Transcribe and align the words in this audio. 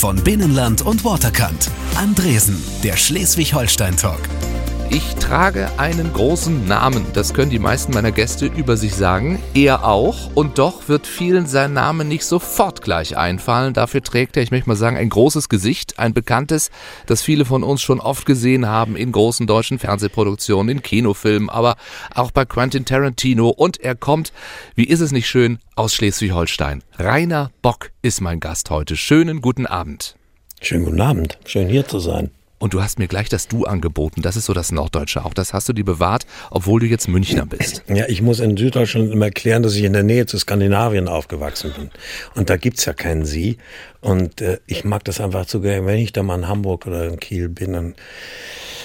Von 0.00 0.16
Binnenland 0.16 0.80
und 0.80 1.04
Waterkant. 1.04 1.70
Andresen, 1.94 2.56
der 2.82 2.96
Schleswig-Holstein-Talk. 2.96 4.59
Ich 4.92 5.14
trage 5.14 5.68
einen 5.78 6.12
großen 6.12 6.66
Namen. 6.66 7.06
Das 7.12 7.32
können 7.32 7.52
die 7.52 7.60
meisten 7.60 7.92
meiner 7.92 8.10
Gäste 8.10 8.46
über 8.46 8.76
sich 8.76 8.92
sagen. 8.92 9.40
Er 9.54 9.84
auch. 9.84 10.34
Und 10.34 10.58
doch 10.58 10.88
wird 10.88 11.06
vielen 11.06 11.46
sein 11.46 11.72
Name 11.72 12.04
nicht 12.04 12.24
sofort 12.24 12.82
gleich 12.82 13.16
einfallen. 13.16 13.72
Dafür 13.72 14.02
trägt 14.02 14.36
er, 14.36 14.42
ich 14.42 14.50
möchte 14.50 14.68
mal 14.68 14.74
sagen, 14.74 14.96
ein 14.96 15.08
großes 15.08 15.48
Gesicht. 15.48 16.00
Ein 16.00 16.12
bekanntes, 16.12 16.72
das 17.06 17.22
viele 17.22 17.44
von 17.44 17.62
uns 17.62 17.82
schon 17.82 18.00
oft 18.00 18.26
gesehen 18.26 18.66
haben 18.66 18.96
in 18.96 19.12
großen 19.12 19.46
deutschen 19.46 19.78
Fernsehproduktionen, 19.78 20.78
in 20.78 20.82
Kinofilmen, 20.82 21.50
aber 21.50 21.76
auch 22.12 22.32
bei 22.32 22.44
Quentin 22.44 22.84
Tarantino. 22.84 23.48
Und 23.48 23.78
er 23.78 23.94
kommt, 23.94 24.32
wie 24.74 24.86
ist 24.86 25.00
es 25.00 25.12
nicht 25.12 25.28
schön, 25.28 25.60
aus 25.76 25.94
Schleswig-Holstein. 25.94 26.82
Rainer 26.98 27.52
Bock 27.62 27.92
ist 28.02 28.20
mein 28.20 28.40
Gast 28.40 28.70
heute. 28.70 28.96
Schönen 28.96 29.40
guten 29.40 29.66
Abend. 29.66 30.16
Schönen 30.60 30.84
guten 30.84 31.00
Abend. 31.00 31.38
Schön 31.44 31.68
hier 31.68 31.86
zu 31.86 32.00
sein. 32.00 32.32
Und 32.60 32.74
du 32.74 32.82
hast 32.82 32.98
mir 32.98 33.08
gleich 33.08 33.30
das 33.30 33.48
Du 33.48 33.64
angeboten. 33.64 34.20
Das 34.20 34.36
ist 34.36 34.44
so 34.44 34.52
das 34.52 34.70
Norddeutsche 34.70 35.24
auch. 35.24 35.32
Das 35.32 35.54
hast 35.54 35.70
du 35.70 35.72
dir 35.72 35.84
bewahrt, 35.84 36.26
obwohl 36.50 36.78
du 36.80 36.86
jetzt 36.86 37.08
Münchner 37.08 37.46
bist. 37.46 37.82
Ja, 37.88 38.06
ich 38.06 38.20
muss 38.20 38.38
in 38.38 38.54
Süddeutschland 38.54 39.10
immer 39.10 39.24
erklären, 39.24 39.62
dass 39.62 39.74
ich 39.74 39.82
in 39.82 39.94
der 39.94 40.02
Nähe 40.02 40.26
zu 40.26 40.38
Skandinavien 40.38 41.08
aufgewachsen 41.08 41.72
bin. 41.72 41.90
Und 42.34 42.50
da 42.50 42.58
gibt's 42.58 42.84
ja 42.84 42.92
keinen 42.92 43.24
Sie. 43.24 43.56
Und 44.02 44.42
äh, 44.42 44.58
ich 44.66 44.84
mag 44.84 45.04
das 45.04 45.22
einfach 45.22 45.46
zu 45.46 45.62
gerne, 45.62 45.86
wenn 45.86 45.98
ich 45.98 46.12
da 46.12 46.22
mal 46.22 46.36
in 46.36 46.48
Hamburg 46.48 46.86
oder 46.86 47.06
in 47.06 47.18
Kiel 47.18 47.48
bin. 47.48 47.74
Und 47.74 47.94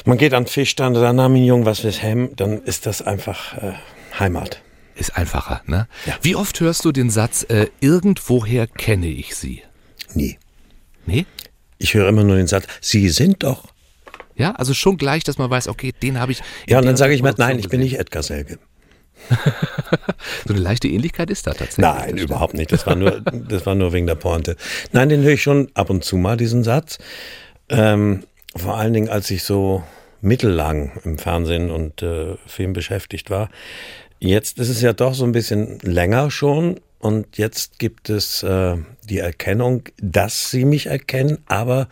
man 0.06 0.18
geht 0.18 0.34
an 0.34 0.48
Fischstand, 0.48 0.96
dann 0.96 1.18
nahm 1.18 1.36
ein 1.36 1.44
Jung 1.44 1.66
was 1.66 1.82
fürs 1.82 2.02
Hemd, 2.02 2.40
dann 2.40 2.62
ist 2.64 2.86
das 2.86 3.02
einfach 3.02 3.58
äh, 3.58 3.74
Heimat. 4.18 4.62
Ist 4.96 5.18
einfacher, 5.18 5.62
ne? 5.66 5.90
Ja. 6.06 6.14
Wie 6.22 6.38
oft 6.38 6.62
hörst 6.62 6.86
du 6.86 6.94
den 6.94 7.10
Satz, 7.10 7.44
äh, 7.50 7.68
irgendwoher 7.82 8.68
kenne 8.68 9.08
ich 9.08 9.36
sie? 9.36 9.64
Nie. 10.14 10.38
Nee? 11.06 11.26
Ich 11.78 11.94
höre 11.94 12.08
immer 12.08 12.24
nur 12.24 12.38
den 12.38 12.48
Satz, 12.48 12.66
Sie 12.82 13.10
sind 13.10 13.44
doch. 13.44 13.68
Ja, 14.36 14.52
also 14.52 14.74
schon 14.74 14.98
gleich, 14.98 15.24
dass 15.24 15.38
man 15.38 15.50
weiß, 15.50 15.68
okay, 15.68 15.94
den 16.02 16.20
habe 16.20 16.32
ich. 16.32 16.42
Ja, 16.68 16.80
und 16.80 16.86
dann 16.86 16.98
sage 16.98 17.14
ich 17.14 17.22
mal, 17.22 17.34
nein, 17.38 17.60
ich 17.60 17.70
bin 17.70 17.80
nicht 17.80 17.98
Edgar 17.98 18.24
Selge. 18.24 18.60
so 20.46 20.54
eine 20.54 20.60
leichte 20.60 20.88
Ähnlichkeit 20.88 21.30
ist 21.30 21.48
da 21.48 21.52
tatsächlich. 21.52 21.78
Nein, 21.78 22.18
überhaupt 22.18 22.54
nicht. 22.54 22.72
Das 22.72 22.86
war 22.86 22.96
nur, 22.96 23.22
das 23.22 23.66
war 23.66 23.76
nur 23.76 23.94
wegen 23.94 24.08
der 24.08 24.16
Pointe. 24.16 24.56
Nein, 24.92 25.10
den 25.10 25.24
höre 25.24 25.34
ich 25.34 25.42
schon 25.42 25.70
ab 25.74 25.90
und 25.90 26.04
zu 26.04 26.18
mal, 26.18 26.38
diesen 26.38 26.64
Satz. 26.64 26.98
Ähm, 27.70 28.24
vor 28.56 28.78
allen 28.78 28.94
Dingen, 28.94 29.10
als 29.10 29.32
ich 29.32 29.44
so 29.44 29.84
mittellang 30.22 30.92
im 31.04 31.18
Fernsehen 31.18 31.70
und 31.70 32.02
äh, 32.02 32.36
Film 32.46 32.74
beschäftigt 32.74 33.30
war. 33.30 33.50
Jetzt 34.20 34.60
ist 34.60 34.70
es 34.70 34.82
ja 34.82 34.94
doch 34.94 35.14
so 35.14 35.24
ein 35.24 35.32
bisschen 35.32 35.80
länger 35.80 36.32
schon 36.32 36.80
und 37.06 37.38
jetzt 37.38 37.78
gibt 37.78 38.10
es 38.10 38.42
äh, 38.42 38.78
die 39.04 39.20
Erkennung, 39.20 39.84
dass 40.02 40.50
sie 40.50 40.66
mich 40.66 40.88
erkennen, 40.88 41.38
aber 41.46 41.88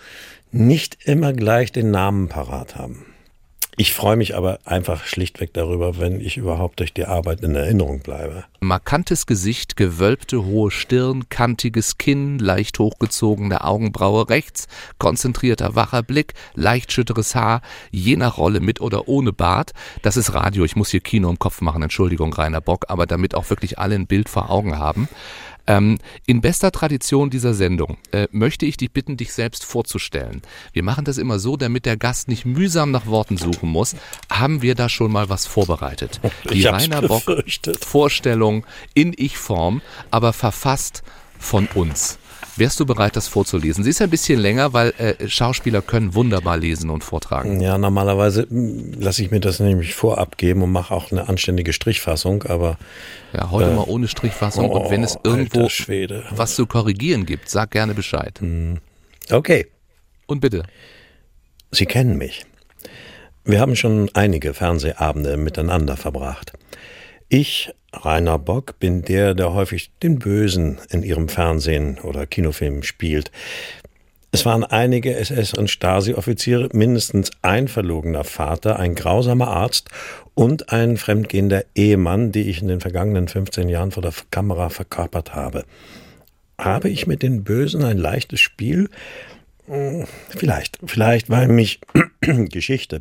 nicht 0.51 0.97
immer 1.05 1.33
gleich 1.33 1.71
den 1.71 1.91
Namen 1.91 2.29
parat 2.29 2.77
haben. 2.77 3.12
Ich 3.75 3.93
freue 3.93 4.17
mich 4.17 4.35
aber 4.35 4.59
einfach 4.65 5.05
schlichtweg 5.05 5.51
darüber, 5.53 5.97
wenn 5.99 6.21
ich 6.21 6.37
überhaupt 6.37 6.79
durch 6.79 6.93
die 6.93 7.05
Arbeit 7.05 7.41
in 7.41 7.55
Erinnerung 7.55 8.01
bleibe. 8.01 8.43
Markantes 8.59 9.25
Gesicht, 9.25 9.75
gewölbte 9.75 10.45
hohe 10.45 10.69
Stirn, 10.69 11.27
kantiges 11.29 11.97
Kinn, 11.97 12.37
leicht 12.37 12.77
hochgezogene 12.77 13.63
Augenbraue 13.63 14.29
rechts, 14.29 14.67
konzentrierter 14.99 15.73
wacher 15.75 16.03
Blick, 16.03 16.35
leicht 16.53 16.91
schütteres 16.91 17.33
Haar, 17.33 17.61
je 17.89 18.15
nach 18.15 18.37
Rolle 18.37 18.59
mit 18.59 18.79
oder 18.79 19.07
ohne 19.07 19.33
Bart. 19.33 19.73
Das 20.03 20.17
ist 20.17 20.35
Radio, 20.35 20.65
ich 20.65 20.75
muss 20.75 20.91
hier 20.91 21.01
Kino 21.01 21.29
im 21.29 21.39
Kopf 21.39 21.61
machen, 21.61 21.81
Entschuldigung, 21.81 22.31
Rainer 22.31 22.61
Bock, 22.61 22.85
aber 22.89 23.07
damit 23.07 23.33
auch 23.33 23.49
wirklich 23.49 23.79
alle 23.79 23.95
ein 23.95 24.05
Bild 24.05 24.29
vor 24.29 24.51
Augen 24.51 24.77
haben. 24.77 25.09
Ähm, 25.65 25.97
in 26.25 26.41
bester 26.41 26.71
Tradition 26.71 27.29
dieser 27.29 27.53
Sendung 27.53 27.97
äh, 28.11 28.27
möchte 28.31 28.65
ich 28.65 28.77
dich 28.77 28.91
bitten, 28.91 29.17
dich 29.17 29.33
selbst 29.33 29.63
vorzustellen. 29.63 30.41
Wir 30.73 30.83
machen 30.83 31.05
das 31.05 31.17
immer 31.17 31.39
so, 31.39 31.55
damit 31.55 31.85
der 31.85 31.97
Gast 31.97 32.27
nicht 32.27 32.45
mühsam 32.45 32.91
nach 32.91 33.05
Worten 33.05 33.37
suchen 33.37 33.69
muss. 33.69 33.95
Haben 34.29 34.61
wir 34.61 34.75
da 34.75 34.89
schon 34.89 35.11
mal 35.11 35.29
was 35.29 35.45
vorbereitet? 35.45 36.19
Die 36.51 36.65
Rainer 36.65 37.01
Bock 37.01 37.23
Vorstellung 37.79 38.65
in 38.93 39.13
Ich-Form, 39.15 39.81
aber 40.11 40.33
verfasst 40.33 41.03
von 41.39 41.67
uns. 41.73 42.19
Wärst 42.55 42.79
du 42.79 42.85
bereit, 42.85 43.15
das 43.15 43.27
vorzulesen? 43.27 43.83
Sie 43.83 43.89
ist 43.89 44.01
ein 44.01 44.11
bisschen 44.11 44.39
länger, 44.39 44.73
weil 44.73 44.93
äh, 44.97 45.27
Schauspieler 45.27 45.81
können 45.81 46.13
wunderbar 46.13 46.57
lesen 46.57 46.91
und 46.91 47.03
vortragen. 47.03 47.59
Ja, 47.59 47.77
normalerweise 47.79 48.47
hm, 48.47 48.93
lasse 48.99 49.23
ich 49.23 49.31
mir 49.31 49.39
das 49.39 49.59
nämlich 49.59 49.95
vorab 49.95 50.37
geben 50.37 50.61
und 50.61 50.71
mache 50.71 50.93
auch 50.93 51.11
eine 51.11 51.27
anständige 51.27 51.73
Strichfassung, 51.73 52.43
aber. 52.43 52.77
Ja, 53.33 53.49
heute 53.49 53.71
äh, 53.71 53.75
mal 53.75 53.85
ohne 53.87 54.07
Strichfassung 54.07 54.69
oh, 54.69 54.77
und 54.77 54.91
wenn 54.91 55.03
es 55.03 55.17
irgendwo 55.23 55.67
was 56.31 56.55
zu 56.55 56.67
korrigieren 56.67 57.25
gibt, 57.25 57.49
sag 57.49 57.71
gerne 57.71 57.95
Bescheid. 57.95 58.39
Hm. 58.39 58.77
Okay. 59.31 59.67
Und 60.27 60.39
bitte. 60.39 60.63
Sie 61.71 61.85
kennen 61.85 62.17
mich. 62.17 62.45
Wir 63.45 63.59
haben 63.59 63.75
schon 63.75 64.09
einige 64.13 64.53
Fernsehabende 64.53 65.37
miteinander 65.37 65.97
verbracht. 65.97 66.53
Ich, 67.35 67.73
Rainer 67.91 68.37
Bock, 68.37 68.77
bin 68.77 69.01
der, 69.01 69.33
der 69.33 69.55
häufig 69.55 69.89
den 70.03 70.19
Bösen 70.19 70.77
in 70.91 71.01
ihrem 71.01 71.29
Fernsehen 71.29 71.97
oder 71.97 72.27
Kinofilm 72.27 72.83
spielt. 72.83 73.31
Es 74.31 74.45
waren 74.45 74.63
einige 74.63 75.15
SS- 75.17 75.57
und 75.57 75.67
Stasi-Offiziere, 75.67 76.69
mindestens 76.73 77.31
ein 77.41 77.67
verlogener 77.67 78.23
Vater, 78.23 78.77
ein 78.77 78.93
grausamer 78.93 79.47
Arzt 79.47 79.89
und 80.35 80.71
ein 80.71 80.95
fremdgehender 80.95 81.65
Ehemann, 81.73 82.31
die 82.31 82.51
ich 82.51 82.61
in 82.61 82.67
den 82.67 82.81
vergangenen 82.81 83.27
15 83.27 83.67
Jahren 83.67 83.89
vor 83.89 84.03
der 84.03 84.13
Kamera 84.29 84.69
verkörpert 84.69 85.33
habe. 85.33 85.65
Habe 86.59 86.89
ich 86.89 87.07
mit 87.07 87.23
den 87.23 87.43
Bösen 87.43 87.83
ein 87.83 87.97
leichtes 87.97 88.41
Spiel? 88.41 88.91
Hm, 89.65 90.05
vielleicht, 90.29 90.77
vielleicht, 90.85 91.31
weil 91.31 91.47
mich 91.47 91.79
Geschichte, 92.21 92.99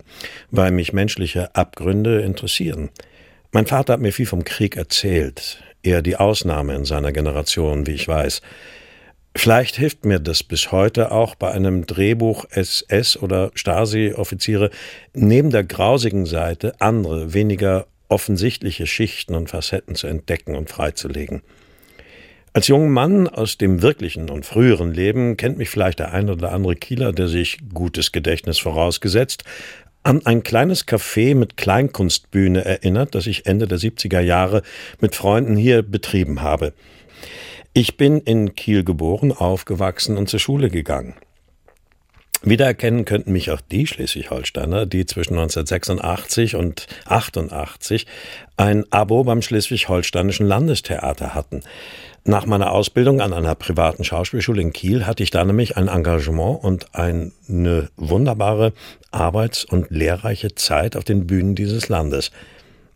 weil 0.50 0.70
mich 0.70 0.94
menschliche 0.94 1.54
Abgründe 1.54 2.22
interessieren. 2.22 2.88
Mein 3.54 3.66
Vater 3.66 3.92
hat 3.92 4.00
mir 4.00 4.14
viel 4.14 4.24
vom 4.24 4.44
Krieg 4.44 4.78
erzählt, 4.78 5.62
eher 5.82 6.00
die 6.00 6.16
Ausnahme 6.16 6.74
in 6.74 6.86
seiner 6.86 7.12
Generation, 7.12 7.86
wie 7.86 7.92
ich 7.92 8.08
weiß. 8.08 8.40
Vielleicht 9.36 9.76
hilft 9.76 10.06
mir 10.06 10.20
das 10.20 10.42
bis 10.42 10.72
heute 10.72 11.10
auch 11.12 11.34
bei 11.34 11.50
einem 11.50 11.84
Drehbuch 11.84 12.46
SS 12.48 13.18
oder 13.18 13.50
Stasi-Offiziere 13.54 14.70
neben 15.12 15.50
der 15.50 15.64
grausigen 15.64 16.24
Seite 16.24 16.80
andere, 16.80 17.34
weniger 17.34 17.86
offensichtliche 18.08 18.86
Schichten 18.86 19.34
und 19.34 19.50
Facetten 19.50 19.96
zu 19.96 20.06
entdecken 20.06 20.54
und 20.54 20.70
freizulegen. 20.70 21.42
Als 22.54 22.68
junger 22.68 22.88
Mann 22.88 23.28
aus 23.28 23.56
dem 23.56 23.80
wirklichen 23.80 24.28
und 24.30 24.46
früheren 24.46 24.92
Leben 24.92 25.38
kennt 25.38 25.56
mich 25.58 25.70
vielleicht 25.70 25.98
der 25.98 26.12
ein 26.12 26.28
oder 26.28 26.52
andere 26.52 26.76
Kieler, 26.76 27.12
der 27.12 27.28
sich 27.28 27.58
gutes 27.72 28.12
Gedächtnis 28.12 28.58
vorausgesetzt 28.58 29.44
an 30.02 30.26
ein 30.26 30.42
kleines 30.42 30.86
Café 30.86 31.34
mit 31.34 31.56
Kleinkunstbühne 31.56 32.64
erinnert, 32.64 33.14
das 33.14 33.26
ich 33.26 33.46
Ende 33.46 33.66
der 33.66 33.78
70er 33.78 34.20
Jahre 34.20 34.62
mit 35.00 35.14
Freunden 35.14 35.56
hier 35.56 35.82
betrieben 35.82 36.42
habe. 36.42 36.72
Ich 37.72 37.96
bin 37.96 38.20
in 38.20 38.54
Kiel 38.54 38.84
geboren, 38.84 39.32
aufgewachsen 39.32 40.16
und 40.16 40.28
zur 40.28 40.40
Schule 40.40 40.68
gegangen. 40.68 41.14
Wiedererkennen 42.44 43.04
könnten 43.04 43.32
mich 43.32 43.50
auch 43.50 43.60
die 43.60 43.86
Schleswig-Holsteiner, 43.86 44.86
die 44.86 45.06
zwischen 45.06 45.34
1986 45.34 46.56
und 46.56 46.88
88 47.06 48.06
ein 48.56 48.84
Abo 48.90 49.22
beim 49.22 49.42
Schleswig-Holsteinischen 49.42 50.46
Landestheater 50.46 51.34
hatten. 51.34 51.62
Nach 52.24 52.46
meiner 52.46 52.72
Ausbildung 52.72 53.20
an 53.20 53.32
einer 53.32 53.54
privaten 53.54 54.04
Schauspielschule 54.04 54.62
in 54.62 54.72
Kiel 54.72 55.06
hatte 55.06 55.22
ich 55.22 55.30
da 55.30 55.44
nämlich 55.44 55.76
ein 55.76 55.88
Engagement 55.88 56.62
und 56.62 56.94
eine 56.94 57.32
wunderbare 57.96 58.72
arbeits- 59.10 59.64
und 59.64 59.90
lehrreiche 59.90 60.54
Zeit 60.54 60.96
auf 60.96 61.04
den 61.04 61.26
Bühnen 61.26 61.54
dieses 61.54 61.88
Landes. 61.88 62.30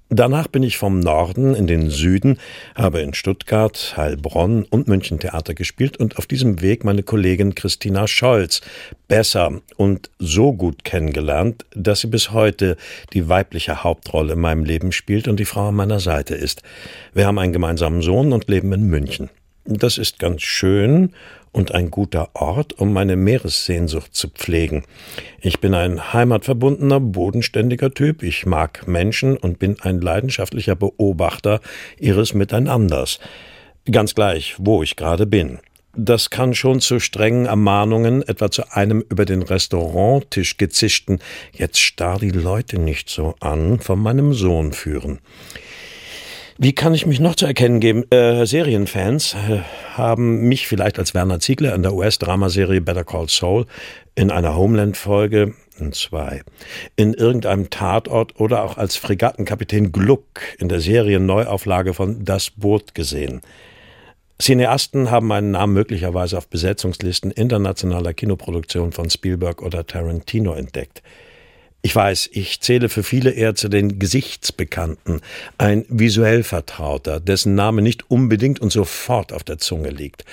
Danach 0.08 0.46
bin 0.46 0.62
ich 0.62 0.76
vom 0.76 1.00
Norden 1.00 1.56
in 1.56 1.66
den 1.66 1.90
Süden, 1.90 2.38
habe 2.76 3.00
in 3.00 3.12
Stuttgart, 3.12 3.94
Heilbronn 3.96 4.62
und 4.62 4.86
München 4.86 5.18
Theater 5.18 5.53
gespielt 5.53 5.97
und 5.97 6.16
auf 6.16 6.26
diesem 6.26 6.62
Weg 6.62 6.84
meine 6.84 7.03
Kollegin 7.03 7.56
Christina 7.56 8.06
Scholz 8.06 8.60
besser 9.08 9.60
und 9.76 10.10
so 10.20 10.53
gut 10.53 10.84
kennengelernt, 10.84 11.66
dass 11.74 12.03
sie 12.03 12.06
bis 12.06 12.30
heute 12.30 12.76
die 13.14 13.28
weibliche 13.28 13.82
Hauptrolle 13.82 14.34
in 14.34 14.41
meinem 14.41 14.64
Leben 14.64 14.92
spielt 14.92 15.26
und 15.26 15.41
die 15.41 15.44
Frau 15.44 15.68
an 15.68 15.74
meiner 15.74 15.98
Seite 15.98 16.36
ist. 16.36 16.62
Wir 17.12 17.26
haben 17.26 17.41
einen 17.41 17.52
gemeinsamen 17.52 18.00
Sohn 18.00 18.32
und 18.32 18.47
leben 18.48 18.72
in 18.72 18.84
München. 18.84 19.28
Das 19.64 19.98
ist 19.98 20.20
ganz 20.20 20.42
schön 20.42 21.14
und 21.56 21.74
ein 21.74 21.91
guter 21.91 22.28
Ort, 22.34 22.74
um 22.74 22.92
meine 22.92 23.16
Meeressehnsucht 23.16 24.14
zu 24.14 24.28
pflegen. 24.28 24.84
Ich 25.41 25.58
bin 25.58 25.72
ein 25.72 26.12
heimatverbundener, 26.12 27.00
bodenständiger 27.00 27.94
Typ. 27.94 28.22
Ich 28.22 28.44
mag 28.44 28.86
Menschen 28.86 29.38
und 29.38 29.58
bin 29.58 29.80
ein 29.80 30.03
leidenschaftlicher 30.03 30.76
Beobachter 30.76 31.60
ihres 31.98 32.34
Miteinanders. 32.34 33.20
Ganz 33.91 34.14
gleich, 34.14 34.56
wo 34.58 34.82
ich 34.82 34.97
gerade 34.97 35.24
bin. 35.24 35.58
Das 35.97 36.28
kann 36.28 36.53
schon 36.53 36.80
zu 36.80 37.00
strengen 37.00 37.47
Ermahnungen, 37.47 38.22
etwa 38.22 38.50
zu 38.50 38.70
einem 38.70 39.02
über 39.09 39.24
den 39.24 39.41
Restauranttisch 39.41 40.59
gezischten 40.59 41.20
Jetzt 41.54 41.80
starr 41.80 42.18
die 42.18 42.32
Leute 42.32 42.78
nicht 42.78 43.09
so 43.09 43.34
an, 43.41 43.80
von 43.80 43.98
meinem 43.98 44.34
Sohn 44.34 44.74
führen. 44.74 45.20
Wie 46.58 46.72
kann 46.72 46.94
ich 46.94 47.04
mich 47.04 47.20
noch 47.20 47.34
zu 47.34 47.44
erkennen 47.44 47.80
geben? 47.80 48.10
Äh, 48.10 48.47
Serienfans 48.47 49.34
äh, 49.34 49.58
haben 49.92 50.48
mich 50.48 50.66
vielleicht 50.66 50.98
als 50.98 51.12
Werner 51.12 51.38
Ziegler 51.38 51.74
in 51.74 51.82
der 51.82 51.92
US-Dramaserie 51.92 52.80
Better 52.80 53.04
Call 53.04 53.28
Saul 53.28 53.66
in 54.14 54.30
einer 54.30 54.56
Homeland-Folge 54.56 55.53
in 55.78 55.92
zwei, 55.92 56.41
in 56.97 57.12
irgendeinem 57.12 57.68
Tatort 57.68 58.41
oder 58.41 58.64
auch 58.64 58.78
als 58.78 58.97
Fregattenkapitän 58.97 59.92
Gluck 59.92 60.41
in 60.58 60.70
der 60.70 60.80
Serienneuauflage 60.80 61.92
von 61.92 62.24
Das 62.24 62.48
Boot 62.48 62.94
gesehen. 62.94 63.42
Cineasten 64.41 65.10
haben 65.10 65.26
meinen 65.26 65.50
Namen 65.50 65.74
möglicherweise 65.74 66.38
auf 66.38 66.48
Besetzungslisten 66.48 67.30
internationaler 67.32 68.14
Kinoproduktionen 68.14 68.92
von 68.92 69.10
Spielberg 69.10 69.60
oder 69.60 69.86
Tarantino 69.86 70.54
entdeckt. 70.54 71.02
Ich 71.82 71.94
weiß, 71.94 72.30
ich 72.32 72.60
zähle 72.60 72.88
für 72.88 73.02
viele 73.02 73.30
eher 73.30 73.54
zu 73.54 73.68
den 73.68 73.98
Gesichtsbekannten, 73.98 75.20
ein 75.56 75.84
visuell 75.88 76.42
Vertrauter, 76.42 77.20
dessen 77.20 77.54
Name 77.54 77.80
nicht 77.80 78.10
unbedingt 78.10 78.58
und 78.60 78.72
sofort 78.72 79.32
auf 79.32 79.44
der 79.44 79.58
Zunge 79.58 79.90
liegt. 79.90 80.24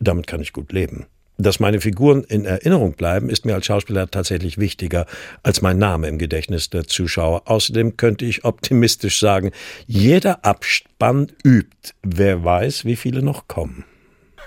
Damit 0.00 0.26
kann 0.26 0.40
ich 0.40 0.52
gut 0.52 0.72
leben. 0.72 1.06
Dass 1.40 1.60
meine 1.60 1.80
Figuren 1.80 2.24
in 2.24 2.44
Erinnerung 2.44 2.94
bleiben, 2.94 3.30
ist 3.30 3.44
mir 3.44 3.54
als 3.54 3.66
Schauspieler 3.66 4.10
tatsächlich 4.10 4.58
wichtiger 4.58 5.06
als 5.44 5.62
mein 5.62 5.78
Name 5.78 6.08
im 6.08 6.18
Gedächtnis 6.18 6.68
der 6.68 6.88
Zuschauer. 6.88 7.42
Außerdem 7.44 7.96
könnte 7.96 8.24
ich 8.24 8.44
optimistisch 8.44 9.20
sagen, 9.20 9.52
jeder 9.86 10.44
Abspann 10.44 11.30
übt. 11.44 11.92
Wer 12.02 12.42
weiß, 12.42 12.84
wie 12.84 12.96
viele 12.96 13.22
noch 13.22 13.46
kommen. 13.46 13.84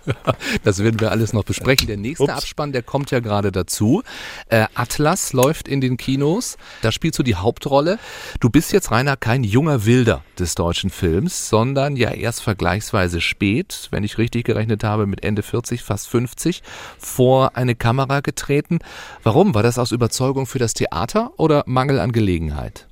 Das 0.64 0.84
werden 0.84 1.00
wir 1.00 1.12
alles 1.12 1.34
noch 1.34 1.44
besprechen. 1.44 1.88
Der 1.88 1.98
nächste 1.98 2.24
Ups. 2.24 2.34
Abspann, 2.34 2.72
der 2.72 2.84
kommt 2.84 3.12
ja 3.12 3.20
gerade 3.20 3.52
dazu. 3.52 4.04
Äh, 4.50 4.66
Atlas 4.76 5.34
läuft 5.34 5.68
in 5.68 5.82
den 5.82 5.98
Kinos. 5.98 6.58
Da 6.82 6.92
spielst 6.92 7.20
du 7.20 7.24
die 7.24 7.36
Hauptrolle. 7.36 8.00
Du 8.40 8.50
bist 8.50 8.72
jetzt, 8.74 8.92
Rainer, 8.92 9.18
kein 9.18 9.44
junger 9.44 9.86
Wilder 9.86 10.24
des 10.38 10.56
deutschen 10.56 10.90
Films, 10.90 11.50
sondern 11.50 11.96
ja 11.96 12.12
erst 12.12 12.42
vergleichsweise 12.42 13.22
spät, 13.22 13.88
wenn 13.92 14.04
ich 14.04 14.18
richtig 14.18 14.46
gerechnet 14.46 14.84
habe, 14.84 15.08
mit 15.08 15.24
Ende 15.24 15.44
40, 15.44 15.84
fast 15.84 16.08
50, 16.08 16.64
vor 16.98 17.56
eine 17.56 17.76
Kamera 17.76 18.20
getreten. 18.22 18.80
Warum? 19.24 19.54
War 19.54 19.64
das 19.64 19.80
aus 19.80 19.92
Überzeugung 19.92 20.46
für 20.46 20.60
das 20.60 20.74
Theater 20.74 21.32
oder 21.38 21.64
Mangel 21.66 22.00
an 22.00 22.12
Gelegenheit? 22.12 22.88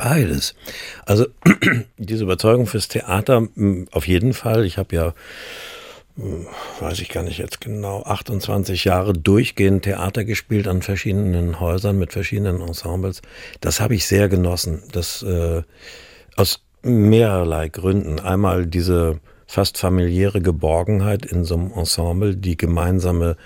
Beides. 0.00 0.54
Also 1.04 1.26
diese 1.98 2.24
Überzeugung 2.24 2.66
fürs 2.66 2.88
Theater 2.88 3.48
auf 3.92 4.08
jeden 4.08 4.32
Fall. 4.32 4.64
Ich 4.64 4.78
habe 4.78 4.96
ja 4.96 5.14
weiß 6.80 7.00
ich 7.00 7.08
gar 7.08 7.22
nicht 7.22 7.38
jetzt 7.38 7.60
genau, 7.60 8.02
28 8.02 8.84
Jahre 8.84 9.12
durchgehend 9.12 9.84
Theater 9.84 10.24
gespielt 10.24 10.68
an 10.68 10.82
verschiedenen 10.82 11.60
Häusern 11.60 11.98
mit 11.98 12.12
verschiedenen 12.12 12.60
Ensembles. 12.60 13.22
Das 13.60 13.80
habe 13.80 13.94
ich 13.94 14.06
sehr 14.06 14.28
genossen. 14.28 14.82
Das 14.92 15.22
äh, 15.22 15.62
aus 16.36 16.62
mehrerlei 16.82 17.68
Gründen. 17.68 18.20
Einmal 18.20 18.66
diese 18.66 19.20
fast 19.46 19.78
familiäre 19.78 20.40
Geborgenheit 20.40 21.26
in 21.26 21.44
so 21.44 21.54
einem 21.54 21.72
Ensemble, 21.72 22.36
die 22.36 22.56
gemeinsame 22.56 23.36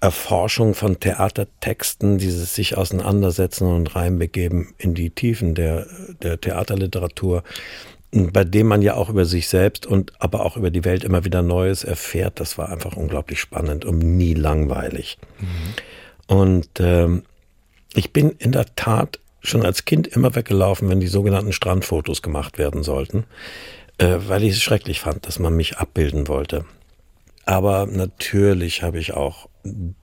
Erforschung 0.00 0.74
von 0.74 0.98
Theatertexten, 0.98 2.18
dieses 2.18 2.56
sich 2.56 2.76
auseinandersetzen 2.76 3.68
und 3.68 3.94
reinbegeben 3.94 4.74
in 4.78 4.94
die 4.94 5.10
Tiefen 5.10 5.54
der, 5.54 5.86
der 6.22 6.40
Theaterliteratur 6.40 7.44
bei 8.12 8.44
dem 8.44 8.66
man 8.66 8.82
ja 8.82 8.94
auch 8.94 9.08
über 9.08 9.24
sich 9.24 9.48
selbst 9.48 9.86
und 9.86 10.12
aber 10.18 10.44
auch 10.44 10.56
über 10.56 10.70
die 10.70 10.84
Welt 10.84 11.02
immer 11.02 11.24
wieder 11.24 11.42
Neues 11.42 11.82
erfährt. 11.82 12.40
Das 12.40 12.58
war 12.58 12.68
einfach 12.68 12.96
unglaublich 12.96 13.40
spannend 13.40 13.84
und 13.84 13.98
nie 13.98 14.34
langweilig. 14.34 15.18
Mhm. 15.40 16.36
Und 16.36 16.68
ähm, 16.78 17.22
ich 17.94 18.12
bin 18.12 18.30
in 18.30 18.52
der 18.52 18.66
Tat 18.76 19.18
schon 19.40 19.64
als 19.64 19.86
Kind 19.86 20.06
immer 20.06 20.34
weggelaufen, 20.34 20.88
wenn 20.88 21.00
die 21.00 21.08
sogenannten 21.08 21.52
Strandfotos 21.52 22.22
gemacht 22.22 22.58
werden 22.58 22.82
sollten, 22.82 23.24
äh, 23.98 24.18
weil 24.26 24.44
ich 24.44 24.52
es 24.52 24.62
schrecklich 24.62 25.00
fand, 25.00 25.26
dass 25.26 25.38
man 25.38 25.56
mich 25.56 25.78
abbilden 25.78 26.28
wollte. 26.28 26.64
Aber 27.44 27.86
natürlich 27.86 28.82
habe 28.82 28.98
ich 28.98 29.14
auch 29.14 29.48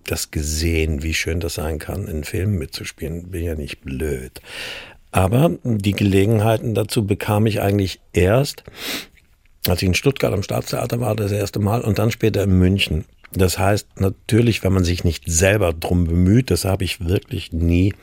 das 0.06 0.32
gesehen, 0.32 1.04
wie 1.04 1.14
schön 1.14 1.40
das 1.40 1.56
sein 1.56 1.80
kann, 1.80 2.08
in 2.08 2.24
Filmen 2.24 2.58
mitzuspielen. 2.58 3.30
Bin 3.32 3.44
ja 3.44 3.56
nicht 3.56 3.82
blöd. 3.82 4.42
Aber 5.12 5.52
die 5.64 5.94
Gelegenheiten 5.94 6.74
dazu 6.76 7.06
bekam 7.06 7.46
ich 7.46 7.62
eigentlich 7.62 8.00
erst, 8.14 8.64
als 9.68 9.82
ich 9.82 9.88
in 9.88 9.96
Stuttgart 9.96 10.34
am 10.34 10.44
Staatstheater 10.44 11.00
war, 11.00 11.16
das 11.16 11.32
erste 11.32 11.60
Mal 11.60 11.82
und 11.82 12.00
dann 12.00 12.12
später 12.12 12.44
in 12.44 12.58
München. 12.58 13.06
Das 13.32 13.60
heißt 13.60 14.00
natürlich, 14.00 14.64
wenn 14.64 14.74
man 14.74 14.84
sich 14.84 15.04
nicht 15.04 15.24
selber 15.28 15.74
drum 15.74 16.06
bemüht, 16.06 16.50
das 16.52 16.66
habe 16.66 16.84
ich 16.84 17.06
wirklich 17.06 17.52
nie, 17.52 17.94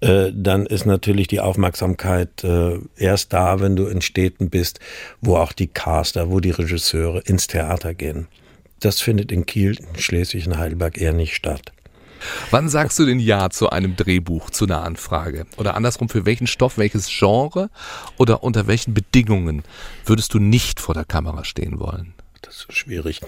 äh, 0.00 0.32
dann 0.34 0.66
ist 0.66 0.86
natürlich 0.86 1.28
die 1.28 1.40
Aufmerksamkeit 1.40 2.44
äh, 2.44 2.78
erst 2.96 3.32
da, 3.32 3.60
wenn 3.60 3.76
du 3.76 3.86
in 3.86 4.00
Städten 4.00 4.50
bist, 4.50 4.80
wo 5.20 5.36
auch 5.36 5.52
die 5.52 5.68
Caster, 5.68 6.30
wo 6.30 6.40
die 6.40 6.50
Regisseure 6.50 7.20
ins 7.20 7.46
Theater 7.46 7.94
gehen. 7.94 8.28
Das 8.80 9.00
findet 9.00 9.30
in 9.30 9.44
Kiel, 9.44 9.78
in 9.78 10.00
Schleswig 10.00 10.46
und 10.46 10.58
Heidelberg 10.58 10.98
eher 10.98 11.12
nicht 11.12 11.34
statt. 11.34 11.72
Wann 12.50 12.68
sagst 12.68 12.98
du 12.98 13.06
denn 13.06 13.18
Ja 13.18 13.50
zu 13.50 13.70
einem 13.70 13.96
Drehbuch, 13.96 14.50
zu 14.50 14.64
einer 14.64 14.82
Anfrage? 14.82 15.46
Oder 15.56 15.74
andersrum, 15.74 16.08
für 16.08 16.26
welchen 16.26 16.46
Stoff, 16.46 16.78
welches 16.78 17.08
Genre 17.08 17.70
oder 18.16 18.42
unter 18.42 18.66
welchen 18.66 18.94
Bedingungen 18.94 19.62
würdest 20.04 20.34
du 20.34 20.38
nicht 20.38 20.80
vor 20.80 20.94
der 20.94 21.04
Kamera 21.04 21.44
stehen 21.44 21.78
wollen? 21.78 22.14
Das 22.42 22.66
ist 22.68 22.76
schwierig. 22.76 23.20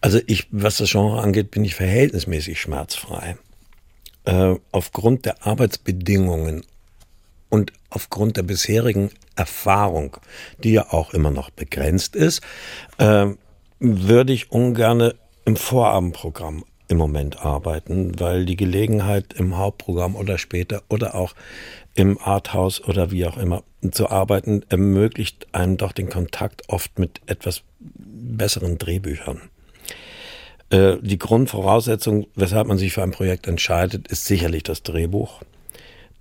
Also 0.00 0.20
ich, 0.26 0.46
was 0.50 0.78
das 0.78 0.90
Genre 0.90 1.20
angeht, 1.20 1.50
bin 1.50 1.64
ich 1.64 1.74
verhältnismäßig 1.74 2.60
schmerzfrei. 2.60 3.36
Äh, 4.24 4.56
aufgrund 4.72 5.26
der 5.26 5.46
Arbeitsbedingungen 5.46 6.64
und 7.50 7.72
aufgrund 7.90 8.36
der 8.36 8.42
bisherigen 8.42 9.10
Erfahrung, 9.36 10.16
die 10.58 10.72
ja 10.72 10.92
auch 10.92 11.12
immer 11.12 11.30
noch 11.30 11.50
begrenzt 11.50 12.16
ist, 12.16 12.40
äh, 12.98 13.26
würde 13.80 14.32
ich 14.32 14.50
ungern 14.50 15.12
im 15.44 15.56
Vorabendprogramm 15.56 16.64
im 16.88 16.96
Moment 16.98 17.44
arbeiten, 17.44 18.18
weil 18.20 18.44
die 18.44 18.56
Gelegenheit 18.56 19.32
im 19.34 19.56
Hauptprogramm 19.56 20.16
oder 20.16 20.38
später 20.38 20.82
oder 20.88 21.14
auch 21.14 21.34
im 21.94 22.18
Arthouse 22.18 22.82
oder 22.84 23.10
wie 23.10 23.26
auch 23.26 23.36
immer 23.36 23.62
zu 23.92 24.10
arbeiten 24.10 24.62
ermöglicht 24.68 25.46
einem 25.52 25.76
doch 25.76 25.92
den 25.92 26.08
Kontakt 26.08 26.68
oft 26.68 26.98
mit 26.98 27.20
etwas 27.26 27.62
besseren 27.78 28.78
Drehbüchern. 28.78 29.42
Äh, 30.70 30.96
die 31.00 31.18
Grundvoraussetzung, 31.18 32.26
weshalb 32.34 32.66
man 32.66 32.78
sich 32.78 32.92
für 32.92 33.02
ein 33.02 33.10
Projekt 33.12 33.46
entscheidet, 33.46 34.08
ist 34.08 34.24
sicherlich 34.24 34.62
das 34.62 34.82
Drehbuch. 34.82 35.42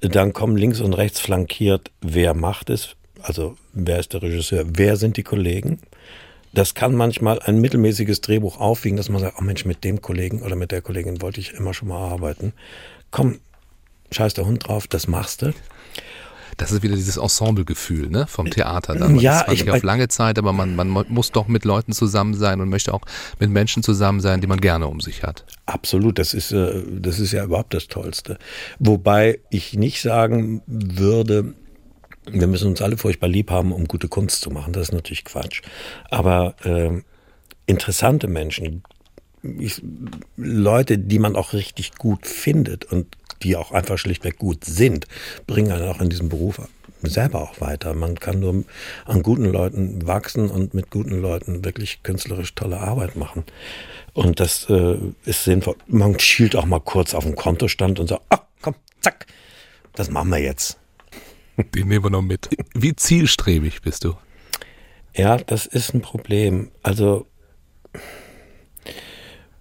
Dann 0.01 0.33
kommen 0.33 0.57
links 0.57 0.81
und 0.81 0.93
rechts 0.93 1.19
flankiert, 1.19 1.91
wer 2.01 2.33
macht 2.33 2.69
es, 2.69 2.95
also 3.21 3.55
wer 3.71 3.99
ist 3.99 4.13
der 4.13 4.21
Regisseur, 4.21 4.65
wer 4.67 4.97
sind 4.97 5.15
die 5.15 5.23
Kollegen, 5.23 5.79
das 6.53 6.75
kann 6.75 6.95
manchmal 6.95 7.39
ein 7.39 7.59
mittelmäßiges 7.59 8.21
Drehbuch 8.21 8.59
aufwiegen, 8.59 8.95
dass 8.95 9.09
man 9.09 9.21
sagt, 9.21 9.37
oh 9.39 9.43
Mensch, 9.43 9.65
mit 9.65 9.83
dem 9.83 10.01
Kollegen 10.01 10.41
oder 10.41 10.55
mit 10.55 10.71
der 10.71 10.81
Kollegin 10.81 11.21
wollte 11.21 11.39
ich 11.39 11.53
immer 11.53 11.73
schon 11.73 11.87
mal 11.87 12.09
arbeiten. 12.09 12.53
Komm, 13.11 13.39
scheiß 14.11 14.35
der 14.35 14.45
Hund 14.45 14.67
drauf, 14.67 14.87
das 14.87 15.07
machst 15.07 15.41
du. 15.41 15.53
Das 16.57 16.71
ist 16.71 16.83
wieder 16.83 16.95
dieses 16.95 17.17
Ensemblegefühl 17.17 18.09
ne, 18.09 18.27
vom 18.27 18.49
Theater. 18.51 18.93
Dann. 18.93 19.17
Ja, 19.19 19.43
das 19.43 19.53
ich, 19.55 19.65
nicht 19.65 19.73
auf 19.73 19.81
lange 19.81 20.07
Zeit, 20.07 20.37
aber 20.37 20.53
man, 20.53 20.75
man 20.75 20.87
muss 20.87 21.31
doch 21.31 21.47
mit 21.47 21.65
Leuten 21.65 21.93
zusammen 21.93 22.35
sein 22.35 22.61
und 22.61 22.69
möchte 22.69 22.93
auch 22.93 23.01
mit 23.39 23.49
Menschen 23.49 23.81
zusammen 23.81 24.19
sein, 24.19 24.39
die 24.39 24.45
man 24.45 24.61
gerne 24.61 24.87
um 24.87 25.01
sich 25.01 25.23
hat. 25.23 25.45
Absolut, 25.65 26.19
das 26.19 26.35
ist, 26.35 26.51
äh, 26.51 26.83
das 26.91 27.19
ist 27.19 27.31
ja 27.31 27.43
überhaupt 27.43 27.73
das 27.73 27.87
Tollste. 27.87 28.37
Wobei 28.77 29.39
ich 29.49 29.73
nicht 29.73 30.01
sagen 30.01 30.61
würde, 30.67 31.55
wir 32.29 32.47
müssen 32.47 32.69
uns 32.69 32.81
alle 32.81 32.97
furchtbar 32.97 33.27
lieb 33.27 33.51
haben, 33.51 33.71
um 33.71 33.85
gute 33.85 34.07
Kunst 34.07 34.41
zu 34.41 34.49
machen. 34.49 34.73
Das 34.73 34.83
ist 34.83 34.93
natürlich 34.93 35.25
Quatsch. 35.25 35.61
Aber 36.09 36.55
äh, 36.63 37.01
interessante 37.65 38.27
Menschen, 38.27 38.83
ich, 39.41 39.81
Leute, 40.37 40.97
die 40.97 41.19
man 41.19 41.35
auch 41.35 41.53
richtig 41.53 41.95
gut 41.95 42.25
findet 42.25 42.85
und 42.85 43.07
die 43.41 43.55
auch 43.57 43.71
einfach 43.71 43.97
schlichtweg 43.97 44.37
gut 44.37 44.63
sind, 44.63 45.07
bringen 45.47 45.71
einen 45.71 45.89
auch 45.89 45.99
in 45.99 46.09
diesem 46.09 46.29
Beruf 46.29 46.61
selber 47.01 47.41
auch 47.41 47.59
weiter. 47.59 47.93
Man 47.93 48.19
kann 48.19 48.39
nur 48.39 48.63
an 49.05 49.23
guten 49.23 49.45
Leuten 49.45 50.07
wachsen 50.07 50.49
und 50.49 50.73
mit 50.73 50.89
guten 50.89 51.21
Leuten 51.21 51.65
wirklich 51.65 52.01
künstlerisch 52.03 52.55
tolle 52.55 52.79
Arbeit 52.79 53.15
machen. 53.15 53.43
Und 54.13 54.39
das 54.39 54.69
äh, 54.69 54.97
ist 55.25 55.43
sinnvoll. 55.43 55.75
Man 55.87 56.19
schielt 56.19 56.55
auch 56.55 56.65
mal 56.65 56.79
kurz 56.79 57.13
auf 57.13 57.25
den 57.25 57.35
Kontostand 57.35 57.99
und 57.99 58.07
sagt, 58.07 58.21
ach 58.29 58.43
komm, 58.61 58.75
zack, 59.01 59.25
das 59.93 60.09
machen 60.09 60.29
wir 60.29 60.39
jetzt. 60.39 60.79
Den 61.57 61.87
nehmen 61.87 62.05
wir 62.05 62.09
noch 62.09 62.21
mit. 62.21 62.49
Wie 62.73 62.95
zielstrebig 62.95 63.81
bist 63.81 64.03
du? 64.03 64.15
Ja, 65.15 65.37
das 65.37 65.65
ist 65.65 65.93
ein 65.93 66.01
Problem. 66.01 66.71
Also 66.81 67.27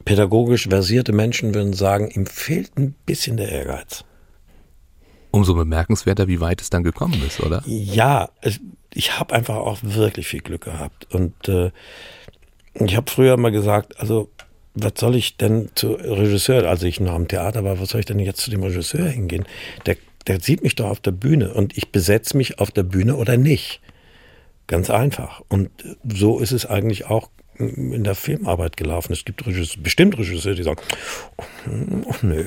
pädagogisch 0.05 0.69
versierte 0.69 1.13
Menschen 1.13 1.55
würden 1.55 1.75
sagen, 1.75 2.11
ihm 2.11 2.27
fehlt 2.27 2.77
ein 2.79 2.95
bisschen 3.07 3.37
der 3.37 3.51
Ehrgeiz. 3.51 4.05
Umso 5.31 5.55
bemerkenswerter, 5.55 6.29
wie 6.29 6.41
weit 6.41 6.61
es 6.61 6.71
dann 6.71 6.83
gekommen 6.83 7.23
ist, 7.27 7.41
oder? 7.41 7.63
Ja, 7.67 8.31
ich 8.93 9.19
habe 9.19 9.35
einfach 9.35 9.57
auch 9.57 9.79
wirklich 9.83 10.27
viel 10.27 10.41
Glück 10.41 10.65
gehabt. 10.65 11.13
Und 11.15 11.49
äh, 11.49 11.71
ich 12.75 12.97
habe 12.97 13.11
früher 13.11 13.37
mal 13.37 13.53
gesagt, 13.53 13.99
also 13.99 14.31
was 14.75 14.93
soll 14.97 15.17
ich 15.17 15.37
denn 15.37 15.71
zu 15.75 15.93
Regisseur, 15.93 16.69
als 16.69 16.83
ich 16.83 17.01
noch 17.01 17.13
am 17.13 17.29
Theater 17.29 17.63
war, 17.65 17.79
was 17.79 17.91
soll 17.91 18.01
ich 18.01 18.07
denn 18.07 18.19
jetzt 18.19 18.41
zu 18.41 18.51
dem 18.51 18.63
Regisseur 18.63 19.09
hingehen? 19.09 19.45
Der 19.85 19.97
der 20.27 20.41
sieht 20.41 20.63
mich 20.63 20.75
doch 20.75 20.89
auf 20.89 21.01
der 21.01 21.13
Bühne 21.13 21.53
und 21.55 21.77
ich 21.77 21.91
besetze 21.91 22.37
mich 22.37 22.59
auf 22.59 22.71
der 22.71 22.83
Bühne 22.83 23.17
oder 23.17 23.37
nicht. 23.37 23.81
Ganz 24.67 24.91
einfach. 24.91 25.43
Und 25.49 25.71
so 26.09 26.39
ist 26.39 26.53
es 26.53 26.67
eigentlich 26.67 27.07
auch 27.07 27.29
in 27.59 28.05
der 28.05 28.15
Filmarbeit 28.15 28.77
gelaufen. 28.77 29.13
Es 29.13 29.25
gibt 29.25 29.47
Regisseur, 29.47 29.83
bestimmt 29.83 30.17
Regisseure, 30.19 30.55
die 30.55 30.63
sagen, 30.63 30.81
oh, 32.07 32.15
nö. 32.23 32.45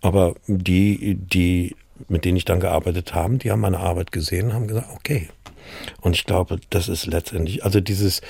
Aber 0.00 0.34
die, 0.46 1.14
die, 1.14 1.76
mit 2.08 2.24
denen 2.24 2.36
ich 2.36 2.44
dann 2.44 2.60
gearbeitet 2.60 3.14
habe, 3.14 3.38
die 3.38 3.50
haben 3.50 3.60
meine 3.60 3.78
Arbeit 3.78 4.12
gesehen, 4.12 4.52
haben 4.52 4.66
gesagt, 4.66 4.88
okay. 4.94 5.28
Und 6.00 6.16
ich 6.16 6.24
glaube, 6.24 6.58
das 6.70 6.88
ist 6.88 7.06
letztendlich, 7.06 7.64
also 7.64 7.80
dieses 7.80 8.20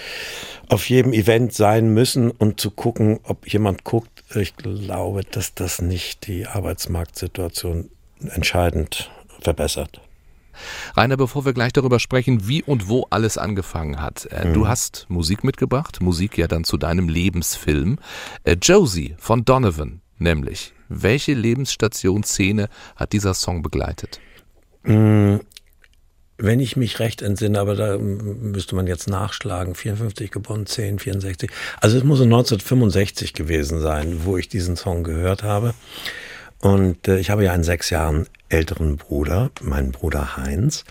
auf 0.68 0.88
jedem 0.88 1.12
Event 1.12 1.52
sein 1.52 1.92
müssen 1.92 2.30
und 2.30 2.60
zu 2.60 2.70
gucken, 2.70 3.20
ob 3.24 3.48
jemand 3.48 3.84
guckt, 3.84 4.10
ich 4.34 4.56
glaube, 4.56 5.22
dass 5.24 5.54
das 5.54 5.80
nicht 5.80 6.26
die 6.26 6.46
Arbeitsmarktsituation 6.46 7.90
entscheidend 8.30 9.10
verbessert. 9.40 10.00
Rainer, 10.96 11.16
bevor 11.16 11.44
wir 11.44 11.52
gleich 11.52 11.72
darüber 11.72 11.98
sprechen, 11.98 12.46
wie 12.46 12.62
und 12.62 12.88
wo 12.88 13.06
alles 13.10 13.38
angefangen 13.38 14.00
hat. 14.00 14.26
Äh, 14.30 14.48
mhm. 14.48 14.54
Du 14.54 14.68
hast 14.68 15.06
Musik 15.08 15.44
mitgebracht, 15.44 16.00
Musik 16.00 16.38
ja 16.38 16.46
dann 16.46 16.64
zu 16.64 16.76
deinem 16.76 17.08
Lebensfilm. 17.08 17.98
Äh, 18.44 18.56
Josie 18.60 19.14
von 19.18 19.44
Donovan, 19.44 20.00
nämlich. 20.18 20.74
Welche 20.88 21.32
Lebensstationsszene 21.32 22.68
hat 22.96 23.12
dieser 23.12 23.34
Song 23.34 23.62
begleitet? 23.62 24.20
Mhm. 24.82 25.40
Wenn 26.38 26.60
ich 26.60 26.76
mich 26.76 26.98
recht 26.98 27.22
entsinne, 27.22 27.60
aber 27.60 27.76
da 27.76 27.98
müsste 27.98 28.74
man 28.74 28.88
jetzt 28.88 29.08
nachschlagen, 29.08 29.76
54 29.76 30.30
geboren, 30.30 30.66
10, 30.66 30.98
64. 30.98 31.50
Also 31.80 31.96
es 31.96 32.04
muss 32.04 32.20
1965 32.20 33.32
gewesen 33.32 33.80
sein, 33.80 34.24
wo 34.24 34.36
ich 34.36 34.48
diesen 34.48 34.74
Song 34.74 35.04
gehört 35.04 35.44
habe. 35.44 35.72
Und 36.62 37.08
äh, 37.08 37.18
ich 37.18 37.28
habe 37.28 37.44
ja 37.44 37.52
einen 37.52 37.64
sechs 37.64 37.90
Jahren 37.90 38.26
älteren 38.48 38.96
Bruder, 38.96 39.50
meinen 39.60 39.90
Bruder 39.90 40.36
Heinz. 40.36 40.84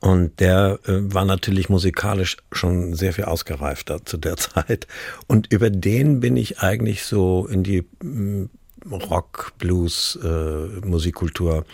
Und 0.00 0.40
der 0.40 0.80
äh, 0.86 1.14
war 1.14 1.24
natürlich 1.24 1.68
musikalisch 1.68 2.36
schon 2.50 2.94
sehr 2.94 3.12
viel 3.12 3.24
ausgereifter 3.24 4.04
zu 4.04 4.16
der 4.16 4.36
Zeit. 4.36 4.88
Und 5.28 5.52
über 5.52 5.70
den 5.70 6.18
bin 6.18 6.36
ich 6.36 6.58
eigentlich 6.58 7.04
so 7.04 7.46
in 7.46 7.62
die 7.62 7.84
mm, 8.02 8.46
Rock, 8.90 9.52
Blues, 9.58 10.18
äh, 10.22 10.84
Musikkultur 10.84 11.64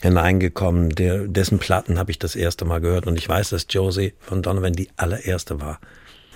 hineingekommen. 0.00 0.88
Der, 0.88 1.28
dessen 1.28 1.58
Platten 1.58 1.98
habe 1.98 2.10
ich 2.10 2.18
das 2.18 2.36
erste 2.36 2.64
Mal 2.64 2.80
gehört. 2.80 3.06
Und 3.06 3.18
ich 3.18 3.28
weiß, 3.28 3.50
dass 3.50 3.66
Josie 3.68 4.14
von 4.18 4.40
Donovan 4.40 4.72
die 4.72 4.88
allererste 4.96 5.60
war. 5.60 5.78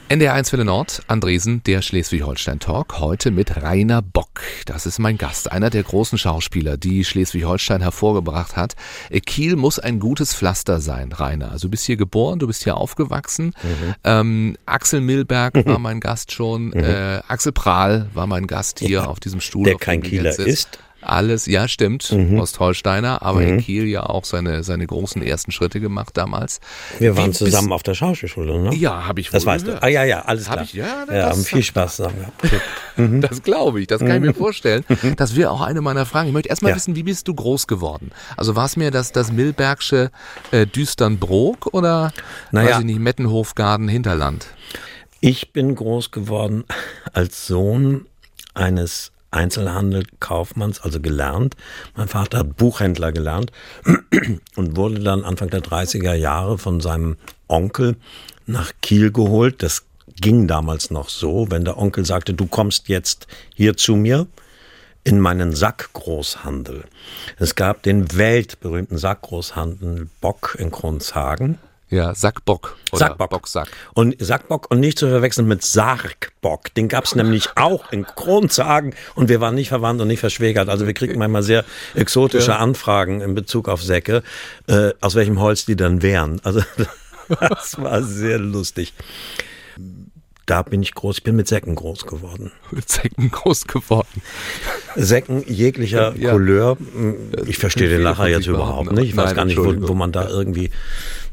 NDR1 0.09 0.53
Welle 0.53 0.65
Nord, 0.65 1.03
Andresen, 1.07 1.63
der 1.65 1.81
Schleswig-Holstein-Talk, 1.81 2.99
heute 2.99 3.31
mit 3.31 3.63
Rainer 3.63 4.03
Bock. 4.03 4.43
Das 4.67 4.85
ist 4.85 4.99
mein 4.99 5.17
Gast, 5.17 5.51
einer 5.51 5.71
der 5.71 5.83
großen 5.83 6.19
Schauspieler, 6.19 6.77
die 6.77 7.05
Schleswig-Holstein 7.05 7.81
hervorgebracht 7.81 8.57
hat. 8.57 8.75
Äh, 9.11 9.21
Kiel 9.21 9.57
muss 9.57 9.79
ein 9.79 10.01
gutes 10.01 10.35
Pflaster 10.35 10.81
sein, 10.81 11.13
Rainer. 11.13 11.51
Also 11.51 11.69
du 11.69 11.71
bist 11.71 11.85
hier 11.87 11.97
geboren, 11.97 12.39
du 12.39 12.47
bist 12.47 12.65
hier 12.65 12.77
aufgewachsen. 12.77 13.55
Mhm. 13.63 13.95
Ähm, 14.05 14.57
Axel 14.67 15.01
Milberg 15.01 15.55
mhm. 15.55 15.67
war 15.67 15.79
mein 15.79 16.01
Gast 16.01 16.33
schon. 16.33 16.67
Mhm. 16.67 16.75
Äh, 16.75 17.21
Axel 17.29 17.53
Prahl 17.53 18.09
war 18.13 18.27
mein 18.27 18.47
Gast 18.47 18.81
hier 18.81 18.89
ja, 18.91 19.05
auf 19.07 19.21
diesem 19.21 19.41
Stuhl. 19.41 19.65
Der 19.65 19.77
kein 19.77 20.03
Kieler 20.03 20.39
ist. 20.39 20.79
Alles, 21.03 21.47
ja, 21.47 21.69
stimmt, 21.69 22.13
mhm. 22.13 22.39
Ostholsteiner, 22.39 23.23
aber 23.23 23.41
mhm. 23.41 23.49
in 23.49 23.59
Kiel 23.59 23.87
ja 23.87 24.05
auch 24.05 24.25
seine, 24.25 24.63
seine 24.63 24.87
großen 24.87 25.23
ersten 25.23 25.51
Schritte 25.51 25.81
gemacht 25.81 26.17
damals. 26.17 26.61
Wir 26.99 27.17
waren 27.17 27.31
Wie, 27.31 27.37
zusammen 27.37 27.69
bis, 27.69 27.75
auf 27.75 27.83
der 27.83 27.95
Schauspielschule, 27.95 28.59
ne? 28.63 28.75
Ja, 28.75 29.07
habe 29.07 29.21
ich 29.21 29.33
wohl 29.33 29.39
Das 29.39 29.47
weißt 29.47 29.65
gehört. 29.65 29.83
du. 29.83 29.87
Ah, 29.87 29.91
ja, 29.91 30.05
ja, 30.05 30.23
alles 30.23 30.45
klar. 30.45 30.63
Ich, 30.63 30.73
ja, 30.73 31.05
ja 31.11 31.31
haben 31.31 31.43
viel 31.45 31.63
Spaß 31.63 31.97
zusammen 31.97 32.19
gehabt. 32.19 32.63
mhm. 32.97 33.21
Das 33.21 33.43
glaube 33.43 33.81
ich, 33.81 33.87
das 33.87 34.01
kann 34.01 34.13
ich 34.13 34.21
mir 34.21 34.29
mhm. 34.29 34.35
vorstellen. 34.35 34.85
Das 35.17 35.37
wäre 35.37 35.51
auch 35.51 35.61
eine 35.61 35.81
meiner 35.81 36.07
Fragen. 36.07 36.29
Ich 36.29 36.35
möchte 36.35 36.49
erstmal 36.49 36.71
ja. 36.71 36.77
wissen, 36.77 36.97
wie 36.97 37.03
bist 37.03 37.29
du 37.29 37.35
groß 37.35 37.67
geworden? 37.67 38.11
Also 38.37 38.57
war 38.57 38.67
es 38.67 38.77
mir 38.77 38.91
das, 38.91 39.13
das 39.13 39.33
Milbergsche 39.33 40.11
äh, 40.51 40.67
Düsternbrook 40.67 41.75
oder, 41.75 42.13
naja. 42.51 42.71
weiß 42.71 42.79
ich 42.81 42.85
nicht, 42.87 43.01
Mettenhofgarten 43.01 43.89
Hinterland? 43.89 44.47
Ich 45.21 45.53
bin 45.53 45.75
groß 45.75 46.11
geworden 46.11 46.65
als 47.13 47.47
Sohn 47.47 48.07
eines 48.55 49.13
Einzelhandel 49.33 50.05
Kaufmanns, 50.21 50.81
also 50.81 51.01
gelernt. 51.01 51.57
Mein 51.97 52.09
Vater 52.09 52.39
hat 52.39 52.57
Buchhändler 52.57 53.13
gelernt 53.13 53.51
und 54.57 54.77
wurde 54.77 55.01
dann 55.01 55.25
Anfang 55.25 55.51
der 55.51 55.63
30er 55.63 56.15
Jahre 56.15 56.59
von 56.59 56.81
seinem 56.81 57.17
Onkel 57.49 57.97
nach 58.47 58.73
Kiel 58.83 59.11
geholt. 59.11 59.63
Das 59.63 59.85
ging 60.21 60.47
damals 60.47 60.91
noch 60.91 61.09
so, 61.09 61.51
wenn 61.51 61.65
der 61.65 61.79
Onkel 61.79 62.05
sagte, 62.05 62.35
du 62.35 62.47
kommst 62.47 62.89
jetzt 62.89 63.27
hier 63.55 63.77
zu 63.77 63.97
mir 63.97 64.27
in 65.05 65.19
meinen 65.19 65.55
Sackgroßhandel. 65.55 66.85
Es 67.39 67.55
gab 67.55 67.83
den 67.83 68.17
weltberühmten 68.17 68.99
Sackgroßhandel 68.99 70.09
Bock 70.21 70.57
in 70.59 70.71
Kronshagen. 70.71 71.59
Ja, 71.93 72.15
Sackbock. 72.15 72.79
Oder 72.91 73.09
Sackbock. 73.09 73.31
Bocksack. 73.31 73.69
Und 73.93 74.17
Sackbock 74.19 74.71
und 74.71 74.81
nicht 74.81 74.99
zu 74.99 75.09
verwechseln 75.09 75.47
mit 75.47 75.63
Sargbock. 75.63 76.73
Den 76.73 76.89
gab 76.89 77.05
es 77.05 77.15
nämlich 77.15 77.51
auch 77.57 77.93
in 77.93 78.07
Kronzagen 78.07 78.95
und 79.15 79.29
wir 79.29 79.43
waren 79.43 79.55
nicht 79.55 79.69
verwandt 79.69 80.01
und 80.01 80.09
nicht 80.09 80.21
verschwägert. 80.21 80.71
Also 80.71 80.87
wir 80.87 80.95
kriegen 80.95 81.19
manchmal 81.19 81.43
sehr 81.43 81.67
exotische 81.95 82.53
ja. 82.53 82.57
Anfragen 82.57 83.21
in 83.21 83.35
Bezug 83.35 83.69
auf 83.69 83.83
Säcke, 83.83 84.23
äh, 84.69 84.93
aus 85.03 85.15
welchem 85.15 85.39
Holz 85.39 85.67
die 85.67 85.77
dann 85.77 86.01
wären. 86.01 86.41
Also 86.45 86.63
das 87.29 87.77
war 87.79 88.03
sehr 88.03 88.39
lustig. 88.39 88.95
Da 90.47 90.63
bin 90.63 90.83
ich 90.83 90.95
groß, 90.95 91.19
ich 91.19 91.25
bin 91.25 91.37
mit 91.37 91.47
Säcken 91.47 91.75
groß 91.75 92.07
geworden. 92.07 92.53
Mit 92.71 92.89
Säcken 92.89 93.31
groß 93.31 93.67
geworden. 93.67 94.23
Säcken 94.97 95.45
jeglicher 95.47 96.17
ja. 96.17 96.33
Couleur. 96.33 96.79
Ich 97.47 97.59
verstehe 97.59 97.91
den 97.91 98.01
Lacher 98.01 98.29
jetzt 98.29 98.47
überhaupt 98.47 98.93
nicht. 98.93 99.11
Ich 99.11 99.17
weiß 99.17 99.27
Nein, 99.27 99.37
gar 99.37 99.45
nicht, 99.45 99.59
wo, 99.59 99.89
wo 99.89 99.95
man 99.95 100.11
da 100.11 100.29
irgendwie 100.29 100.71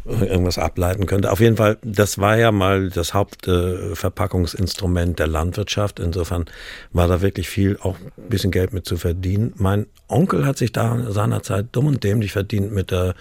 irgendwas 0.10 0.58
ableiten 0.58 1.06
könnte. 1.06 1.32
Auf 1.32 1.40
jeden 1.40 1.58
Fall, 1.58 1.78
das 1.84 2.18
war 2.18 2.38
ja 2.38 2.52
mal 2.52 2.90
das 2.90 3.14
Hauptverpackungsinstrument 3.14 5.12
äh, 5.12 5.16
der 5.16 5.28
Landwirtschaft. 5.28 6.00
Insofern 6.00 6.46
war 6.92 7.08
da 7.08 7.22
wirklich 7.22 7.48
viel, 7.50 7.78
auch 7.82 7.96
ein 7.96 8.30
bisschen 8.30 8.52
Geld 8.52 8.74
mit 8.74 8.86
zu 8.86 8.98
verdienen. 8.98 9.54
Mein 9.58 9.86
Onkel 10.08 10.46
hat 10.46 10.58
sich 10.58 10.72
da 10.72 11.12
seinerzeit 11.12 11.68
dumm 11.72 11.88
und 11.88 12.04
dämlich 12.04 12.32
verdient 12.32 12.72
mit 12.72 12.92
der, 12.92 13.16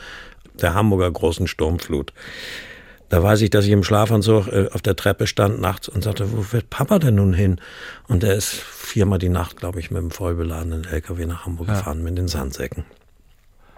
der 0.60 0.74
Hamburger 0.74 1.10
großen 1.10 1.46
Sturmflut. 1.46 2.12
Da 3.10 3.22
weiß 3.22 3.40
ich, 3.40 3.50
dass 3.50 3.64
ich 3.64 3.70
im 3.70 3.84
Schlafanzug 3.84 4.48
äh, 4.48 4.68
auf 4.72 4.82
der 4.82 4.96
Treppe 4.96 5.26
stand 5.26 5.60
nachts 5.60 5.88
und 5.88 6.04
sagte, 6.04 6.30
wo 6.32 6.52
wird 6.52 6.68
Papa 6.70 6.98
denn 6.98 7.14
nun 7.14 7.32
hin? 7.32 7.60
Und 8.06 8.22
er 8.24 8.34
ist 8.34 8.50
viermal 8.50 9.18
die 9.18 9.30
Nacht, 9.30 9.56
glaube 9.56 9.80
ich, 9.80 9.90
mit 9.90 10.02
dem 10.02 10.10
vollbeladenen 10.10 10.84
LKW 10.84 11.26
nach 11.26 11.46
Hamburg 11.46 11.68
ja. 11.68 11.74
gefahren 11.74 12.02
mit 12.02 12.18
den 12.18 12.28
Sandsäcken 12.28 12.84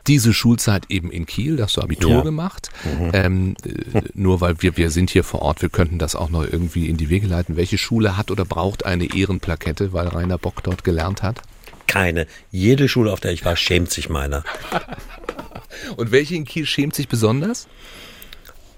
diese 0.06 0.32
Schulzeit 0.32 0.84
eben 0.88 1.10
in 1.10 1.26
Kiel, 1.26 1.56
da 1.56 1.64
hast 1.64 1.76
du 1.76 1.82
Abitur 1.82 2.10
ja. 2.10 2.20
gemacht. 2.22 2.70
Mhm. 2.84 3.10
Ähm, 3.12 3.56
äh, 3.64 4.02
nur 4.14 4.40
weil 4.40 4.62
wir, 4.62 4.76
wir 4.76 4.90
sind 4.90 5.10
hier 5.10 5.24
vor 5.24 5.42
Ort, 5.42 5.62
wir 5.62 5.68
könnten 5.68 5.98
das 5.98 6.14
auch 6.14 6.30
noch 6.30 6.44
irgendwie 6.44 6.88
in 6.88 6.96
die 6.96 7.10
Wege 7.10 7.26
leiten. 7.26 7.56
Welche 7.56 7.78
Schule 7.78 8.16
hat 8.16 8.30
oder 8.30 8.44
braucht 8.44 8.86
eine 8.86 9.14
Ehrenplakette, 9.14 9.92
weil 9.92 10.08
Rainer 10.08 10.38
Bock 10.38 10.62
dort 10.62 10.84
gelernt 10.84 11.22
hat? 11.22 11.42
Keine. 11.86 12.26
Jede 12.50 12.88
Schule, 12.88 13.12
auf 13.12 13.20
der 13.20 13.32
ich 13.32 13.44
war, 13.44 13.56
schämt 13.56 13.90
sich 13.90 14.08
meiner. 14.08 14.44
Und 15.96 16.12
welche 16.12 16.34
in 16.34 16.44
Kiel 16.44 16.66
schämt 16.66 16.94
sich 16.94 17.08
besonders? 17.08 17.66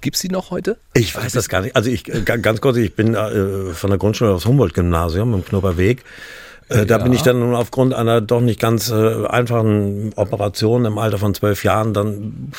Gibt 0.01 0.17
es 0.17 0.23
die 0.23 0.29
noch 0.29 0.51
heute? 0.51 0.79
Ich 0.95 1.15
weiß 1.15 1.33
das 1.33 1.49
gar 1.49 1.61
nicht. 1.61 1.77
Also 1.77 1.91
ich 1.91 2.05
ganz 2.05 2.61
kurz, 2.61 2.77
ich 2.77 2.95
bin 2.95 3.15
äh, 3.15 3.73
von 3.73 3.91
der 3.91 3.99
Grundschule 3.99 4.33
aufs 4.33 4.47
Humboldt-Gymnasium 4.47 5.33
im 5.35 5.45
Knupperweg. 5.45 6.05
Äh, 6.73 6.87
da 6.87 6.99
ja. 6.99 7.03
bin 7.03 7.13
ich 7.13 7.23
dann 7.23 7.39
nun 7.39 7.55
aufgrund 7.55 7.95
einer 7.95 8.21
doch 8.21 8.41
nicht 8.41 8.61
ganz 8.61 8.91
äh, 8.91 9.27
einfachen 9.27 10.13
Operation 10.17 10.85
im 10.85 10.99
Alter 10.99 11.19
von 11.19 11.35
zwölf 11.35 11.65
Jahren, 11.65 11.93
dann 11.95 12.53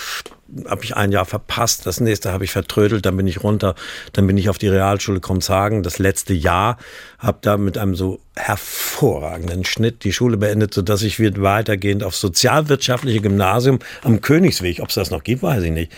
habe 0.68 0.84
ich 0.84 0.96
ein 0.96 1.12
Jahr 1.12 1.26
verpasst, 1.26 1.86
das 1.86 2.00
nächste 2.00 2.32
habe 2.32 2.44
ich 2.44 2.52
vertrödelt, 2.52 3.06
dann 3.06 3.18
bin 3.18 3.26
ich 3.26 3.44
runter, 3.44 3.74
dann 4.12 4.28
bin 4.28 4.38
ich 4.38 4.50
auf 4.50 4.60
die 4.60 4.68
Realschule 4.68 5.20
Kronshagen, 5.20 5.82
das 5.82 5.98
letzte 5.98 6.34
Jahr, 6.34 6.78
habe 7.18 7.40
da 7.42 7.58
mit 7.58 7.78
einem 7.78 7.96
so 7.96 8.20
hervorragenden 8.36 9.66
Schnitt 9.66 10.04
die 10.04 10.14
Schule 10.14 10.38
beendet, 10.38 10.74
sodass 10.74 11.02
ich 11.02 11.20
weitergehend 11.20 12.04
aufs 12.04 12.22
sozialwirtschaftliche 12.22 13.22
Gymnasium 13.22 13.80
am 14.04 14.22
Königsweg, 14.22 14.80
ob 14.80 14.90
es 14.90 14.96
das 14.96 15.10
noch 15.10 15.24
gibt, 15.24 15.42
weiß 15.42 15.64
ich 15.64 15.72
nicht, 15.72 15.92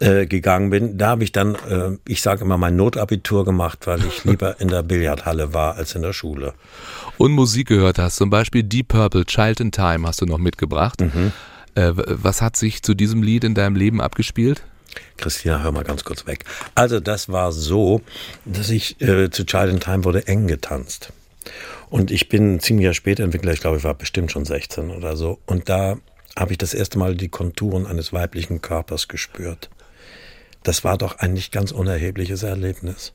äh, 0.00 0.26
gegangen 0.26 0.70
bin. 0.70 0.98
Da 0.98 1.08
habe 1.08 1.24
ich 1.24 1.32
dann, 1.32 1.54
äh, 1.54 1.96
ich 2.06 2.22
sage 2.22 2.44
immer, 2.44 2.58
mein 2.58 2.76
Notabitur 2.76 3.44
gemacht, 3.44 3.86
weil 3.86 4.04
ich 4.04 4.24
lieber 4.24 4.60
in 4.60 4.68
der 4.68 4.82
Billardhalle 4.82 5.54
war 5.54 5.76
als 5.76 5.94
in 5.94 6.02
der 6.02 6.12
Schule 6.12 6.54
und 7.18 7.32
Musik 7.32 7.68
gehört 7.68 7.98
hast. 7.98 8.16
Zum 8.16 8.30
Beispiel 8.30 8.62
Deep 8.62 8.88
Purple, 8.88 9.24
Child 9.24 9.60
in 9.60 9.72
Time 9.72 10.06
hast 10.06 10.20
du 10.20 10.26
noch 10.26 10.38
mitgebracht. 10.38 11.00
Mhm. 11.00 11.32
Äh, 11.74 11.92
was 11.94 12.42
hat 12.42 12.56
sich 12.56 12.82
zu 12.82 12.94
diesem 12.94 13.22
Lied 13.22 13.44
in 13.44 13.54
deinem 13.54 13.76
Leben 13.76 14.00
abgespielt? 14.00 14.62
Christina, 15.16 15.62
hör 15.62 15.72
mal 15.72 15.84
ganz 15.84 16.04
kurz 16.04 16.26
weg. 16.26 16.44
Also 16.74 17.00
das 17.00 17.28
war 17.28 17.50
so, 17.50 18.02
dass 18.44 18.70
ich 18.70 19.00
äh, 19.00 19.30
zu 19.30 19.44
Child 19.44 19.72
in 19.72 19.80
Time 19.80 20.04
wurde 20.04 20.26
eng 20.28 20.46
getanzt. 20.46 21.12
Und 21.90 22.10
ich 22.10 22.28
bin 22.28 22.60
ziemlich 22.60 22.84
Jahr 22.84 22.94
später 22.94 23.24
Entwickler, 23.24 23.52
ich 23.52 23.60
glaube, 23.60 23.78
ich 23.78 23.84
war 23.84 23.94
bestimmt 23.94 24.30
schon 24.32 24.44
16 24.44 24.90
oder 24.90 25.16
so. 25.16 25.38
Und 25.46 25.68
da 25.68 25.96
habe 26.36 26.52
ich 26.52 26.58
das 26.58 26.74
erste 26.74 26.98
Mal 26.98 27.16
die 27.16 27.28
Konturen 27.28 27.86
eines 27.86 28.12
weiblichen 28.12 28.60
Körpers 28.60 29.08
gespürt. 29.08 29.68
Das 30.64 30.82
war 30.82 30.98
doch 30.98 31.18
ein 31.18 31.34
nicht 31.34 31.52
ganz 31.52 31.70
unerhebliches 31.70 32.42
Erlebnis. 32.42 33.12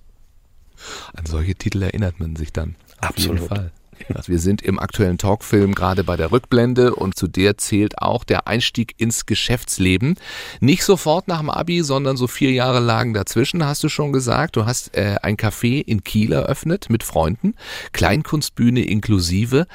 An 1.13 1.25
solche 1.25 1.55
Titel 1.55 1.81
erinnert 1.81 2.19
man 2.19 2.35
sich 2.35 2.53
dann. 2.53 2.75
Auf 2.99 3.09
Absolut. 3.09 3.41
jeden 3.41 3.47
Fall. 3.49 3.71
Also 4.13 4.31
wir 4.31 4.39
sind 4.39 4.61
im 4.61 4.79
aktuellen 4.79 5.17
Talkfilm 5.17 5.75
gerade 5.75 6.05
bei 6.05 6.15
der 6.15 6.31
Rückblende 6.31 6.95
und 6.95 7.17
zu 7.17 7.27
der 7.27 7.57
zählt 7.57 8.01
auch 8.01 8.23
der 8.23 8.47
Einstieg 8.47 8.95
ins 8.97 9.25
Geschäftsleben. 9.25 10.15
Nicht 10.61 10.83
sofort 10.83 11.27
nach 11.27 11.39
dem 11.39 11.49
Abi, 11.49 11.83
sondern 11.83 12.15
so 12.15 12.27
vier 12.27 12.51
Jahre 12.51 12.79
lagen 12.79 13.13
dazwischen, 13.13 13.65
hast 13.65 13.83
du 13.83 13.89
schon 13.89 14.13
gesagt. 14.13 14.55
Du 14.55 14.65
hast 14.65 14.95
äh, 14.95 15.17
ein 15.21 15.35
Café 15.35 15.83
in 15.85 16.03
Kiel 16.03 16.31
eröffnet 16.31 16.89
mit 16.89 17.03
Freunden, 17.03 17.55
Kleinkunstbühne 17.91 18.85
inklusive. 18.85 19.67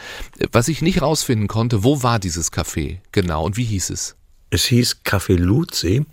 Was 0.53 0.69
ich 0.69 0.81
nicht 0.81 1.03
rausfinden 1.03 1.49
konnte, 1.49 1.85
wo 1.85 2.03
war 2.03 2.19
dieses 2.19 2.51
Café 2.51 2.99
genau 3.13 3.45
und 3.45 3.57
wie 3.57 3.65
hieß 3.65 3.91
es? 3.91 4.17
Es 4.55 4.67
hieß 4.67 5.01
Café 5.05 5.37
Luzi, 5.37 6.07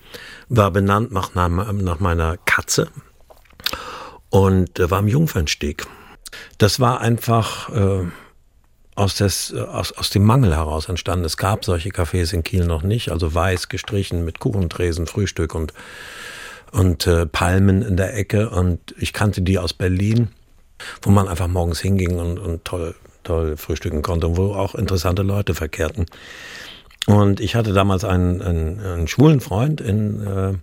war 0.50 0.72
benannt 0.72 1.12
nach, 1.12 1.36
nach 1.36 2.00
meiner 2.00 2.38
Katze 2.38 2.88
und 4.32 4.80
war 4.80 4.98
am 4.98 5.08
Jungfernstieg. 5.08 5.86
Das 6.58 6.80
war 6.80 7.02
einfach 7.02 7.70
äh, 7.70 8.08
aus, 8.96 9.14
des, 9.14 9.54
aus, 9.54 9.92
aus 9.92 10.10
dem 10.10 10.24
Mangel 10.24 10.56
heraus 10.56 10.90
entstanden. 10.90 11.24
Es 11.24 11.38
gab 11.38 11.66
solche 11.66 11.90
Cafés 11.90 12.34
in 12.34 12.42
Kiel 12.42 12.66
noch 12.66 12.82
nicht, 12.82 13.12
also 13.12 13.32
weiß 13.32 13.70
gestrichen 13.70 14.26
mit 14.26 14.40
Kuchentresen, 14.40 15.06
Frühstück 15.06 15.54
und, 15.54 15.76
und 16.72 17.06
äh, 17.06 17.28
Palmen 17.28 17.84
in 17.84 17.96
der 17.96 18.18
Ecke. 18.18 18.50
Und 18.50 18.96
ich 18.98 19.14
kannte 19.14 19.44
die 19.44 19.60
aus 19.60 19.74
Berlin, 19.74 20.30
wo 21.04 21.12
man 21.12 21.28
einfach 21.28 21.48
morgens 21.48 21.80
hinging 21.80 22.18
und, 22.18 22.40
und 22.40 22.66
toll, 22.66 22.96
toll 23.22 23.56
frühstücken 23.56 24.02
konnte 24.02 24.26
und 24.26 24.38
wo 24.38 24.56
auch 24.56 24.74
interessante 24.74 25.22
Leute 25.22 25.54
verkehrten. 25.54 26.08
Und 27.08 27.40
ich 27.40 27.56
hatte 27.56 27.74
damals 27.74 28.04
einen, 28.04 28.42
einen, 28.42 28.80
einen 28.80 29.08
schwulen 29.08 29.42
Freund 29.42 29.82
in, 29.82 30.26
äh, 30.26 30.54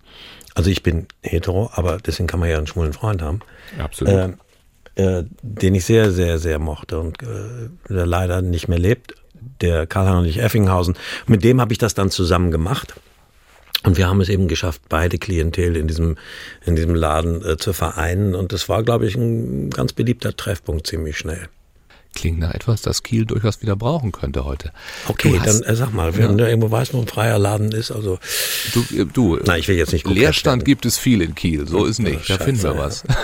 also 0.55 0.71
ich 0.71 0.83
bin 0.83 1.07
hetero, 1.23 1.71
aber 1.75 1.99
deswegen 1.99 2.27
kann 2.27 2.41
man 2.41 2.49
ja 2.49 2.59
einen 2.59 2.67
schwulen 2.67 2.93
Freund 2.93 3.23
haben. 3.23 3.41
Absolut. 3.79 4.15
Äh, 4.15 4.33
äh, 4.99 5.25
den 5.43 5.75
ich 5.75 5.85
sehr, 5.85 6.11
sehr, 6.11 6.39
sehr 6.39 6.59
mochte 6.59 6.99
und 6.99 7.23
äh, 7.23 7.71
der 7.89 8.07
leider 8.07 8.43
nicht 8.43 8.67
mehr 8.67 8.79
lebt, 8.79 9.15
der 9.61 9.87
Karl-Heinrich 9.87 10.39
Effinghausen. 10.39 10.97
Mit 11.27 11.45
dem 11.45 11.61
habe 11.61 11.73
ich 11.73 11.79
das 11.79 11.95
dann 11.95 12.11
zusammen 12.11 12.51
gemacht. 12.51 12.95
Und 13.85 13.97
wir 13.97 14.09
haben 14.09 14.21
es 14.21 14.29
eben 14.29 14.49
geschafft, 14.49 14.83
beide 14.89 15.19
Klientel 15.19 15.77
in 15.77 15.87
diesem, 15.87 16.17
in 16.67 16.75
diesem 16.75 16.97
Laden 16.97 17.45
äh, 17.45 17.57
zu 17.57 17.73
vereinen. 17.73 18.35
Und 18.35 18.53
das 18.53 18.69
war, 18.69 18.83
glaube 18.83 19.07
ich, 19.07 19.15
ein 19.15 19.71
ganz 19.71 19.93
beliebter 19.93 20.37
Treffpunkt 20.37 20.87
ziemlich 20.89 21.17
schnell. 21.17 21.49
Klingt 22.15 22.39
nach 22.39 22.53
etwas, 22.53 22.83
das 22.83 23.03
Kiel 23.03 23.27
durchaus 23.27 23.63
wieder 23.63 23.77
brauchen 23.77 24.13
könnte 24.13 24.45
heute. 24.45 24.73
Okay, 25.07 25.39
hast, 25.39 25.61
dann 25.61 25.63
äh, 25.63 25.77
sag 25.77 25.93
mal, 25.93 26.17
wenn 26.17 26.31
ja. 26.31 26.37
du 26.37 26.49
irgendwo 26.49 26.71
weißt, 26.71 26.95
wo 26.95 27.01
ein 27.01 27.07
freier 27.07 27.39
Laden 27.39 27.73
ist, 27.73 27.91
also. 27.91 28.19
Du, 28.73 28.81
äh, 28.97 29.05
du 29.05 29.39
Na, 29.45 29.57
ich 29.57 29.69
will 29.69 29.77
jetzt 29.77 29.93
nicht 29.93 30.07
Leerstand 30.07 30.65
gibt 30.65 30.87
es 30.87 30.99
viel 30.99 31.23
in 31.23 31.35
Kiel, 31.35 31.69
so 31.69 31.85
ist 31.85 31.99
nicht. 32.01 32.29
Da 32.29 32.39
finden 32.39 32.63
wir 32.63 32.77
was. 32.77 33.05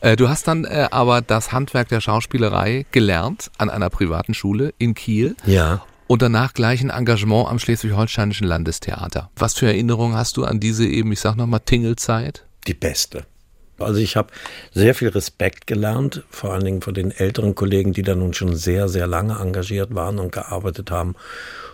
Äh, 0.00 0.16
du 0.16 0.30
hast 0.30 0.48
dann 0.48 0.64
äh, 0.64 0.88
aber 0.90 1.20
das 1.20 1.52
Handwerk 1.52 1.88
der 1.88 2.00
Schauspielerei 2.00 2.86
gelernt 2.90 3.50
an 3.58 3.68
einer 3.68 3.90
privaten 3.90 4.32
Schule 4.32 4.72
in 4.78 4.94
Kiel. 4.94 5.36
Ja. 5.44 5.84
Und 6.06 6.22
danach 6.22 6.54
gleich 6.54 6.80
ein 6.80 6.90
Engagement 6.90 7.48
am 7.48 7.58
Schleswig-Holsteinischen 7.58 8.46
Landestheater. 8.46 9.30
Was 9.36 9.54
für 9.54 9.66
Erinnerungen 9.66 10.16
hast 10.16 10.36
du 10.38 10.44
an 10.44 10.58
diese 10.58 10.86
eben, 10.86 11.12
ich 11.12 11.20
sag 11.20 11.36
nochmal, 11.36 11.60
Tingelzeit? 11.60 12.46
Die 12.66 12.74
beste. 12.74 13.26
Also 13.82 14.00
ich 14.00 14.16
habe 14.16 14.28
sehr 14.72 14.94
viel 14.94 15.08
Respekt 15.08 15.66
gelernt, 15.66 16.24
vor 16.30 16.52
allen 16.52 16.64
Dingen 16.64 16.82
von 16.82 16.94
den 16.94 17.10
älteren 17.10 17.54
Kollegen, 17.54 17.92
die 17.92 18.02
da 18.02 18.14
nun 18.14 18.34
schon 18.34 18.56
sehr, 18.56 18.88
sehr 18.88 19.06
lange 19.06 19.38
engagiert 19.38 19.94
waren 19.94 20.18
und 20.18 20.32
gearbeitet 20.32 20.90
haben. 20.90 21.14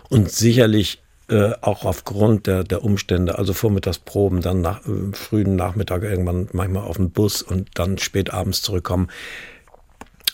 Und 0.09 0.31
sicherlich 0.31 1.01
äh, 1.29 1.51
auch 1.61 1.83
aufgrund 1.83 2.47
der, 2.47 2.63
der 2.63 2.83
Umstände, 2.83 3.37
also 3.37 3.53
vormittags 3.53 3.99
Proben, 3.99 4.41
dann 4.41 4.61
nach, 4.61 4.87
äh, 4.87 5.13
frühen 5.13 5.57
Nachmittag 5.57 6.03
irgendwann 6.03 6.47
manchmal 6.53 6.83
auf 6.83 6.97
den 6.97 7.11
Bus 7.11 7.41
und 7.41 7.69
dann 7.73 7.97
spät 7.97 8.33
abends 8.33 8.61
zurückkommen. 8.61 9.09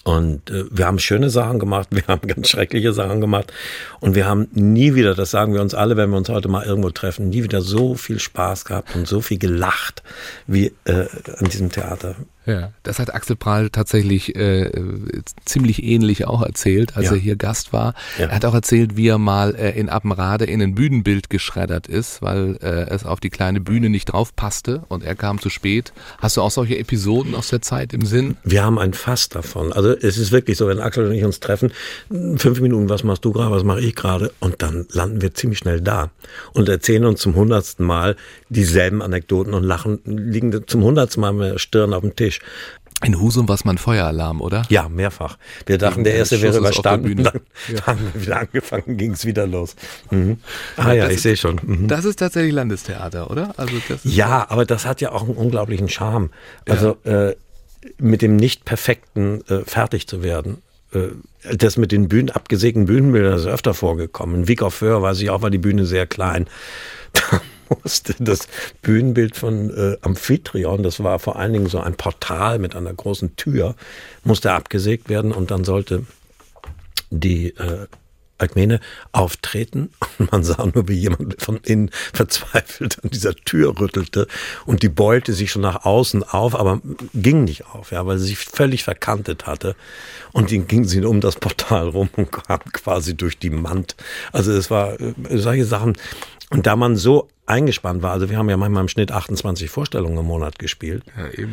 Und 0.04 0.50
äh, 0.50 0.66
wir 0.70 0.86
haben 0.86 1.00
schöne 1.00 1.30
Sachen 1.30 1.60
gemacht, 1.60 1.88
wir 1.92 2.04
haben 2.08 2.28
ganz 2.28 2.50
schreckliche 2.50 2.92
Sachen 2.92 3.22
gemacht 3.22 3.54
und 4.02 4.16
wir 4.16 4.26
haben 4.26 4.48
nie 4.52 4.96
wieder, 4.96 5.16
das 5.16 5.32
sagen 5.32 5.54
wir 5.54 5.62
uns 5.62 5.74
alle, 5.74 5.96
wenn 5.96 6.10
wir 6.10 6.18
uns 6.18 6.30
heute 6.30 6.50
mal 6.50 6.66
irgendwo 6.66 6.90
treffen, 6.90 7.30
nie 7.30 7.44
wieder 7.44 7.62
so 7.62 7.96
viel 7.96 8.20
Spaß 8.20 8.66
gehabt 8.66 8.96
und 8.96 9.08
so 9.08 9.22
viel 9.22 9.38
gelacht 9.38 10.04
wie 10.46 10.74
äh, 10.84 11.06
an 11.38 11.50
diesem 11.50 11.72
Theater. 11.72 12.16
Ja, 12.46 12.72
das 12.84 13.00
hat 13.00 13.14
Axel 13.14 13.36
Prahl 13.36 13.70
tatsächlich 13.70 14.36
äh, 14.36 14.70
ziemlich 15.46 15.84
ähnlich 15.84 16.28
auch 16.28 16.42
erzählt, 16.42 16.98
als 16.98 17.08
ja. 17.08 17.14
er 17.14 17.18
hier 17.18 17.36
Gast 17.36 17.74
war. 17.74 17.94
Ja. 18.18 18.28
Er 18.28 18.36
hat 18.36 18.46
auch 18.46 18.54
erzählt, 18.54 18.98
wie 18.98 19.08
er 19.08 19.18
mal 19.18 19.56
äh, 19.56 19.72
in 19.72 19.90
Appenrade 19.90 20.46
in 20.46 20.62
ein 20.62 20.76
Bühnenbild 20.76 21.30
geschreddert 21.30 21.88
ist, 21.88 22.22
weil 22.22 22.58
äh, 22.62 22.90
es 22.90 23.06
auf 23.06 23.20
die 23.20 23.30
kleine 23.30 23.62
Bühne 23.62 23.90
nicht 23.90 24.06
drauf 24.06 24.36
passte 24.36 24.84
und 24.90 25.04
er 25.04 25.16
kam 25.16 25.40
zu 25.40 25.50
spät. 25.50 25.94
Hast 26.20 26.38
du 26.38 26.42
auch 26.42 26.52
solche 26.52 26.78
Episoden 26.78 27.36
aus 27.36 27.48
der 27.48 27.62
Zeit 27.62 27.94
im 27.94 28.06
Sinn? 28.06 28.38
Wir 28.44 28.64
haben 28.64 28.78
ein 28.78 28.94
Fass 28.94 29.30
davon. 29.30 29.72
Also 29.72 29.92
es 29.92 30.18
ist 30.18 30.32
wirklich 30.32 30.58
so, 30.58 30.68
wenn 30.68 30.80
Axel 30.80 31.08
und 31.08 31.14
ich 31.14 31.24
uns 31.24 31.40
treffen, 31.40 31.72
fünf 32.10 32.60
Minuten, 32.60 32.90
was 32.90 33.04
machst 33.04 33.24
du 33.26 33.32
gerade, 33.32 33.52
was 33.52 33.64
mache 33.64 33.82
ich 33.82 33.96
gerade? 33.96 34.32
Und 34.40 34.62
dann 34.62 34.86
landen 34.92 35.22
wir 35.22 35.34
ziemlich 35.34 35.60
schnell 35.60 35.82
da 35.82 36.12
und 36.54 36.70
erzählen 36.70 37.06
uns 37.06 37.22
zum 37.22 37.36
hundertsten 37.36 37.86
Mal 37.86 38.16
dieselben 38.50 39.02
Anekdoten 39.02 39.54
und 39.54 39.64
lachen, 39.64 40.00
liegen 40.06 40.68
zum 40.68 40.84
hundertsten 40.84 41.22
Mal 41.22 41.34
mit 41.34 41.54
der 41.54 41.60
Stirn 41.60 41.94
auf 41.94 42.02
dem 42.02 42.16
Tisch. 42.16 42.33
In 43.04 43.20
Husum 43.20 43.50
war 43.50 43.56
es 43.56 43.66
mal 43.66 43.72
ein 43.72 43.78
Feueralarm, 43.78 44.40
oder? 44.40 44.64
Ja, 44.70 44.88
mehrfach. 44.88 45.38
Wir 45.66 45.78
dachten, 45.78 46.04
der 46.06 46.16
erste 46.16 46.42
wäre 46.42 46.58
überstanden. 46.58 47.24
Dann 47.24 47.42
ja. 47.74 47.86
haben 47.86 48.00
wir 48.14 48.22
wieder 48.22 48.40
angefangen, 48.40 48.98
ging 48.98 49.12
es 49.12 49.26
wieder 49.26 49.46
los. 49.46 49.76
Mhm. 50.10 50.38
Ah 50.78 50.94
ja, 50.94 51.10
ich 51.10 51.22
sehe 51.22 51.36
schon. 51.36 51.60
Mhm. 51.62 51.88
Das 51.88 52.06
ist 52.06 52.20
tatsächlich 52.20 52.54
Landestheater, 52.54 53.30
oder? 53.30 53.54
Also 53.58 53.74
ja, 54.04 54.46
aber 54.50 54.66
das 54.66 54.86
hat 54.86 55.02
ja 55.02 55.12
auch 55.12 55.24
einen 55.24 55.36
unglaublichen 55.36 55.90
Charme. 55.90 56.30
Also 56.68 56.98
ja. 57.04 57.30
äh, 57.30 57.36
mit 57.98 58.22
dem 58.22 58.38
nicht 58.38 58.64
perfekten 58.64 59.42
äh, 59.48 59.64
fertig 59.66 60.08
zu 60.08 60.24
werden. 60.24 60.62
Äh, 60.94 61.10
das 61.56 61.76
mit 61.76 61.92
den 61.92 62.08
Bühnen, 62.08 62.30
abgesägten 62.30 62.86
Bühnenbildern 62.86 63.38
ist 63.38 63.46
öfter 63.48 63.74
vorgekommen. 63.74 64.36
In 64.36 64.48
Wick 64.48 64.62
auf 64.62 64.76
Föhr 64.76 65.02
weiß 65.02 65.20
ich 65.20 65.30
auch, 65.30 65.42
war 65.42 65.50
die 65.50 65.58
Bühne 65.58 65.86
sehr 65.86 66.08
klein. 66.08 66.48
Da 67.12 67.42
musste. 67.82 68.16
Das 68.20 68.48
Bühnenbild 68.82 69.36
von 69.36 69.70
äh, 69.70 69.98
Amphitryon, 70.02 70.84
das 70.84 71.04
war 71.04 71.20
vor 71.20 71.38
allen 71.38 71.54
Dingen 71.54 71.68
so 71.68 71.80
ein 71.80 71.96
Portal 71.96 72.60
mit 72.60 72.76
einer 72.76 72.94
großen 72.94 73.36
Tür, 73.36 73.76
musste 74.24 74.52
abgesägt 74.52 75.10
werden 75.10 75.32
und 75.32 75.52
dann 75.52 75.64
sollte 75.64 76.06
die 77.10 77.50
äh, 77.50 77.88
Alkmene 78.44 78.80
auftreten. 79.12 79.90
Und 80.20 80.32
man 80.32 80.44
sah 80.44 80.66
nur, 80.66 80.88
wie 80.88 80.94
jemand 80.94 81.42
von 81.42 81.58
innen 81.64 81.90
verzweifelt 82.14 83.04
an 83.04 83.10
dieser 83.10 83.34
Tür 83.36 83.80
rüttelte. 83.80 84.28
Und 84.66 84.84
die 84.84 84.90
beulte 84.90 85.34
sich 85.34 85.52
schon 85.52 85.62
nach 85.62 85.86
außen 85.86 86.24
auf, 86.24 86.56
aber 86.56 86.82
ging 87.14 87.46
nicht 87.46 87.66
auf, 87.68 87.92
ja, 87.92 88.06
weil 88.06 88.18
sie 88.18 88.28
sich 88.28 88.38
völlig 88.38 88.84
verkantet 88.84 89.48
hatte. 89.48 89.76
Und 90.34 90.52
dann 90.52 90.68
ging 90.68 90.86
sie 90.86 91.04
um 91.04 91.22
das 91.22 91.36
Portal 91.36 91.90
rum 91.90 92.10
und 92.16 92.32
kam 92.48 92.60
quasi 92.74 93.16
durch 93.16 93.38
die 93.38 93.50
Mand. 93.50 93.96
Also 94.32 94.52
es 94.52 94.70
war 94.70 95.00
äh, 95.00 95.14
solche 95.32 95.66
Sachen 95.66 95.98
und 96.54 96.68
da 96.68 96.76
man 96.76 96.96
so 96.96 97.28
eingespannt 97.46 98.04
war, 98.04 98.12
also 98.12 98.30
wir 98.30 98.38
haben 98.38 98.50
ja 98.50 98.58
manchmal 98.58 98.82
im 98.84 98.88
Schnitt 98.88 99.12
28 99.12 99.70
Vorstellungen 99.70 100.18
im 100.18 100.26
Monat 100.26 100.60
gespielt, 100.60 101.04
ja. 101.18 101.48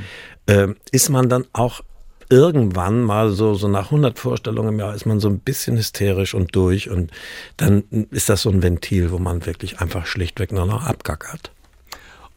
Äh, 0.47 0.75
ist 0.93 1.09
man 1.09 1.29
dann 1.29 1.47
auch 1.53 1.81
irgendwann 2.29 3.03
mal 3.03 3.31
so, 3.31 3.55
so 3.55 3.67
nach 3.67 3.87
100 3.87 4.19
Vorstellungen 4.19 4.75
im 4.75 4.79
Jahr 4.79 4.95
ist 4.95 5.07
man 5.07 5.19
so 5.19 5.29
ein 5.29 5.41
bisschen 5.41 5.77
hysterisch 5.77 6.35
und 6.35 6.55
durch 6.55 6.91
und 6.91 7.11
dann 7.57 7.83
ist 8.11 8.29
das 8.29 8.43
so 8.43 8.51
ein 8.51 8.63
Ventil, 8.63 9.11
wo 9.11 9.19
man 9.19 9.47
wirklich 9.47 9.81
einfach 9.81 10.07
schlichtweg 10.07 10.53
nur 10.53 10.67
noch 10.67 10.85
abgackert 10.85 11.51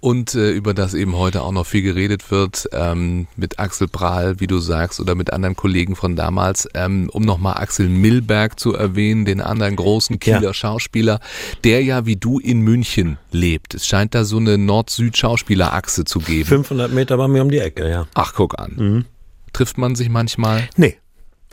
und 0.04 0.36
äh, 0.36 0.52
über 0.52 0.74
das 0.74 0.94
eben 0.96 1.16
heute 1.18 1.44
auch 1.44 1.54
noch 1.54 1.66
viel 1.66 1.82
geredet 1.82 2.30
wird 2.30 2.68
ähm, 2.74 3.28
mit 3.38 3.58
Axel 3.58 3.88
Prahl, 3.88 4.42
wie 4.42 4.48
du 4.48 4.60
sagst, 4.60 5.00
oder 5.00 5.16
mit 5.16 5.32
anderen 5.32 5.56
Kollegen 5.56 5.96
von 5.96 6.18
damals, 6.18 6.68
ähm, 6.74 7.10
um 7.14 7.24
nochmal 7.24 7.54
Axel 7.62 7.88
Milberg 7.88 8.60
zu 8.60 8.74
erwähnen, 8.74 9.24
den 9.24 9.40
anderen 9.40 9.78
großen 9.78 10.20
Kieler 10.20 10.42
ja. 10.42 10.54
Schauspieler, 10.54 11.22
der 11.64 11.82
ja 11.84 12.06
wie 12.06 12.18
du 12.18 12.38
in 12.38 12.60
München 12.60 13.18
lebt. 13.32 13.76
Es 13.76 13.88
scheint 13.88 14.14
da 14.14 14.26
so 14.26 14.36
eine 14.36 14.58
Nord-Süd-Schauspielerachse 14.58 16.04
zu 16.04 16.20
geben. 16.20 16.50
500 16.50 16.92
Meter 16.92 17.16
bei 17.16 17.30
mir 17.30 17.42
um 17.42 17.50
die 17.50 17.60
Ecke, 17.60 17.90
ja. 17.90 18.06
Ach, 18.14 18.34
guck 18.36 18.60
an. 18.60 18.74
Mhm. 18.76 19.06
Trifft 19.54 19.78
man 19.78 19.96
sich 19.96 20.10
manchmal? 20.10 20.68
Nee. 20.76 20.98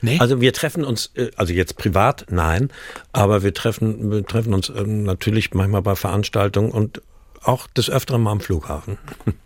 Nee? 0.03 0.19
Also 0.19 0.41
wir 0.41 0.53
treffen 0.53 0.85
uns, 0.85 1.13
äh, 1.15 1.31
also 1.37 1.53
jetzt 1.53 1.77
privat, 1.77 2.27
nein, 2.31 2.71
aber 3.13 3.45
wir 3.45 3.55
treffen, 3.55 4.11
wir 4.11 4.27
treffen 4.27 4.55
uns 4.55 4.71
ähm, 4.71 5.05
natürlich 5.05 5.55
manchmal 5.55 5.83
bei 5.83 5.95
Veranstaltungen 5.95 6.73
und 6.73 7.01
auch 7.43 7.67
des 7.69 7.91
Öfteren 7.91 8.23
mal 8.23 8.33
am 8.33 8.41
Flughafen. 8.41 8.99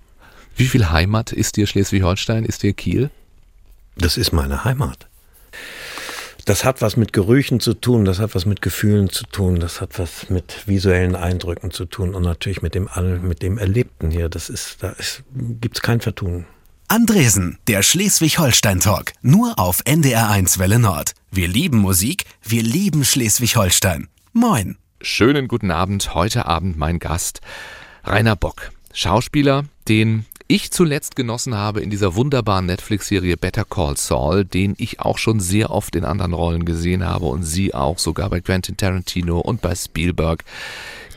Wie 0.57 0.67
viel 0.67 0.91
Heimat 0.91 1.33
ist 1.33 1.57
dir 1.57 1.67
Schleswig-Holstein? 1.67 2.45
Ist 2.45 2.63
dir 2.63 2.73
Kiel? 2.73 3.11
Das 3.97 4.17
ist 4.17 4.33
meine 4.33 4.65
Heimat. 4.65 5.09
Das 6.45 6.65
hat 6.65 6.83
was 6.83 6.97
mit 6.97 7.13
Gerüchen 7.15 7.59
zu 7.59 7.73
tun, 7.73 8.05
das 8.05 8.19
hat 8.19 8.35
was 8.35 8.45
mit 8.45 8.61
Gefühlen 8.61 9.09
zu 9.09 9.25
tun, 9.25 9.61
das 9.61 9.81
hat 9.81 9.99
was 9.99 10.29
mit 10.29 10.67
visuellen 10.67 11.17
Eindrücken 11.17 11.71
zu 11.71 11.87
tun 11.87 12.15
und 12.15 12.23
natürlich 12.23 12.61
mit 12.61 12.75
dem 12.75 12.89
mit 13.23 13.43
dem 13.43 13.57
Erlebten 13.57 14.11
hier. 14.11 14.29
Das 14.29 14.51
ist, 14.51 14.83
da 14.83 14.91
ist, 14.91 15.23
gibt's 15.33 15.81
kein 15.81 16.01
Vertun. 16.01 16.45
Andresen, 16.89 17.59
der 17.67 17.83
Schleswig-Holstein-Talk, 17.83 19.13
nur 19.23 19.59
auf 19.59 19.81
NDR1 19.87 20.59
Welle 20.59 20.79
Nord. 20.79 21.15
Wir 21.31 21.49
lieben 21.49 21.79
Musik, 21.79 22.27
wir 22.43 22.63
lieben 22.63 23.07
Schleswig-Holstein. 23.07 24.09
Moin. 24.35 24.77
Schönen 25.01 25.49
guten 25.49 25.71
Abend. 25.71 26.15
Heute 26.15 26.45
Abend 26.45 26.77
mein 26.77 26.99
Gast 26.99 27.41
Rainer 28.05 28.37
Bock. 28.37 28.71
Schauspieler, 28.93 29.65
den 29.89 30.27
ich 30.47 30.71
zuletzt 30.71 31.17
genossen 31.17 31.55
habe 31.55 31.81
in 31.81 31.89
dieser 31.89 32.15
wunderbaren 32.17 32.67
Netflix-Serie 32.67 33.39
Better 33.39 33.65
Call 33.65 33.97
Saul, 33.97 34.45
den 34.45 34.75
ich 34.77 35.01
auch 35.01 35.17
schon 35.17 35.41
sehr 35.41 35.71
oft 35.71 35.97
in 35.97 36.05
anderen 36.05 36.35
Rollen 36.35 36.67
gesehen 36.67 37.05
habe 37.05 37.25
und 37.27 37.45
sie 37.45 37.73
auch 37.75 37.99
sogar 37.99 38.29
bei 38.29 38.41
Quentin 38.41 38.77
Tarantino 38.77 39.41
und 39.41 39.63
bei 39.63 39.75
Spielberg. 39.75 40.45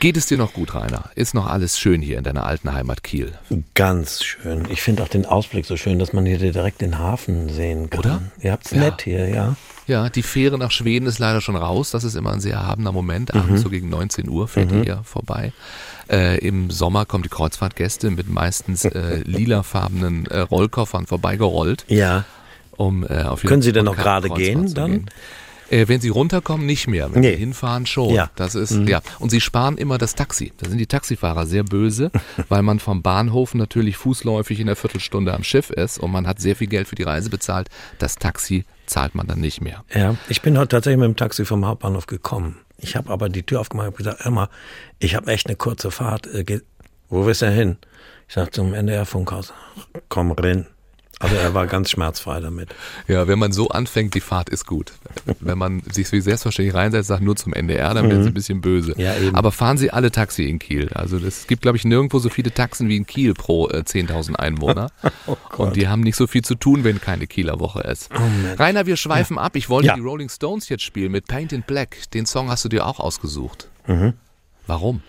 Geht 0.00 0.16
es 0.16 0.26
dir 0.26 0.38
noch 0.38 0.52
gut, 0.54 0.74
Rainer? 0.74 1.10
Ist 1.14 1.34
noch 1.34 1.46
alles 1.46 1.78
schön 1.78 2.00
hier 2.00 2.18
in 2.18 2.24
deiner 2.24 2.46
alten 2.46 2.72
Heimat 2.72 3.02
Kiel? 3.02 3.32
Ganz 3.74 4.22
schön. 4.24 4.66
Ich 4.70 4.80
finde 4.80 5.02
auch 5.02 5.08
den 5.08 5.26
Ausblick 5.26 5.66
so 5.66 5.76
schön, 5.76 5.98
dass 5.98 6.12
man 6.12 6.24
hier 6.24 6.38
direkt 6.38 6.80
den 6.80 6.98
Hafen 6.98 7.48
sehen 7.50 7.90
kann. 7.90 7.98
Oder? 8.00 8.22
Ihr 8.40 8.52
habt's 8.52 8.70
Ja. 8.70 8.78
nett 8.78 9.02
hier, 9.02 9.28
ja. 9.28 9.56
Ja, 9.88 10.08
die 10.08 10.22
Fähre 10.22 10.56
nach 10.56 10.70
Schweden 10.70 11.06
ist 11.06 11.18
leider 11.18 11.40
schon 11.40 11.56
raus. 11.56 11.90
Das 11.90 12.04
ist 12.04 12.14
immer 12.14 12.32
ein 12.32 12.40
sehr 12.40 12.54
erhabener 12.54 12.92
Moment. 12.92 13.34
Abends 13.34 13.62
so 13.62 13.70
gegen 13.70 13.88
19 13.88 14.28
Uhr 14.28 14.46
fährt 14.46 14.70
die 14.70 14.82
hier 14.82 15.00
vorbei. 15.02 15.52
Äh, 16.10 16.38
Im 16.38 16.70
Sommer 16.70 17.04
kommen 17.04 17.22
die 17.22 17.28
Kreuzfahrtgäste 17.28 18.10
mit 18.10 18.28
meistens 18.30 18.84
äh, 18.84 19.22
lilafarbenen 19.24 20.26
äh, 20.26 20.40
Rollkoffern 20.40 21.06
vorbeigerollt, 21.06 21.84
Ja. 21.88 22.24
um 22.76 23.04
äh, 23.04 23.22
auf 23.24 23.42
Können 23.42 23.62
Sie 23.62 23.72
denn 23.72 23.84
noch 23.84 23.96
gerade 23.96 24.30
gehen 24.30 24.72
dann? 24.74 24.90
gehen. 24.90 25.10
Äh, 25.70 25.86
wenn 25.88 26.00
sie 26.00 26.08
runterkommen, 26.08 26.64
nicht 26.64 26.88
mehr. 26.88 27.12
Wenn 27.12 27.20
Nee. 27.20 27.32
sie 27.32 27.40
hinfahren, 27.40 27.84
schon. 27.84 28.14
Ja. 28.14 28.24
Mhm. 28.24 28.30
Das 28.36 28.54
ist, 28.54 28.72
ja. 28.88 29.02
Und 29.18 29.28
sie 29.28 29.42
sparen 29.42 29.76
immer 29.76 29.98
das 29.98 30.14
Taxi. 30.14 30.50
Da 30.56 30.66
sind 30.66 30.78
die 30.78 30.86
Taxifahrer 30.86 31.44
sehr 31.44 31.62
böse, 31.62 32.10
weil 32.48 32.62
man 32.62 32.78
vom 32.78 33.02
Bahnhof 33.02 33.54
natürlich 33.54 33.98
fußläufig 33.98 34.60
in 34.60 34.66
der 34.68 34.76
Viertelstunde 34.76 35.34
am 35.34 35.44
Schiff 35.44 35.68
ist 35.68 35.98
und 35.98 36.10
man 36.10 36.26
hat 36.26 36.40
sehr 36.40 36.56
viel 36.56 36.68
Geld 36.68 36.88
für 36.88 36.94
die 36.94 37.02
Reise 37.02 37.28
bezahlt. 37.28 37.68
Das 37.98 38.16
Taxi 38.16 38.64
zahlt 38.86 39.14
man 39.14 39.26
dann 39.26 39.40
nicht 39.40 39.60
mehr. 39.60 39.84
Ja, 39.94 40.14
ich 40.30 40.40
bin 40.40 40.56
heute 40.56 40.68
tatsächlich 40.68 41.00
mit 41.00 41.06
dem 41.08 41.16
Taxi 41.16 41.44
vom 41.44 41.66
Hauptbahnhof 41.66 42.06
gekommen. 42.06 42.56
Ich 42.80 42.96
habe 42.96 43.10
aber 43.10 43.28
die 43.28 43.42
Tür 43.42 43.60
aufgemacht 43.60 43.88
und 43.88 43.96
gesagt, 43.96 44.24
Emma, 44.24 44.48
ich 44.98 45.14
habe 45.14 45.30
echt 45.32 45.46
eine 45.46 45.56
kurze 45.56 45.90
Fahrt. 45.90 46.26
Äh, 46.26 46.60
Wo 47.08 47.26
willst 47.26 47.42
du 47.42 47.50
hin? 47.50 47.76
Ich 48.28 48.34
sag 48.34 48.54
zum 48.54 48.74
NDR-Funkhaus. 48.74 49.52
Komm 50.08 50.32
rein. 50.32 50.66
Also 51.20 51.34
er 51.34 51.52
war 51.52 51.66
ganz 51.66 51.90
schmerzfrei 51.90 52.38
damit. 52.40 52.68
Ja, 53.08 53.26
wenn 53.26 53.38
man 53.40 53.50
so 53.52 53.68
anfängt, 53.68 54.14
die 54.14 54.20
Fahrt 54.20 54.48
ist 54.50 54.66
gut. 54.66 54.92
Wenn 55.40 55.58
man 55.58 55.82
sich 55.90 56.10
wie 56.12 56.20
selbstverständlich 56.20 56.74
reinsetzt, 56.76 57.08
sagt 57.08 57.22
nur 57.22 57.34
zum 57.34 57.52
NDR, 57.52 57.92
dann 57.94 58.08
werden 58.08 58.22
sie 58.22 58.30
ein 58.30 58.34
bisschen 58.34 58.60
böse. 58.60 58.92
Mhm. 58.94 59.00
Ja, 59.00 59.16
eben. 59.16 59.34
Aber 59.34 59.50
fahren 59.50 59.78
Sie 59.78 59.90
alle 59.90 60.12
Taxi 60.12 60.44
in 60.44 60.58
Kiel. 60.60 60.90
Also 60.94 61.16
es 61.18 61.46
gibt, 61.48 61.62
glaube 61.62 61.76
ich, 61.76 61.84
nirgendwo 61.84 62.20
so 62.20 62.28
viele 62.28 62.52
Taxen 62.54 62.88
wie 62.88 62.96
in 62.96 63.04
Kiel 63.06 63.34
pro 63.34 63.68
äh, 63.68 63.78
10.000 63.86 64.36
Einwohner. 64.36 64.90
Oh 65.26 65.36
Und 65.64 65.76
die 65.76 65.88
haben 65.88 66.02
nicht 66.02 66.16
so 66.16 66.26
viel 66.26 66.42
zu 66.42 66.54
tun, 66.54 66.84
wenn 66.84 67.00
keine 67.00 67.26
Kieler 67.26 67.58
Woche 67.60 67.80
ist. 67.80 68.08
Rainer, 68.58 68.86
wir 68.86 68.96
schweifen 68.96 69.38
ab. 69.38 69.56
Ich 69.56 69.68
wollte 69.68 69.88
Ja. 69.88 69.94
die 69.94 70.00
Rolling 70.00 70.28
Stones 70.28 70.68
jetzt 70.68 70.84
spielen 70.84 71.10
mit 71.12 71.26
Paint 71.26 71.52
in 71.52 71.62
Black. 71.62 72.10
Den 72.12 72.24
Song 72.26 72.48
hast 72.50 72.64
du 72.64 72.68
dir 72.68 72.86
auch 72.86 73.00
ausgesucht. 73.00 73.68
Mhm. 73.86 74.14
Warum? 74.66 75.02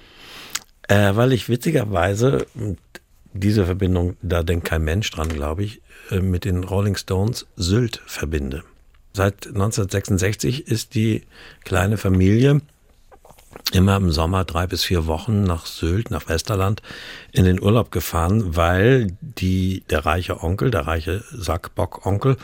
Äh, 0.87 1.15
weil 1.15 1.33
ich 1.33 1.47
witzigerweise, 1.49 2.47
diese 3.33 3.65
Verbindung, 3.65 4.17
da 4.21 4.41
denkt 4.43 4.65
kein 4.65 4.83
Mensch 4.83 5.09
dran, 5.11 5.29
glaube 5.29 5.63
ich, 5.63 5.81
mit 6.11 6.45
den 6.45 6.63
Rolling 6.63 6.95
Stones 6.95 7.47
Sylt 7.55 8.01
verbinde. 8.05 8.63
Seit 9.13 9.47
1966 9.47 10.67
ist 10.67 10.95
die 10.95 11.23
kleine 11.63 11.97
Familie 11.97 12.61
immer 13.73 13.97
im 13.97 14.11
Sommer 14.11 14.45
drei 14.45 14.67
bis 14.67 14.83
vier 14.83 15.07
Wochen 15.07 15.43
nach 15.43 15.65
Sylt, 15.65 16.11
nach 16.11 16.27
Westerland 16.29 16.81
in 17.31 17.45
den 17.45 17.61
Urlaub 17.61 17.91
gefahren, 17.91 18.55
weil 18.55 19.15
die, 19.21 19.83
der 19.89 20.05
reiche 20.05 20.43
Onkel, 20.43 20.71
der 20.71 20.87
reiche 20.87 21.23
Sackbock-Onkel, 21.31 22.37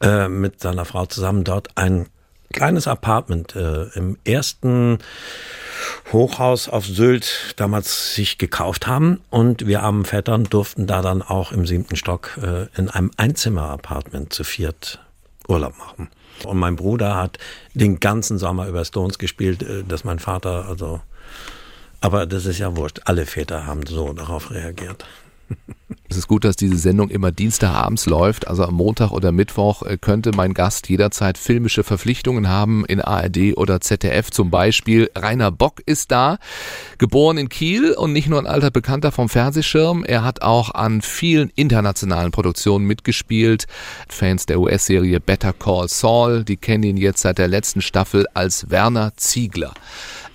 äh, 0.00 0.28
mit 0.28 0.60
seiner 0.60 0.84
Frau 0.84 1.06
zusammen 1.06 1.44
dort 1.44 1.76
ein 1.76 2.06
kleines 2.52 2.88
Apartment 2.88 3.54
äh, 3.56 3.84
im 3.94 4.16
ersten 4.24 4.98
Hochhaus 6.12 6.68
auf 6.68 6.86
Sylt 6.86 7.54
damals 7.56 8.14
sich 8.14 8.38
gekauft 8.38 8.86
haben 8.86 9.20
und 9.30 9.66
wir 9.66 9.82
armen 9.82 10.04
Vettern 10.04 10.44
durften 10.44 10.86
da 10.86 11.02
dann 11.02 11.22
auch 11.22 11.52
im 11.52 11.66
siebten 11.66 11.96
Stock 11.96 12.38
äh, 12.42 12.66
in 12.78 12.88
einem 12.88 13.10
Einzimmer-Apartment 13.16 14.32
zu 14.32 14.44
viert 14.44 15.00
Urlaub 15.46 15.76
machen. 15.78 16.08
Und 16.44 16.58
mein 16.58 16.76
Bruder 16.76 17.16
hat 17.16 17.38
den 17.74 18.00
ganzen 18.00 18.38
Sommer 18.38 18.68
über 18.68 18.84
Stones 18.84 19.18
gespielt, 19.18 19.62
äh, 19.62 19.84
dass 19.84 20.04
mein 20.04 20.18
Vater, 20.18 20.66
also, 20.68 21.00
aber 22.00 22.26
das 22.26 22.46
ist 22.46 22.58
ja 22.58 22.76
wurscht. 22.76 23.00
Alle 23.04 23.26
Väter 23.26 23.66
haben 23.66 23.86
so 23.86 24.12
darauf 24.12 24.50
reagiert. 24.50 25.04
Es 26.10 26.16
ist 26.16 26.28
gut, 26.28 26.44
dass 26.44 26.56
diese 26.56 26.76
Sendung 26.76 27.10
immer 27.10 27.32
Dienstagabends 27.32 28.06
läuft. 28.06 28.48
Also 28.48 28.64
am 28.64 28.74
Montag 28.74 29.10
oder 29.10 29.30
Mittwoch 29.30 29.82
äh, 29.82 29.98
könnte 29.98 30.32
mein 30.34 30.54
Gast 30.54 30.88
jederzeit 30.88 31.36
filmische 31.36 31.84
Verpflichtungen 31.84 32.48
haben 32.48 32.86
in 32.86 33.02
ARD 33.02 33.56
oder 33.56 33.80
ZDF. 33.80 34.30
Zum 34.30 34.50
Beispiel 34.50 35.10
Rainer 35.14 35.50
Bock 35.50 35.82
ist 35.84 36.10
da, 36.10 36.38
geboren 36.96 37.36
in 37.36 37.50
Kiel 37.50 37.92
und 37.92 38.14
nicht 38.14 38.28
nur 38.28 38.38
ein 38.38 38.46
alter 38.46 38.70
Bekannter 38.70 39.12
vom 39.12 39.28
Fernsehschirm. 39.28 40.02
Er 40.04 40.24
hat 40.24 40.40
auch 40.40 40.70
an 40.70 41.02
vielen 41.02 41.50
internationalen 41.54 42.30
Produktionen 42.30 42.86
mitgespielt. 42.86 43.66
Fans 44.08 44.46
der 44.46 44.60
US-Serie 44.60 45.20
Better 45.20 45.52
Call 45.52 45.88
Saul, 45.88 46.42
die 46.44 46.56
kennen 46.56 46.84
ihn 46.84 46.96
jetzt 46.96 47.20
seit 47.20 47.36
der 47.36 47.48
letzten 47.48 47.82
Staffel 47.82 48.26
als 48.32 48.70
Werner 48.70 49.12
Ziegler. 49.16 49.74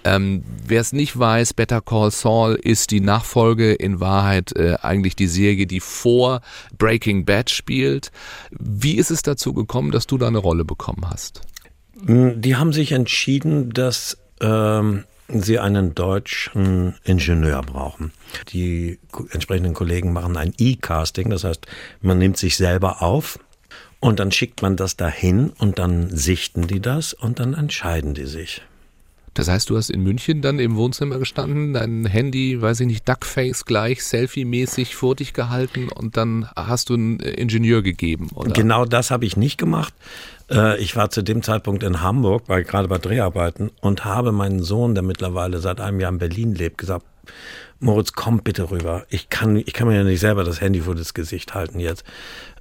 Ähm, 0.03 0.43
Wer 0.65 0.81
es 0.81 0.93
nicht 0.93 1.17
weiß, 1.17 1.53
Better 1.53 1.81
Call 1.81 2.09
Saul 2.11 2.55
ist 2.55 2.91
die 2.91 3.01
Nachfolge, 3.01 3.73
in 3.73 3.99
Wahrheit 3.99 4.55
äh, 4.55 4.75
eigentlich 4.81 5.15
die 5.15 5.27
Serie, 5.27 5.67
die 5.67 5.81
vor 5.81 6.41
Breaking 6.77 7.25
Bad 7.25 7.49
spielt. 7.49 8.11
Wie 8.51 8.95
ist 8.95 9.11
es 9.11 9.23
dazu 9.23 9.53
gekommen, 9.53 9.91
dass 9.91 10.07
du 10.07 10.17
da 10.17 10.27
eine 10.27 10.37
Rolle 10.37 10.63
bekommen 10.63 11.09
hast? 11.09 11.41
Die 11.95 12.55
haben 12.55 12.73
sich 12.73 12.91
entschieden, 12.91 13.71
dass 13.71 14.17
ähm, 14.41 15.03
sie 15.27 15.59
einen 15.59 15.95
deutschen 15.95 16.95
Ingenieur 17.03 17.61
brauchen. 17.61 18.11
Die 18.49 18.99
entsprechenden 19.31 19.73
Kollegen 19.73 20.13
machen 20.13 20.37
ein 20.37 20.53
E-Casting, 20.57 21.29
das 21.29 21.43
heißt, 21.43 21.65
man 22.01 22.17
nimmt 22.17 22.37
sich 22.37 22.57
selber 22.57 23.01
auf 23.01 23.39
und 23.99 24.19
dann 24.19 24.31
schickt 24.31 24.61
man 24.61 24.75
das 24.75 24.97
dahin 24.97 25.49
und 25.49 25.79
dann 25.79 26.09
sichten 26.09 26.67
die 26.67 26.81
das 26.81 27.13
und 27.13 27.39
dann 27.39 27.53
entscheiden 27.53 28.13
die 28.13 28.25
sich. 28.25 28.61
Das 29.33 29.49
heißt, 29.49 29.69
du 29.69 29.77
hast 29.77 29.89
in 29.89 30.03
München 30.03 30.41
dann 30.41 30.59
im 30.59 30.75
Wohnzimmer 30.75 31.17
gestanden, 31.17 31.73
dein 31.73 32.05
Handy, 32.05 32.61
weiß 32.61 32.81
ich 32.81 32.87
nicht, 32.87 33.07
Duckface 33.09 33.65
gleich, 33.65 34.03
Selfie-mäßig 34.03 34.95
vor 34.95 35.15
dich 35.15 35.33
gehalten 35.33 35.89
und 35.89 36.17
dann 36.17 36.47
hast 36.55 36.89
du 36.89 36.93
einen 36.93 37.19
Ingenieur 37.19 37.81
gegeben, 37.81 38.29
oder? 38.35 38.51
Genau 38.51 38.85
das 38.85 39.11
habe 39.11 39.25
ich 39.25 39.35
nicht 39.37 39.57
gemacht. 39.57 39.93
Äh, 40.49 40.79
Ich 40.81 40.95
war 40.95 41.09
zu 41.09 41.23
dem 41.23 41.41
Zeitpunkt 41.41 41.83
in 41.83 42.01
Hamburg, 42.01 42.45
bei, 42.45 42.61
gerade 42.61 42.87
bei 42.87 42.97
Dreharbeiten, 42.99 43.71
und 43.81 44.05
habe 44.05 44.31
meinen 44.31 44.61
Sohn, 44.61 44.93
der 44.93 45.03
mittlerweile 45.03 45.59
seit 45.59 45.81
einem 45.81 45.99
Jahr 45.99 46.11
in 46.11 46.19
Berlin 46.19 46.53
lebt, 46.53 46.77
gesagt, 46.77 47.05
Moritz, 47.79 48.13
komm 48.13 48.39
bitte 48.39 48.71
rüber. 48.71 49.05
Ich 49.09 49.29
kann, 49.29 49.57
ich 49.57 49.73
kann 49.73 49.87
mir 49.87 49.95
ja 49.95 50.03
nicht 50.03 50.21
selber 50.21 50.43
das 50.45 50.61
Handy 50.61 50.81
vor 50.81 50.95
das 50.95 51.13
Gesicht 51.13 51.53
halten 51.53 51.79
jetzt. 51.79 52.05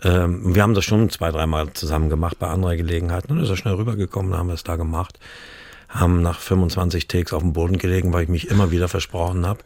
Ähm, 0.02 0.54
wir 0.54 0.62
haben 0.62 0.74
das 0.74 0.85
schon 0.85 1.11
zwei, 1.11 1.30
dreimal 1.30 1.72
zusammen 1.74 2.08
gemacht 2.08 2.38
bei 2.40 2.48
anderer 2.48 2.76
Gelegenheit. 2.76 3.24
Dann 3.28 3.38
ist 3.38 3.48
er 3.48 3.56
schnell 3.56 3.74
rübergekommen, 3.74 4.32
dann 4.32 4.40
haben 4.40 4.48
wir 4.48 4.54
es 4.54 4.64
da 4.64 4.74
gemacht. 4.76 5.20
Haben 5.92 6.22
nach 6.22 6.40
25 6.40 7.07
Takes 7.07 7.33
auf 7.33 7.42
dem 7.42 7.52
Boden 7.52 7.78
gelegen, 7.78 8.12
weil 8.12 8.24
ich 8.24 8.28
mich 8.28 8.48
immer 8.48 8.70
wieder 8.70 8.88
versprochen 8.88 9.46
habe. 9.46 9.61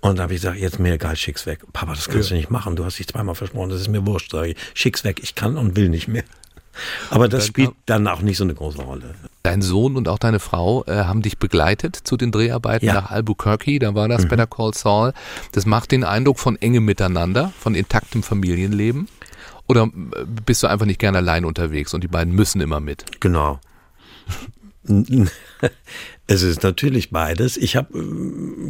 Und 0.00 0.18
da 0.18 0.24
habe 0.24 0.34
ich 0.34 0.40
gesagt, 0.40 0.58
jetzt 0.58 0.78
mir 0.78 0.94
egal, 0.94 1.16
schick's 1.16 1.46
weg. 1.46 1.60
Papa, 1.72 1.94
das 1.94 2.08
kannst 2.08 2.30
du 2.30 2.34
nicht 2.34 2.50
machen. 2.50 2.76
Du 2.76 2.84
hast 2.84 2.98
dich 2.98 3.06
zweimal 3.08 3.34
versprochen, 3.34 3.70
das 3.70 3.80
ist 3.80 3.88
mir 3.88 4.04
wurscht. 4.06 4.32
Sag 4.32 4.46
ich, 4.46 4.56
schick's 4.74 5.04
weg, 5.04 5.20
ich 5.22 5.34
kann 5.34 5.56
und 5.56 5.76
will 5.76 5.88
nicht 5.88 6.08
mehr. 6.08 6.24
Aber 7.10 7.28
das 7.28 7.44
Dann 7.44 7.48
spielt 7.48 7.70
dann 7.86 8.08
auch 8.08 8.22
nicht 8.22 8.36
so 8.38 8.44
eine 8.44 8.54
große 8.54 8.82
Rolle. 8.82 9.14
Dein 9.42 9.60
Sohn 9.62 9.96
und 9.96 10.08
auch 10.08 10.18
deine 10.18 10.40
Frau 10.40 10.84
äh, 10.86 11.04
haben 11.04 11.20
dich 11.22 11.38
begleitet 11.38 11.96
zu 11.96 12.16
den 12.16 12.32
Dreharbeiten 12.32 12.86
Ja. 12.86 12.92
Mhm. 12.94 12.98
nach 13.00 13.10
Albuquerque, 13.10 13.78
da 13.78 13.94
war 13.94 14.08
das 14.08 14.26
Better 14.26 14.46
Call 14.46 14.72
Saul. 14.74 15.12
Das 15.52 15.66
macht 15.66 15.92
den 15.92 16.02
Eindruck 16.02 16.38
von 16.38 16.56
engem 16.56 16.84
Miteinander, 16.84 17.52
von 17.58 17.74
intaktem 17.74 18.22
Familienleben. 18.22 19.08
Oder 19.68 19.84
äh, 19.84 19.90
bist 20.46 20.62
du 20.62 20.66
einfach 20.66 20.86
nicht 20.86 20.98
gerne 20.98 21.18
allein 21.18 21.44
unterwegs 21.44 21.94
und 21.94 22.02
die 22.02 22.08
beiden 22.08 22.34
müssen 22.34 22.60
immer 22.60 22.80
mit? 22.80 23.20
Genau. 23.20 23.60
Es 26.26 26.42
ist 26.42 26.62
natürlich 26.62 27.10
beides. 27.10 27.56
Ich 27.56 27.76
hab, 27.76 27.88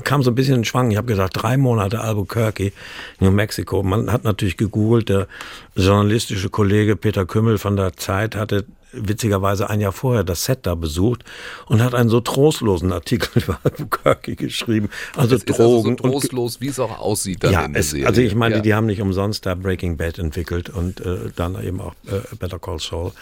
kam 0.04 0.22
so 0.22 0.30
ein 0.30 0.34
bisschen 0.34 0.56
in 0.56 0.64
Schwang. 0.64 0.90
Ich 0.90 0.96
habe 0.96 1.06
gesagt, 1.06 1.42
drei 1.42 1.56
Monate 1.56 2.00
Albuquerque, 2.00 2.72
New 3.20 3.30
Mexico. 3.30 3.82
Man 3.82 4.10
hat 4.10 4.24
natürlich 4.24 4.56
gegoogelt. 4.56 5.08
Der 5.08 5.28
journalistische 5.76 6.50
Kollege 6.50 6.96
Peter 6.96 7.24
Kümmel 7.24 7.58
von 7.58 7.76
der 7.76 7.92
Zeit 7.94 8.36
hatte 8.36 8.64
witzigerweise 8.92 9.70
ein 9.70 9.80
Jahr 9.80 9.92
vorher 9.92 10.24
das 10.24 10.44
Set 10.44 10.60
da 10.66 10.74
besucht 10.74 11.24
und 11.66 11.82
hat 11.82 11.94
einen 11.94 12.08
so 12.08 12.20
trostlosen 12.20 12.92
Artikel 12.92 13.30
über 13.42 13.58
Albuquerque 13.64 14.36
geschrieben. 14.36 14.88
Also 15.16 15.36
Es 15.36 15.44
ist 15.44 15.50
also 15.50 15.62
so 15.62 15.82
Drogen 15.82 15.96
trostlos, 15.96 16.60
wie 16.60 16.68
es 16.68 16.78
auch 16.78 16.98
aussieht 16.98 17.44
dann 17.44 17.52
ja, 17.52 17.64
in 17.64 17.72
der 17.72 17.80
es, 17.80 17.94
also 18.04 18.20
ich 18.20 18.34
meine, 18.34 18.56
ja. 18.56 18.60
die 18.60 18.74
haben 18.74 18.86
nicht 18.86 19.00
umsonst 19.00 19.46
da 19.46 19.54
Breaking 19.54 19.96
Bad 19.96 20.18
entwickelt 20.18 20.68
und 20.68 21.00
äh, 21.00 21.30
dann 21.36 21.62
eben 21.62 21.80
auch 21.80 21.94
äh, 22.06 22.20
Better 22.38 22.58
Call 22.58 22.78
Saul, 22.78 23.12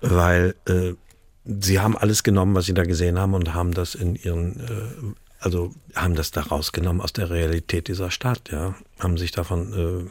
weil 0.00 0.54
äh, 0.68 0.92
sie 1.44 1.80
haben 1.80 1.96
alles 1.96 2.22
genommen, 2.22 2.54
was 2.54 2.66
sie 2.66 2.74
da 2.74 2.84
gesehen 2.84 3.18
haben 3.18 3.34
und 3.34 3.54
haben 3.54 3.72
das 3.72 3.94
in 3.94 4.16
ihren, 4.16 4.60
äh, 4.60 5.14
also 5.40 5.72
haben 5.94 6.14
das 6.14 6.30
da 6.30 6.42
rausgenommen 6.42 7.02
aus 7.02 7.12
der 7.12 7.30
Realität 7.30 7.88
dieser 7.88 8.10
Stadt, 8.10 8.50
ja, 8.50 8.74
haben 8.98 9.18
sich 9.18 9.30
davon 9.32 10.08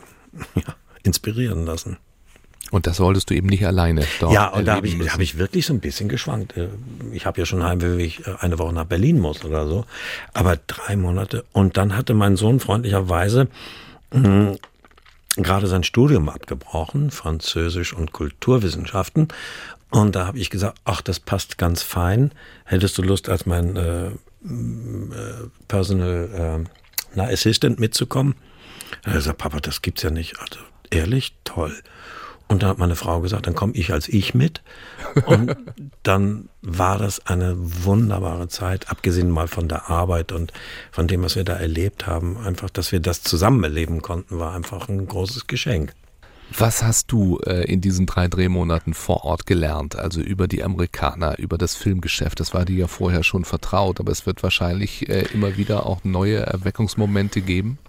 äh, 0.56 0.60
ja, 0.60 0.76
inspirieren 1.04 1.65
lassen. 1.65 1.98
Und 2.72 2.88
das 2.88 2.98
solltest 2.98 3.30
du 3.30 3.36
eben 3.36 3.48
nicht 3.48 3.67
alleine 3.67 4.04
dort 4.19 4.34
Ja, 4.34 4.48
und 4.48 4.65
da 4.65 4.76
habe 4.78 4.88
ich, 4.88 4.96
müssen. 4.98 5.13
hab 5.13 5.19
ich 5.19 5.38
wirklich 5.38 5.65
so 5.67 5.74
ein 5.74 5.80
bisschen 5.80 6.10
geschwankt. 6.10 6.58
Äh, 6.58 6.69
Ich 7.12 7.26
habe 7.28 7.39
ja 7.39 7.46
schon 7.46 7.62
Heimweh, 7.63 7.98
wie 7.98 8.04
ich 8.04 8.26
äh, 8.26 8.34
eine 8.39 8.58
Woche 8.58 8.74
nach 8.74 8.86
Berlin 8.86 9.19
muss 9.19 9.43
oder 9.46 9.67
so. 9.67 9.86
Aber 10.34 10.58
drei 10.65 10.96
Monate. 10.96 11.46
Und 11.52 11.78
dann 11.78 11.96
hatte 11.96 12.15
mein 12.15 12.36
Sohn 12.36 12.60
freundlicherweise 12.60 13.48
mh, 14.12 14.56
gerade 15.36 15.67
sein 15.67 15.84
Studium 15.84 16.30
abgebrochen, 16.30 17.12
Französisch 17.12 17.93
und 17.93 18.12
Kulturwissenschaften. 18.12 19.30
Und 19.89 20.15
da 20.15 20.26
habe 20.28 20.39
ich 20.39 20.50
gesagt, 20.50 20.80
ach, 20.86 21.02
das 21.02 21.19
passt 21.19 21.58
ganz 21.58 21.84
fein. 21.84 22.32
Hättest 22.65 22.98
du 22.98 23.04
Lust, 23.04 23.30
als 23.30 23.46
mein 23.46 23.76
äh, 23.76 24.08
äh, 24.08 24.12
Personal 25.67 26.65
äh, 27.15 27.22
Assistant 27.22 27.80
mitzukommen? 27.80 28.36
Er 29.04 29.22
sagt, 29.22 29.39
Papa, 29.39 29.60
das 29.60 29.82
gibt's 29.82 30.04
ja 30.04 30.10
nicht. 30.10 30.39
Also 30.39 30.60
ehrlich, 30.89 31.36
toll. 31.43 31.76
Und 32.53 32.61
da 32.61 32.67
hat 32.67 32.77
meine 32.77 32.95
Frau 32.95 33.19
gesagt, 33.19 33.47
dann 33.47 33.55
komme 33.55 33.73
ich 33.73 33.91
als 33.93 34.07
ich 34.07 34.35
mit. 34.35 34.61
Und 35.25 35.55
dann 36.03 36.49
war 36.61 36.99
das 36.99 37.25
eine 37.25 37.55
wunderbare 37.57 38.47
Zeit, 38.47 38.91
abgesehen 38.91 39.31
mal 39.31 39.47
von 39.47 39.67
der 39.67 39.89
Arbeit 39.89 40.31
und 40.31 40.53
von 40.91 41.07
dem, 41.07 41.23
was 41.23 41.35
wir 41.35 41.45
da 41.45 41.53
erlebt 41.53 42.05
haben. 42.05 42.37
Einfach, 42.37 42.69
dass 42.69 42.91
wir 42.91 42.99
das 42.99 43.23
zusammen 43.23 43.63
erleben 43.63 44.03
konnten, 44.03 44.37
war 44.37 44.53
einfach 44.53 44.87
ein 44.87 45.07
großes 45.07 45.47
Geschenk. 45.47 45.93
Was 46.55 46.83
hast 46.83 47.11
du 47.11 47.39
äh, 47.39 47.63
in 47.63 47.81
diesen 47.81 48.05
drei 48.05 48.27
Drehmonaten 48.27 48.93
vor 48.93 49.23
Ort 49.23 49.47
gelernt? 49.47 49.95
Also 49.95 50.21
über 50.21 50.47
die 50.47 50.63
Amerikaner, 50.63 51.39
über 51.39 51.57
das 51.57 51.73
Filmgeschäft. 51.75 52.39
Das 52.39 52.53
war 52.53 52.65
dir 52.65 52.75
ja 52.75 52.87
vorher 52.87 53.23
schon 53.23 53.45
vertraut, 53.45 53.99
aber 53.99 54.11
es 54.11 54.27
wird 54.27 54.43
wahrscheinlich 54.43 55.09
äh, 55.09 55.25
immer 55.33 55.57
wieder 55.57 55.87
auch 55.87 56.03
neue 56.03 56.41
Erweckungsmomente 56.41 57.41
geben. 57.41 57.79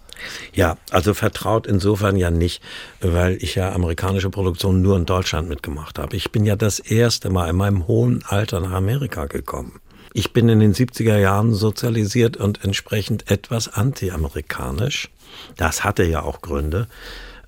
Ja, 0.53 0.77
also 0.91 1.15
vertraut 1.15 1.67
insofern 1.67 2.17
ja 2.17 2.31
nicht, 2.31 2.63
weil 3.01 3.37
ich 3.43 3.55
ja 3.55 3.73
amerikanische 3.73 4.31
Produktion 4.31 4.83
nur 4.83 4.97
in 4.97 5.07
Deutschland 5.07 5.49
mitgemacht 5.49 5.99
habe. 5.99 6.17
Ich 6.17 6.31
bin 6.31 6.45
ja 6.45 6.57
das 6.57 6.79
erste 6.79 7.31
Mal 7.31 7.51
in 7.51 7.57
meinem 7.57 7.87
hohen 7.87 8.25
Alter 8.27 8.61
nach 8.61 8.73
Amerika 8.73 9.27
gekommen. 9.27 9.81
Ich 10.13 10.33
bin 10.33 10.49
in 10.49 10.61
den 10.61 10.75
70er 10.75 11.19
Jahren 11.19 11.55
sozialisiert 11.55 12.37
und 12.37 12.65
entsprechend 12.65 13.31
etwas 13.31 13.69
anti-amerikanisch. 13.69 15.11
Das 15.57 15.83
hatte 15.83 16.05
ja 16.05 16.23
auch 16.23 16.41
Gründe. 16.41 16.87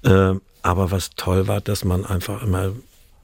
Äh, 0.02 0.34
aber 0.62 0.90
was 0.90 1.10
toll 1.10 1.46
war, 1.46 1.60
dass 1.60 1.84
man 1.84 2.04
einfach 2.04 2.42
immer 2.42 2.72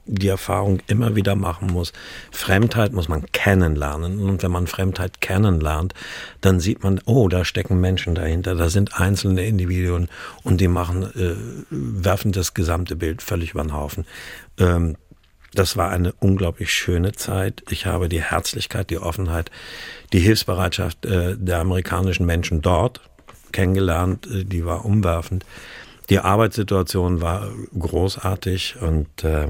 die 0.05 0.27
Erfahrung 0.27 0.79
immer 0.87 1.15
wieder 1.15 1.35
machen 1.35 1.71
muss. 1.71 1.93
Fremdheit 2.31 2.93
muss 2.93 3.07
man 3.07 3.25
kennenlernen. 3.31 4.19
Und 4.19 4.43
wenn 4.43 4.51
man 4.51 4.67
Fremdheit 4.67 5.21
kennenlernt, 5.21 5.93
dann 6.41 6.59
sieht 6.59 6.83
man, 6.83 6.99
oh, 7.05 7.27
da 7.29 7.45
stecken 7.45 7.79
Menschen 7.79 8.15
dahinter, 8.15 8.55
da 8.55 8.69
sind 8.69 8.99
einzelne 8.99 9.45
Individuen 9.45 10.09
und 10.43 10.59
die 10.59 10.67
machen, 10.67 11.03
äh, 11.15 11.35
werfen 11.69 12.31
das 12.31 12.53
gesamte 12.53 12.95
Bild 12.95 13.21
völlig 13.21 13.51
über 13.51 13.63
den 13.63 13.73
Haufen. 13.73 14.05
Ähm, 14.59 14.97
das 15.53 15.77
war 15.77 15.91
eine 15.91 16.13
unglaublich 16.13 16.73
schöne 16.73 17.11
Zeit. 17.11 17.63
Ich 17.69 17.85
habe 17.85 18.09
die 18.09 18.21
Herzlichkeit, 18.21 18.89
die 18.89 18.97
Offenheit, 18.97 19.51
die 20.11 20.19
Hilfsbereitschaft 20.19 21.05
äh, 21.05 21.37
der 21.37 21.59
amerikanischen 21.59 22.25
Menschen 22.25 22.61
dort 22.61 23.01
kennengelernt. 23.51 24.27
Äh, 24.27 24.43
die 24.45 24.65
war 24.65 24.83
umwerfend. 24.83 25.45
Die 26.09 26.19
Arbeitssituation 26.19 27.21
war 27.21 27.49
großartig 27.77 28.75
und 28.81 29.23
äh, 29.23 29.47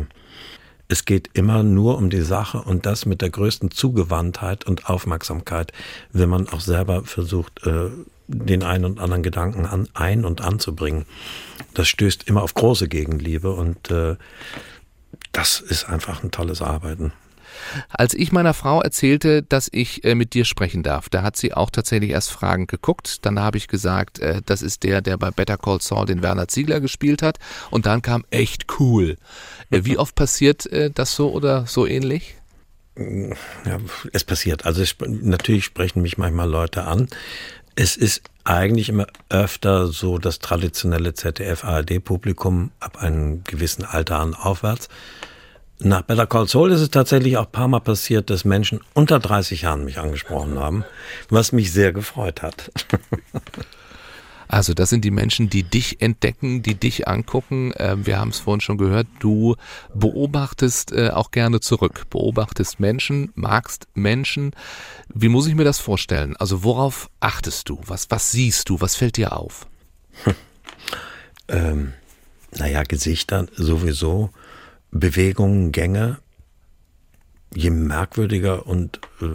es 0.88 1.06
geht 1.06 1.30
immer 1.34 1.63
nur 1.63 1.98
um 1.98 2.10
die 2.10 2.22
Sache 2.22 2.62
und 2.62 2.86
das 2.86 3.06
mit 3.06 3.22
der 3.22 3.30
größten 3.30 3.72
Zugewandtheit 3.72 4.65
und 4.65 4.89
Aufmerksamkeit, 4.89 5.72
wenn 6.12 6.30
man 6.30 6.48
auch 6.50 6.60
selber 6.60 7.04
versucht, 7.04 7.65
äh, 7.65 7.89
den 8.28 8.63
einen 8.63 8.86
und 8.86 9.00
anderen 9.00 9.24
Gedanken 9.24 9.65
an, 9.65 9.88
ein- 9.93 10.26
und 10.26 10.41
anzubringen. 10.41 11.06
Das 11.74 11.88
stößt 11.88 12.28
immer 12.28 12.43
auf 12.43 12.54
große 12.54 12.88
Gegenliebe 12.88 13.52
und 13.52 13.91
äh, 13.91 14.15
das 15.32 15.60
ist 15.60 15.89
einfach 15.89 16.24
ein 16.24 16.32
tolles 16.32 16.62
Arbeiten. 16.62 17.12
Als 17.89 18.13
ich 18.13 18.32
meiner 18.32 18.54
Frau 18.54 18.82
erzählte, 18.82 19.44
dass 19.44 19.70
ich 19.72 20.04
äh, 20.04 20.16
mit 20.16 20.34
dir 20.34 20.46
sprechen 20.46 20.84
darf, 20.84 21.10
da 21.10 21.24
hat 21.24 21.38
sie 21.38 21.54
auch 21.54 21.70
tatsächlich 21.70 22.12
erst 22.12 22.32
fragend 22.32 22.70
geguckt. 22.70 23.26
Dann 23.26 23.39
habe 23.39 23.58
ich 23.58 23.68
gesagt, 23.68 24.20
äh, 24.20 24.42
das 24.46 24.62
ist 24.62 24.84
der, 24.84 25.02
der 25.02 25.18
bei 25.18 25.32
Better 25.32 25.58
Call 25.58 25.82
Saul 25.82 26.06
den 26.06 26.22
Werner 26.24 26.48
Ziegler 26.48 26.80
gespielt 26.80 27.22
hat. 27.22 27.39
Und 27.72 27.86
dann 27.86 28.02
kam 28.02 28.26
echt 28.30 28.80
cool. 28.80 29.18
Äh, 29.72 29.82
wie 29.84 29.98
oft 29.98 30.16
passiert 30.16 30.66
äh, 30.72 30.92
das 30.92 31.16
so 31.16 31.32
oder 31.32 31.66
so 31.66 31.86
ähnlich? 31.86 32.36
Ja, 32.96 33.80
es 34.12 34.24
passiert. 34.24 34.66
Also 34.66 34.82
es, 34.82 34.96
natürlich 35.00 35.66
sprechen 35.66 36.02
mich 36.02 36.18
manchmal 36.18 36.50
Leute 36.50 36.84
an. 36.84 37.08
Es 37.76 37.98
ist 37.98 38.22
eigentlich 38.44 38.89
immer 38.89 39.08
öfter 39.30 39.88
so 39.88 40.20
das 40.20 40.39
traditionelle 40.39 41.13
ZDF-ARD-Publikum 41.13 42.72
ab 42.80 42.98
einem 42.98 43.44
gewissen 43.46 43.86
Alter 43.86 44.20
an 44.20 44.36
aufwärts. 44.36 44.89
Nach 45.80 46.02
Better 46.02 46.28
Call 46.28 46.48
Saul 46.48 46.72
ist 46.72 46.82
es 46.82 46.92
tatsächlich 46.92 47.38
auch 47.38 47.46
ein 47.46 47.52
paar 47.52 47.68
Mal 47.68 47.80
passiert, 47.80 48.30
dass 48.30 48.46
Menschen 48.46 48.80
unter 48.94 49.20
30 49.20 49.64
Jahren 49.64 49.84
mich 49.84 50.00
angesprochen 50.00 50.58
haben, 50.58 50.86
was 51.30 51.52
mich 51.52 51.72
sehr 51.74 51.92
gefreut 51.92 52.42
hat. 52.42 52.72
Also 54.54 54.76
das 54.76 54.92
sind 54.92 55.04
die 55.04 55.10
Menschen, 55.10 55.50
die 55.50 55.64
dich 55.64 56.00
entdecken, 56.00 56.62
die 56.62 56.76
dich 56.76 57.08
angucken. 57.08 57.74
Ähm, 57.78 58.06
wir 58.06 58.20
haben 58.20 58.30
es 58.30 58.38
vorhin 58.38 58.62
schon 58.62 58.78
gehört, 58.78 59.08
du 59.20 59.56
beobachtest 59.96 60.92
äh, 60.92 61.10
auch 61.10 61.32
gerne 61.32 61.60
zurück, 61.60 62.04
beobachtest 62.12 62.80
Menschen, 62.80 63.32
magst 63.34 63.88
Menschen. 63.96 64.52
Wie 65.12 65.30
muss 65.30 65.48
ich 65.48 65.56
mir 65.56 65.64
das 65.64 65.80
vorstellen? 65.80 66.38
Also 66.38 66.64
worauf 66.64 67.10
achtest 67.20 67.68
du? 67.70 67.80
Was, 67.88 68.12
was 68.12 68.32
siehst 68.32 68.70
du? 68.70 68.80
Was 68.80 68.96
fällt 68.96 69.18
dir 69.18 69.36
auf? 69.36 69.66
Hm. 70.24 70.36
Ähm, 71.48 71.94
naja, 72.52 72.84
Gesichter 72.84 73.48
sowieso, 73.56 74.30
Bewegungen, 74.93 75.71
Gänge. 75.71 76.17
Je 77.56 77.69
merkwürdiger 77.69 78.65
und 78.65 78.99
äh, 79.21 79.25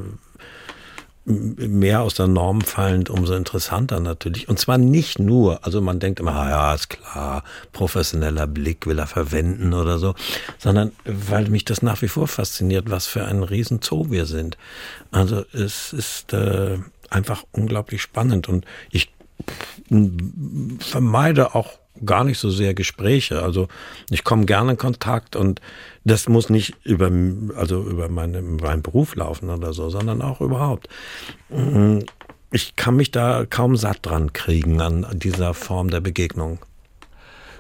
mehr 1.29 2.01
aus 2.01 2.15
der 2.15 2.27
Norm 2.27 2.63
fallend, 2.63 3.11
umso 3.11 3.35
interessanter 3.35 4.01
natürlich. 4.01 4.49
Und 4.49 4.59
zwar 4.59 4.79
nicht 4.79 5.19
nur, 5.19 5.65
also 5.65 5.81
man 5.81 6.01
denkt 6.01 6.21
immer, 6.21 6.35
ah 6.35 6.49
ja, 6.49 6.75
ist 6.75 6.89
klar, 6.89 7.45
professioneller 7.73 8.47
Blick 8.47 8.87
will 8.87 8.99
er 8.99 9.07
verwenden 9.07 9.75
oder 9.75 9.99
so, 9.99 10.15
sondern 10.59 10.93
weil 11.05 11.49
mich 11.49 11.65
das 11.65 11.83
nach 11.83 12.01
wie 12.03 12.09
vor 12.09 12.29
fasziniert, 12.29 12.91
was 12.91 13.07
für 13.07 13.25
ein 13.27 13.43
Riesenzoo 13.43 14.11
wir 14.11 14.27
sind. 14.27 14.57
Also 15.11 15.45
es 15.53 15.93
ist 15.93 16.33
äh, 16.33 16.79
einfach 17.11 17.45
unglaublich 17.53 18.01
spannend 18.01 18.49
und 18.49 18.65
ich 18.91 19.13
vermeide 20.81 21.55
auch 21.55 21.79
gar 22.05 22.25
nicht 22.25 22.39
so 22.39 22.51
sehr 22.51 22.75
Gespräche. 22.75 23.43
Also 23.43 23.69
ich 24.11 24.25
komme 24.25 24.47
gerne 24.47 24.73
in 24.73 24.79
Kontakt 24.79 25.37
und 25.37 25.61
das 26.05 26.29
muss 26.29 26.51
nicht 26.51 26.75
über, 26.85 27.11
also 27.57 27.83
über 27.83 28.09
meine, 28.09 28.43
meinen 28.43 28.83
Beruf 28.83 29.15
laufen 29.17 29.51
oder 29.51 29.73
so, 29.73 29.91
sondern 29.91 30.23
auch 30.23 30.41
überhaupt. 30.41 30.89
Mm, 31.51 32.01
ich 32.51 32.77
kann 32.77 32.97
mich 32.97 33.11
da 33.11 33.45
kaum 33.49 33.77
satt 33.77 33.99
dran 34.03 34.33
kriegen 34.33 34.81
an 34.81 35.07
dieser 35.13 35.55
Form 35.55 35.91
der 35.91 36.01
Begegnung 36.01 36.59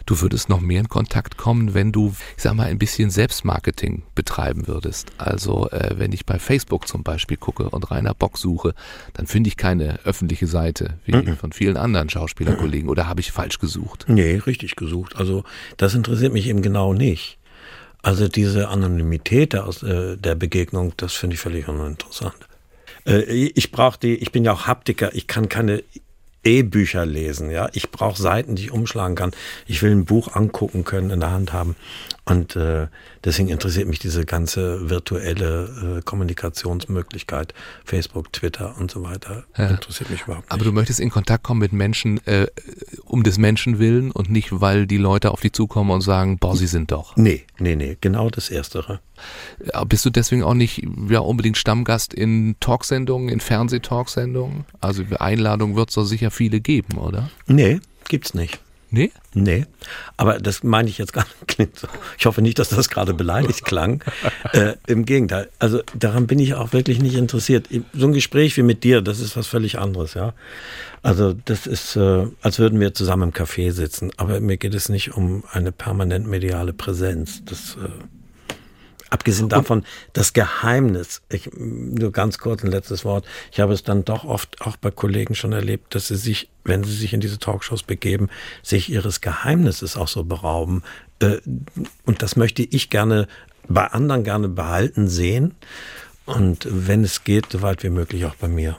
du 0.09 0.23
würdest 0.23 0.49
noch 0.49 0.61
mehr 0.61 0.81
in 0.81 0.89
Kontakt 0.89 1.37
kommen, 1.37 1.75
wenn 1.75 1.93
du, 1.93 2.15
ich 2.37 2.43
sag 2.43 2.55
mal, 2.55 2.67
ein 2.67 2.79
bisschen 2.79 3.11
Selbstmarketing 3.11 4.05
betreiben 4.15 4.67
würdest. 4.67 5.13
Also 5.19 5.69
äh, 5.71 5.99
wenn 5.99 6.13
ich 6.13 6.25
bei 6.25 6.39
Facebook 6.39 6.89
zum 6.89 7.03
Beispiel 7.03 7.37
gucke 7.37 7.69
und 7.69 7.91
Rainer 7.91 8.15
Bock 8.15 8.39
suche, 8.39 8.75
dann 9.13 9.27
finde 9.27 9.49
ich 9.49 9.59
keine 9.59 10.01
öffentliche 10.05 10.47
Seite 10.47 10.95
wie 11.05 11.15
mhm. 11.15 11.37
von 11.37 11.53
vielen 11.53 11.77
anderen 11.77 12.09
Schauspielerkollegen. 12.09 12.87
Mhm. 12.87 12.91
Oder 12.91 13.07
habe 13.07 13.21
ich 13.21 13.33
falsch 13.33 13.59
gesucht? 13.59 14.07
Nee, 14.09 14.37
richtig 14.47 14.77
gesucht. 14.77 15.17
Also 15.17 15.45
das 15.77 15.95
interessiert 15.95 16.33
mich 16.33 16.47
eben 16.47 16.63
genau 16.63 16.95
nicht. 16.95 17.39
Also 18.01 18.29
diese 18.29 18.69
Anonymität 18.69 19.57
aus 19.57 19.83
äh, 19.83 20.17
der 20.17 20.37
Begegnung, 20.37 20.95
das 20.97 21.13
finde 21.13 21.35
ich 21.35 21.41
völlig 21.41 21.69
uninteressant. 21.69 22.49
Äh, 23.07 23.25
ich 23.25 23.73
brauche 23.73 23.99
die, 24.01 24.15
ich 24.15 24.33
bin 24.33 24.45
ja 24.45 24.53
auch 24.53 24.67
Haptiker, 24.67 25.15
ich 25.15 25.27
kann 25.27 25.51
keine 25.51 25.83
E-Bücher 26.45 27.05
lesen. 27.07 27.51
Ja, 27.51 27.69
ich 27.73 27.91
brauche 27.91 28.21
Seiten, 28.21 28.57
die 28.57 28.65
ich 28.65 28.71
umschlagen 28.71 29.17
kann. 29.17 29.33
Ich 29.67 29.83
will 29.83 29.93
ein 29.93 30.05
Buch 30.05 30.35
angucken 30.35 30.85
können, 30.85 31.11
in 31.11 31.21
der 31.21 31.31
Hand 31.31 31.53
haben. 31.53 31.77
Und 32.29 32.57
äh, 32.57 32.89
deswegen 33.25 33.49
interessiert 33.49 33.89
mich 33.89 33.99
diese 33.99 34.25
ganze 34.25 34.91
virtuelle 34.91 35.99
äh, 35.99 36.03
Kommunikationsmöglichkeit, 36.03 37.55
Facebook, 37.85 38.33
Twitter 38.33 38.75
und 38.79 38.91
so 38.91 39.03
weiter. 39.03 39.45
Ja. 39.57 39.69
Interessiert 39.69 40.11
mich 40.11 40.23
überhaupt 40.23 40.45
nicht. 40.45 40.53
Aber 40.53 40.65
du 40.65 40.73
möchtest 40.73 41.01
in 41.01 41.11
Kontakt 41.11 41.45
kommen 41.45 41.61
mit 41.61 41.73
Menschen 41.73 42.25
äh, 42.27 42.47
um 43.05 43.23
des 43.23 43.39
Menschen 43.39 43.79
willen 43.79 44.11
und 44.11 44.31
nicht, 44.31 44.49
weil 44.61 44.87
die 44.87 44.99
Leute 44.99 45.31
auf 45.31 45.41
dich 45.41 45.53
zukommen 45.53 45.91
und 45.91 46.01
sagen, 46.01 46.39
boah, 46.39 46.57
sie 46.57 46.67
sind 46.67 46.93
doch. 46.93 47.17
Nee, 47.17 47.45
nee, 47.59 47.77
nee, 47.77 47.97
genau 48.01 48.31
das 48.31 48.51
Erstere. 48.51 49.01
Bist 49.87 50.05
du 50.05 50.11
deswegen 50.11 50.43
auch 50.43 50.55
nicht 50.55 50.87
ja, 51.09 51.21
unbedingt 51.21 51.57
Stammgast 51.57 52.15
in 52.15 52.57
Talksendungen, 52.61 53.29
in 53.29 53.41
Fernsehtalksendungen? 53.41 54.65
Also 54.81 55.03
Einladungen 55.19 55.77
wird 55.77 55.89
es 55.89 55.95
doch 55.95 56.05
sicher 56.05 56.31
viele 56.31 56.61
geben, 56.61 56.99
oder? 56.99 57.31
Nee, 57.47 57.81
gibt's 58.09 58.35
nicht. 58.35 58.61
Nee? 58.91 59.13
Nee. 59.35 59.67
Aber 60.17 60.39
das 60.39 60.63
meine 60.63 60.89
ich 60.89 60.99
jetzt 60.99 61.13
gar 61.13 61.27
nicht. 61.59 61.87
Ich 62.19 62.27
hoffe 62.27 62.41
nicht, 62.41 62.59
dass 62.59 62.71
das 62.71 62.89
gerade 62.89 63.15
beleidigt 63.15 63.65
klang. 63.65 64.03
Äh, 64.53 64.75
Im 64.87 65.05
Gegenteil. 65.05 65.49
Also 65.59 65.83
daran 65.95 66.27
bin 66.27 66.39
ich 66.39 66.55
auch 66.55 66.73
wirklich 66.73 67.01
nicht 67.01 67.15
interessiert. 67.15 67.69
So 67.93 68.07
ein 68.07 68.13
Gespräch 68.13 68.57
wie 68.57 68.63
mit 68.63 68.85
dir, 68.85 69.03
das 69.03 69.21
ist 69.21 69.37
was 69.37 69.47
völlig 69.47 69.79
anderes, 69.79 70.15
ja. 70.15 70.33
Also 71.03 71.35
das 71.45 71.67
ist, 71.67 71.97
äh, 71.97 72.27
als 72.41 72.59
würden 72.59 72.81
wir 72.81 72.95
zusammen 72.95 73.29
im 73.29 73.35
Café 73.35 73.73
sitzen. 73.73 74.11
Aber 74.17 74.41
mir 74.41 74.57
geht 74.57 74.75
es 74.75 74.89
nicht 74.89 75.15
um 75.15 75.45
eine 75.53 75.71
permanent 75.71 76.27
mediale 76.27 76.73
Präsenz. 76.73 77.45
Das, 77.45 77.77
äh, 77.77 77.89
Abgesehen 79.11 79.49
davon, 79.49 79.85
das 80.13 80.33
Geheimnis, 80.35 81.23
ich, 81.31 81.51
nur 81.55 82.13
ganz 82.13 82.39
kurz 82.39 82.63
ein 82.63 82.71
letztes 82.71 83.05
Wort, 83.05 83.25
ich 83.51 83.61
habe 83.61 83.73
es 83.73 83.83
dann 83.83 84.05
doch 84.05 84.25
oft 84.25 84.61
auch 84.61 84.77
bei 84.77 84.91
Kollegen 84.91 85.35
schon 85.35 85.53
erlebt, 85.53 85.95
dass 85.95 86.09
sie 86.09 86.17
sich, 86.17 86.51
wenn 86.65 86.85
sie 86.85 86.95
sich 86.95 87.15
in 87.15 87.21
diese 87.21 87.39
Talkshows 87.39 87.83
begeben, 87.83 88.29
sich 88.63 88.91
ihres 88.91 89.21
Geheimnisses 89.21 89.97
auch 89.97 90.09
so 90.09 90.25
berauben. 90.25 90.83
Äh, 91.21 91.39
und 92.05 92.23
das 92.23 92.37
möchte 92.37 92.63
ich 92.63 92.91
gerne 92.91 93.29
bei 93.69 93.87
anderen 93.87 94.25
gerne 94.25 94.49
behalten 94.49 95.09
sehen. 95.09 95.55
Und 96.27 96.67
wenn 96.71 97.05
es 97.05 97.25
geht, 97.25 97.53
so 97.53 97.63
weit 97.63 97.83
wie 97.83 97.91
möglich 97.91 98.27
auch 98.27 98.35
bei 98.35 98.49
mir. 98.49 98.77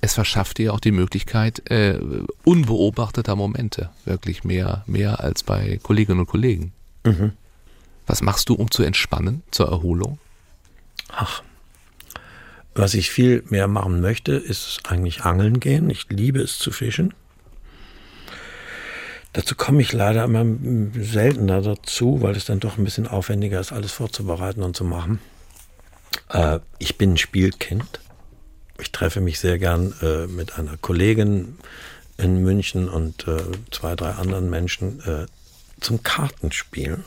Es 0.00 0.14
verschafft 0.14 0.58
dir 0.58 0.72
auch 0.72 0.80
die 0.80 0.92
Möglichkeit 0.92 1.68
äh, 1.70 1.98
unbeobachteter 2.44 3.36
Momente, 3.36 3.90
wirklich 4.04 4.44
mehr, 4.44 4.84
mehr 4.86 5.20
als 5.20 5.42
bei 5.42 5.78
Kolleginnen 5.82 6.20
und 6.20 6.26
Kollegen. 6.26 6.72
Mhm. 7.04 7.32
Was 8.10 8.22
machst 8.22 8.48
du, 8.48 8.54
um 8.54 8.72
zu 8.72 8.82
entspannen, 8.82 9.44
zur 9.52 9.68
Erholung? 9.68 10.18
Ach, 11.12 11.44
was 12.74 12.94
ich 12.94 13.08
viel 13.08 13.44
mehr 13.50 13.68
machen 13.68 14.00
möchte, 14.00 14.32
ist 14.32 14.80
eigentlich 14.88 15.22
angeln 15.22 15.60
gehen. 15.60 15.88
Ich 15.90 16.08
liebe 16.08 16.40
es 16.40 16.58
zu 16.58 16.72
fischen. 16.72 17.14
Dazu 19.32 19.54
komme 19.54 19.80
ich 19.80 19.92
leider 19.92 20.24
immer 20.24 20.44
seltener 21.00 21.62
dazu, 21.62 22.20
weil 22.20 22.34
es 22.34 22.46
dann 22.46 22.58
doch 22.58 22.78
ein 22.78 22.84
bisschen 22.84 23.06
aufwendiger 23.06 23.60
ist, 23.60 23.70
alles 23.70 23.92
vorzubereiten 23.92 24.64
und 24.64 24.76
zu 24.76 24.82
machen. 24.82 25.20
Äh, 26.30 26.58
ich 26.80 26.98
bin 26.98 27.12
ein 27.12 27.16
Spielkind. 27.16 28.00
Ich 28.80 28.90
treffe 28.90 29.20
mich 29.20 29.38
sehr 29.38 29.60
gern 29.60 29.94
äh, 30.02 30.26
mit 30.26 30.58
einer 30.58 30.76
Kollegin 30.78 31.58
in 32.18 32.42
München 32.42 32.88
und 32.88 33.28
äh, 33.28 33.36
zwei, 33.70 33.94
drei 33.94 34.10
anderen 34.10 34.50
Menschen 34.50 34.98
äh, 35.06 35.26
zum 35.78 36.02
Kartenspielen. 36.02 37.04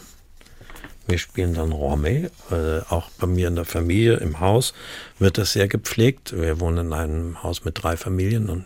Wir 1.08 1.18
spielen 1.18 1.54
dann 1.54 1.72
Romé. 1.72 2.30
Äh, 2.52 2.82
auch 2.90 3.10
bei 3.20 3.28
mir 3.28 3.50
in 3.50 3.56
der 3.56 3.66
Familie, 3.66 4.16
im 4.18 4.40
Haus, 4.40 4.74
wird 5.20 5.38
das 5.38 5.54
sehr 5.54 5.68
gepflegt. 5.68 6.34
Wir 6.40 6.60
wohnen 6.60 6.88
in 6.88 6.94
einem 6.94 7.44
Haus 7.44 7.66
mit 7.66 7.84
drei 7.84 7.98
Familien 7.98 8.50
und 8.50 8.66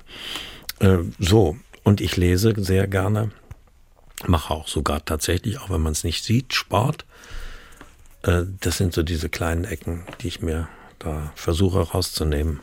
äh, 0.79 0.99
so. 1.19 1.57
Und 1.83 2.01
ich 2.01 2.17
lese 2.17 2.53
sehr 2.57 2.85
gerne, 2.87 3.31
mache 4.25 4.53
auch 4.53 4.67
sogar 4.67 5.05
tatsächlich, 5.05 5.59
auch 5.59 5.69
wenn 5.69 5.81
man 5.81 5.93
es 5.93 6.03
nicht 6.03 6.23
sieht, 6.23 6.53
Sport. 6.53 7.05
Äh, 8.23 8.43
das 8.61 8.77
sind 8.77 8.93
so 8.93 9.03
diese 9.03 9.29
kleinen 9.29 9.63
Ecken, 9.63 10.03
die 10.21 10.27
ich 10.27 10.41
mir 10.41 10.67
da 10.99 11.31
versuche 11.35 11.79
rauszunehmen. 11.79 12.59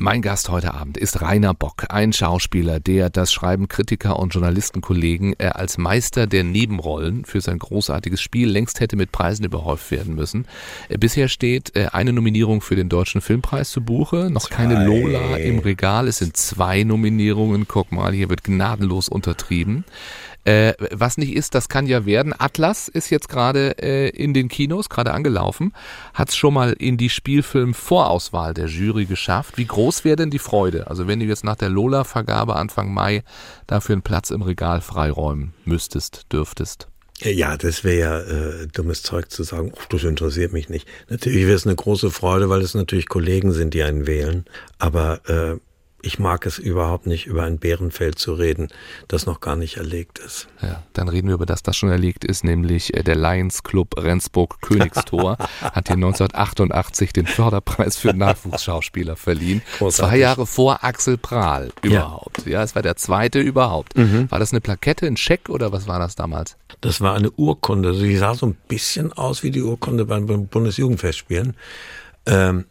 Mein 0.00 0.22
Gast 0.22 0.48
heute 0.48 0.74
Abend 0.74 0.96
ist 0.96 1.22
Rainer 1.22 1.54
Bock, 1.54 1.86
ein 1.88 2.12
Schauspieler, 2.12 2.78
der 2.78 3.10
das 3.10 3.32
Schreiben 3.32 3.66
Kritiker 3.66 4.16
und 4.20 4.32
Journalistenkollegen 4.32 5.34
äh, 5.40 5.46
als 5.46 5.76
Meister 5.76 6.28
der 6.28 6.44
Nebenrollen 6.44 7.24
für 7.24 7.40
sein 7.40 7.58
großartiges 7.58 8.20
Spiel 8.20 8.48
längst 8.48 8.78
hätte 8.78 8.94
mit 8.94 9.10
Preisen 9.10 9.44
überhäuft 9.44 9.90
werden 9.90 10.14
müssen. 10.14 10.46
Äh, 10.88 10.98
bisher 10.98 11.26
steht 11.26 11.74
äh, 11.74 11.88
eine 11.90 12.12
Nominierung 12.12 12.60
für 12.60 12.76
den 12.76 12.88
Deutschen 12.88 13.20
Filmpreis 13.20 13.72
zu 13.72 13.80
Buche, 13.80 14.30
noch 14.30 14.50
keine 14.50 14.84
Lola 14.84 15.36
im 15.36 15.58
Regal. 15.58 16.06
Es 16.06 16.18
sind 16.18 16.36
zwei 16.36 16.84
Nominierungen. 16.84 17.66
Guck 17.66 17.90
mal, 17.90 18.12
hier 18.12 18.28
wird 18.28 18.44
gnadenlos 18.44 19.08
untertrieben. 19.08 19.84
Äh, 20.44 20.74
was 20.92 21.18
nicht 21.18 21.34
ist, 21.34 21.54
das 21.54 21.68
kann 21.68 21.86
ja 21.86 22.06
werden. 22.06 22.34
Atlas 22.36 22.88
ist 22.88 23.10
jetzt 23.10 23.28
gerade 23.28 23.76
äh, 23.82 24.08
in 24.08 24.32
den 24.34 24.48
Kinos, 24.48 24.88
gerade 24.88 25.12
angelaufen, 25.12 25.74
hat 26.14 26.30
es 26.30 26.36
schon 26.36 26.54
mal 26.54 26.72
in 26.72 26.96
die 26.96 27.10
Spielfilm-Vorauswahl 27.10 28.54
der 28.54 28.66
Jury 28.66 29.04
geschafft. 29.04 29.58
Wie 29.58 29.66
groß 29.66 30.04
wäre 30.04 30.16
denn 30.16 30.30
die 30.30 30.38
Freude? 30.38 30.86
Also 30.86 31.06
wenn 31.06 31.20
du 31.20 31.26
jetzt 31.26 31.44
nach 31.44 31.56
der 31.56 31.68
Lola-Vergabe 31.68 32.56
Anfang 32.56 32.92
Mai 32.94 33.22
dafür 33.66 33.94
einen 33.94 34.02
Platz 34.02 34.30
im 34.30 34.42
Regal 34.42 34.80
freiräumen 34.80 35.52
müsstest, 35.64 36.26
dürftest. 36.32 36.88
Ja, 37.20 37.56
das 37.56 37.82
wäre 37.82 37.98
ja 37.98 38.20
äh, 38.20 38.68
dummes 38.68 39.02
Zeug 39.02 39.30
zu 39.30 39.42
sagen, 39.42 39.72
oh, 39.74 39.80
das 39.88 40.04
interessiert 40.04 40.52
mich 40.52 40.68
nicht. 40.68 40.86
Natürlich 41.08 41.46
wäre 41.46 41.56
es 41.56 41.66
eine 41.66 41.74
große 41.74 42.12
Freude, 42.12 42.48
weil 42.48 42.60
es 42.60 42.74
natürlich 42.74 43.08
Kollegen 43.08 43.50
sind, 43.50 43.74
die 43.74 43.82
einen 43.82 44.06
wählen. 44.06 44.44
Aber 44.78 45.20
äh, 45.28 45.58
ich 46.08 46.18
mag 46.18 46.46
es 46.46 46.58
überhaupt 46.58 47.06
nicht, 47.06 47.26
über 47.26 47.42
ein 47.42 47.58
Bärenfeld 47.58 48.18
zu 48.18 48.32
reden, 48.32 48.68
das 49.08 49.26
noch 49.26 49.40
gar 49.40 49.56
nicht 49.56 49.76
erlegt 49.76 50.18
ist. 50.18 50.48
Ja, 50.62 50.82
dann 50.94 51.08
reden 51.08 51.28
wir 51.28 51.34
über 51.34 51.44
das, 51.44 51.62
das 51.62 51.76
schon 51.76 51.90
erlegt 51.90 52.24
ist, 52.24 52.44
nämlich 52.44 52.94
äh, 52.94 53.04
der 53.04 53.14
Lions 53.14 53.62
Club 53.62 53.94
Rendsburg 53.98 54.62
Königstor 54.62 55.36
hat 55.60 55.88
hier 55.88 55.96
1988 55.96 57.12
den 57.12 57.26
Förderpreis 57.26 57.98
für 57.98 58.14
Nachwuchsschauspieler 58.14 59.16
verliehen. 59.16 59.60
Großartig. 59.76 60.10
Zwei 60.12 60.18
Jahre 60.18 60.46
vor 60.46 60.82
Axel 60.82 61.18
Prahl 61.18 61.70
überhaupt. 61.82 62.46
Ja, 62.46 62.62
es 62.62 62.74
war 62.74 62.82
der 62.82 62.96
zweite 62.96 63.40
überhaupt. 63.40 63.96
Mhm. 63.98 64.30
War 64.30 64.38
das 64.38 64.52
eine 64.52 64.62
Plakette, 64.62 65.06
ein 65.06 65.18
Scheck 65.18 65.50
oder 65.50 65.72
was 65.72 65.86
war 65.86 65.98
das 65.98 66.16
damals? 66.16 66.56
Das 66.80 67.02
war 67.02 67.14
eine 67.14 67.30
Urkunde. 67.32 67.94
Sie 67.94 68.16
sah 68.16 68.34
so 68.34 68.46
ein 68.46 68.56
bisschen 68.66 69.12
aus 69.12 69.42
wie 69.42 69.50
die 69.50 69.62
Urkunde 69.62 70.06
beim 70.06 70.46
Bundesjugendfestspielen. 70.46 71.54
Ähm, 72.24 72.64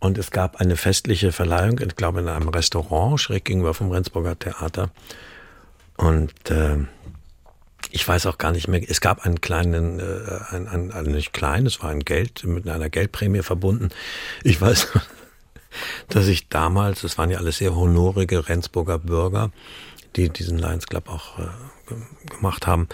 und 0.00 0.18
es 0.18 0.30
gab 0.30 0.56
eine 0.60 0.76
festliche 0.76 1.32
Verleihung, 1.32 1.80
ich 1.80 1.96
glaube 1.96 2.20
in 2.20 2.28
einem 2.28 2.48
Restaurant 2.48 3.20
schräg 3.20 3.44
gegenüber 3.44 3.74
vom 3.74 3.90
Rendsburger 3.90 4.38
Theater. 4.38 4.90
Und 5.96 6.50
äh, 6.50 6.78
ich 7.90 8.06
weiß 8.06 8.26
auch 8.26 8.38
gar 8.38 8.52
nicht 8.52 8.68
mehr, 8.68 8.82
es 8.86 9.00
gab 9.00 9.24
einen 9.24 9.40
kleinen, 9.40 10.00
äh, 10.00 10.40
ein, 10.50 10.68
ein, 10.68 10.90
ein, 10.90 11.04
nicht 11.04 11.32
klein, 11.32 11.66
es 11.66 11.82
war 11.82 11.90
ein 11.90 12.00
Geld 12.00 12.44
mit 12.44 12.68
einer 12.68 12.90
Geldprämie 12.90 13.42
verbunden. 13.42 13.90
Ich 14.42 14.60
weiß, 14.60 14.88
dass 16.08 16.26
ich 16.26 16.48
damals, 16.48 17.04
es 17.04 17.18
waren 17.18 17.30
ja 17.30 17.38
alles 17.38 17.58
sehr 17.58 17.74
honorige 17.74 18.48
Rendsburger 18.48 18.98
Bürger, 18.98 19.50
die 20.16 20.28
diesen 20.28 20.58
Lions 20.58 20.86
Club 20.86 21.08
auch 21.08 21.38
äh, 21.38 21.46
gemacht 22.30 22.66
haben. 22.66 22.88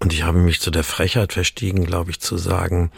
Und 0.00 0.12
ich 0.12 0.22
habe 0.22 0.38
mich 0.38 0.60
zu 0.60 0.70
der 0.70 0.84
Frechheit 0.84 1.32
verstiegen, 1.32 1.84
glaube 1.84 2.10
ich, 2.10 2.20
zu 2.20 2.36
sagen, 2.36 2.92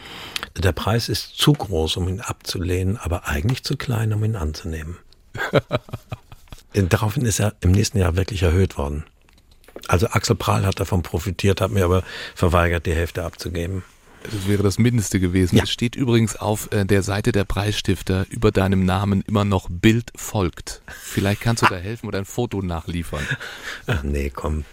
der 0.55 0.71
Preis 0.71 1.09
ist 1.09 1.35
zu 1.37 1.53
groß, 1.53 1.97
um 1.97 2.07
ihn 2.07 2.21
abzulehnen, 2.21 2.97
aber 2.97 3.27
eigentlich 3.27 3.63
zu 3.63 3.75
klein, 3.75 4.13
um 4.13 4.23
ihn 4.23 4.35
anzunehmen. 4.35 4.97
Daraufhin 6.73 7.25
ist 7.25 7.39
er 7.39 7.55
im 7.61 7.71
nächsten 7.71 7.97
Jahr 7.97 8.15
wirklich 8.15 8.43
erhöht 8.43 8.77
worden. 8.77 9.03
Also 9.87 10.07
Axel 10.07 10.35
Prahl 10.35 10.65
hat 10.65 10.79
davon 10.79 11.01
profitiert, 11.01 11.59
hat 11.59 11.71
mir 11.71 11.85
aber 11.85 12.03
verweigert, 12.35 12.85
die 12.85 12.93
Hälfte 12.93 13.23
abzugeben. 13.23 13.83
Das 14.23 14.47
wäre 14.47 14.61
das 14.61 14.77
Mindeste 14.77 15.19
gewesen. 15.19 15.55
Ja. 15.57 15.63
Es 15.63 15.71
steht 15.71 15.95
übrigens 15.95 16.35
auf 16.35 16.71
äh, 16.71 16.85
der 16.85 17.01
Seite 17.01 17.31
der 17.31 17.43
Preisstifter 17.43 18.27
über 18.29 18.51
deinem 18.51 18.85
Namen 18.85 19.23
immer 19.27 19.43
noch 19.43 19.67
Bild 19.69 20.11
folgt. 20.15 20.83
Vielleicht 21.01 21.41
kannst 21.41 21.63
du 21.63 21.67
da 21.67 21.75
helfen 21.77 22.07
oder 22.07 22.19
ein 22.19 22.25
Foto 22.25 22.61
nachliefern. 22.61 23.25
Ach 23.87 24.03
nee, 24.03 24.29
komm 24.29 24.63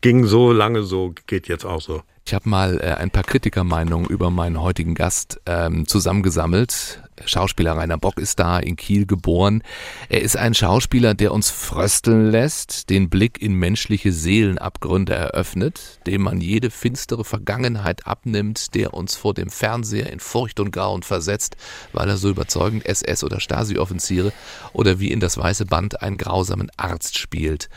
ging 0.00 0.26
so 0.26 0.52
lange 0.52 0.82
so, 0.82 1.14
geht 1.26 1.48
jetzt 1.48 1.64
auch 1.64 1.80
so. 1.80 2.02
Ich 2.28 2.34
habe 2.34 2.48
mal 2.48 2.80
äh, 2.80 2.94
ein 2.94 3.12
paar 3.12 3.22
Kritikermeinungen 3.22 4.08
über 4.08 4.30
meinen 4.30 4.60
heutigen 4.60 4.96
Gast 4.96 5.40
ähm, 5.46 5.86
zusammengesammelt. 5.86 7.00
Schauspieler 7.24 7.76
Rainer 7.76 7.98
Bock 7.98 8.18
ist 8.18 8.40
da, 8.40 8.58
in 8.58 8.74
Kiel 8.74 9.06
geboren. 9.06 9.62
Er 10.08 10.22
ist 10.22 10.36
ein 10.36 10.52
Schauspieler, 10.52 11.14
der 11.14 11.32
uns 11.32 11.50
frösteln 11.50 12.32
lässt, 12.32 12.90
den 12.90 13.10
Blick 13.10 13.40
in 13.40 13.54
menschliche 13.54 14.10
Seelenabgründe 14.10 15.14
eröffnet, 15.14 16.00
dem 16.08 16.22
man 16.22 16.40
jede 16.40 16.70
finstere 16.70 17.24
Vergangenheit 17.24 18.08
abnimmt, 18.08 18.74
der 18.74 18.92
uns 18.92 19.14
vor 19.14 19.32
dem 19.32 19.48
Fernseher 19.48 20.12
in 20.12 20.18
Furcht 20.18 20.58
und 20.58 20.72
Grauen 20.72 21.04
versetzt, 21.04 21.56
weil 21.92 22.08
er 22.08 22.16
so 22.16 22.28
überzeugend 22.28 22.84
SS- 22.86 23.22
oder 23.22 23.38
Stasi-Offiziere 23.38 24.32
oder 24.72 24.98
wie 24.98 25.12
in 25.12 25.20
das 25.20 25.38
Weiße 25.38 25.64
Band 25.64 26.02
einen 26.02 26.16
grausamen 26.16 26.72
Arzt 26.76 27.16
spielt. 27.18 27.68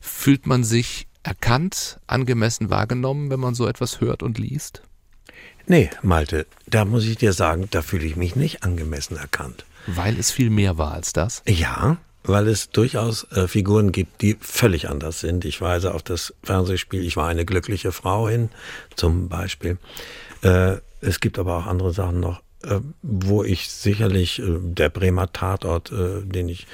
Fühlt 0.00 0.46
man 0.46 0.64
sich 0.64 1.07
erkannt, 1.28 2.00
angemessen 2.06 2.70
wahrgenommen, 2.70 3.30
wenn 3.30 3.40
man 3.40 3.54
so 3.54 3.66
etwas 3.66 4.00
hört 4.00 4.22
und 4.22 4.38
liest? 4.38 4.82
Nee, 5.66 5.90
Malte, 6.02 6.46
da 6.66 6.86
muss 6.86 7.04
ich 7.04 7.18
dir 7.18 7.34
sagen, 7.34 7.68
da 7.70 7.82
fühle 7.82 8.06
ich 8.06 8.16
mich 8.16 8.34
nicht 8.34 8.62
angemessen 8.62 9.18
erkannt. 9.18 9.66
Weil 9.86 10.18
es 10.18 10.30
viel 10.30 10.48
mehr 10.48 10.78
war 10.78 10.92
als 10.92 11.12
das? 11.12 11.42
Ja, 11.46 11.98
weil 12.24 12.48
es 12.48 12.70
durchaus 12.70 13.30
äh, 13.32 13.46
Figuren 13.46 13.92
gibt, 13.92 14.22
die 14.22 14.38
völlig 14.40 14.88
anders 14.88 15.20
sind. 15.20 15.44
Ich 15.44 15.60
weise 15.60 15.92
auf 15.94 16.02
das 16.02 16.34
Fernsehspiel 16.42 17.04
Ich 17.04 17.16
war 17.16 17.28
eine 17.28 17.44
glückliche 17.44 17.92
Frau 17.92 18.28
hin, 18.28 18.48
zum 18.96 19.28
Beispiel. 19.28 19.76
Äh, 20.42 20.76
es 21.02 21.20
gibt 21.20 21.38
aber 21.38 21.58
auch 21.58 21.66
andere 21.66 21.92
Sachen 21.92 22.20
noch, 22.20 22.40
äh, 22.64 22.80
wo 23.02 23.44
ich 23.44 23.70
sicherlich 23.70 24.40
äh, 24.40 24.58
der 24.60 24.88
Bremer 24.88 25.30
Tatort, 25.32 25.92
äh, 25.92 26.22
den 26.22 26.48
ich 26.48 26.66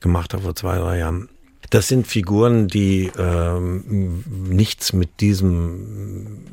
gemacht 0.00 0.34
habe 0.34 0.42
vor 0.42 0.56
zwei, 0.56 0.78
drei 0.78 0.98
Jahren, 0.98 1.28
das 1.70 1.88
sind 1.88 2.06
Figuren, 2.06 2.68
die 2.68 3.10
ähm, 3.16 4.22
nichts 4.28 4.92
mit 4.92 5.20
diesem 5.20 6.44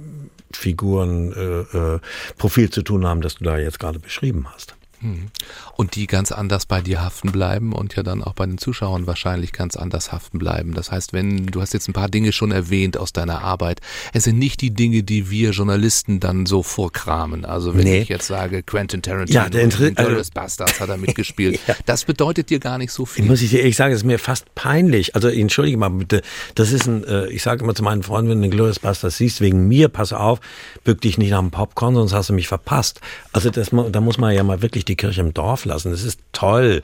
Figurenprofil 0.52 2.64
äh, 2.64 2.68
äh, 2.68 2.70
zu 2.70 2.84
tun 2.84 3.06
haben, 3.06 3.20
das 3.22 3.36
du 3.36 3.44
da 3.44 3.58
jetzt 3.58 3.80
gerade 3.80 4.00
beschrieben 4.00 4.48
hast. 4.54 4.77
Hm. 5.02 5.28
Und 5.76 5.96
die 5.96 6.08
ganz 6.08 6.32
anders 6.32 6.66
bei 6.66 6.82
dir 6.82 7.04
haften 7.04 7.32
bleiben 7.32 7.74
und 7.74 7.96
ja 7.96 8.02
dann 8.02 8.24
auch 8.24 8.34
bei 8.34 8.46
den 8.48 8.58
Zuschauern 8.58 9.06
wahrscheinlich 9.06 9.54
ganz 9.54 9.76
anders 9.76 10.12
haften 10.12 10.40
bleiben. 10.40 10.74
Das 10.74 10.92
heißt, 10.92 11.14
wenn 11.14 11.46
du 11.46 11.62
hast 11.62 11.74
jetzt 11.74 11.88
ein 11.88 11.94
paar 11.94 12.10
Dinge 12.10 12.32
schon 12.32 12.52
erwähnt 12.52 12.98
aus 12.98 13.14
deiner 13.14 13.44
Arbeit, 13.44 13.82
es 14.14 14.24
sind 14.24 14.40
nicht 14.40 14.62
die 14.62 14.72
Dinge, 14.72 15.04
die 15.04 15.30
wir 15.30 15.52
Journalisten 15.52 16.20
dann 16.20 16.48
so 16.48 16.64
vorkramen. 16.64 17.46
Also 17.46 17.76
wenn 17.76 17.84
nee. 17.84 18.02
ich 18.02 18.10
jetzt 18.10 18.26
sage, 18.26 18.64
Quentin 18.64 19.04
Tarantino, 19.04 19.40
ja, 19.40 19.50
der 19.50 19.64
in 19.64 19.98
also, 19.98 20.32
Bastards 20.34 20.80
hat 20.80 20.90
er 20.90 20.98
mitgespielt, 20.98 21.60
ja. 21.68 21.76
das 21.86 22.06
bedeutet 22.06 22.50
dir 22.50 22.60
gar 22.60 22.80
nicht 22.80 22.92
so 22.92 23.06
viel. 23.06 23.26
Muss 23.26 23.44
ich 23.44 23.52
dir 23.52 23.60
ehrlich 23.60 23.76
sagen, 23.76 23.94
es 23.94 24.00
ist 24.00 24.06
mir 24.06 24.18
fast 24.18 24.54
peinlich. 24.56 25.14
Also 25.14 25.28
entschuldige 25.28 25.78
mal 25.78 25.90
bitte, 25.90 26.24
das 26.56 26.72
ist 26.72 26.88
ein, 26.88 27.04
äh, 27.04 27.28
ich 27.28 27.44
sage 27.44 27.64
immer 27.64 27.76
zu 27.76 27.84
meinen 27.84 28.02
Freunden, 28.02 28.32
wenn 28.32 28.42
du 28.42 28.48
den 28.48 28.52
Glorious 28.52 28.80
Bastards 28.80 29.18
siehst, 29.18 29.42
wegen 29.42 29.68
mir, 29.68 29.90
pass 29.90 30.12
auf, 30.12 30.40
bück 30.84 31.02
dich 31.02 31.20
nicht 31.20 31.30
nach 31.30 31.40
dem 31.40 31.52
Popcorn, 31.52 31.94
sonst 31.94 32.14
hast 32.14 32.30
du 32.30 32.34
mich 32.34 32.48
verpasst. 32.48 33.00
Also 33.32 33.52
das, 33.52 33.70
da 33.92 34.02
muss 34.02 34.18
man 34.18 34.34
ja 34.34 34.44
mal 34.44 34.64
wirklich 34.64 34.87
die 34.88 34.96
Kirche 34.96 35.22
im 35.22 35.34
Dorf 35.34 35.66
lassen. 35.66 35.92
Es 35.92 36.04
ist 36.04 36.20
toll, 36.32 36.82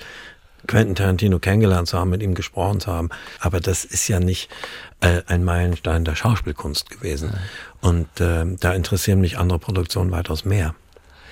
Quentin 0.68 0.96
Tarantino 0.96 1.40
kennengelernt 1.40 1.88
zu 1.88 1.98
haben, 1.98 2.10
mit 2.10 2.24
ihm 2.24 2.36
gesprochen 2.36 2.80
zu 2.80 2.92
haben. 2.92 3.10
Aber 3.40 3.60
das 3.60 3.84
ist 3.86 4.08
ja 4.08 4.20
nicht 4.20 4.50
äh, 5.02 5.22
ein 5.28 5.44
Meilenstein 5.44 6.06
der 6.06 6.16
Schauspielkunst 6.16 6.90
gewesen. 6.90 7.34
Und 7.82 8.08
äh, 8.20 8.46
da 8.60 8.74
interessieren 8.74 9.20
mich 9.20 9.38
andere 9.38 9.60
Produktionen 9.60 10.12
weitaus 10.12 10.46
mehr. 10.46 10.76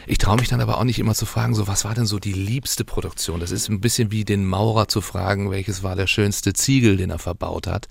Ich 0.07 0.17
traue 0.17 0.38
mich 0.38 0.49
dann 0.49 0.61
aber 0.61 0.80
auch 0.80 0.84
nicht 0.84 0.97
immer 0.97 1.13
zu 1.13 1.26
fragen, 1.26 1.53
so 1.53 1.67
was 1.67 1.86
war 1.86 1.93
denn 1.93 2.07
so 2.07 2.17
die 2.17 2.34
liebste 2.34 2.84
Produktion? 2.84 3.39
Das 3.39 3.51
ist 3.51 3.69
ein 3.69 3.82
bisschen 3.82 4.11
wie 4.11 4.26
den 4.26 4.45
Maurer 4.45 4.88
zu 4.88 4.99
fragen, 4.99 5.51
welches 5.51 5.84
war 5.84 5.95
der 5.95 6.07
schönste 6.07 6.53
Ziegel, 6.53 6.97
den 6.97 7.11
er 7.11 7.19
verbaut 7.19 7.67
hat. 7.67 7.88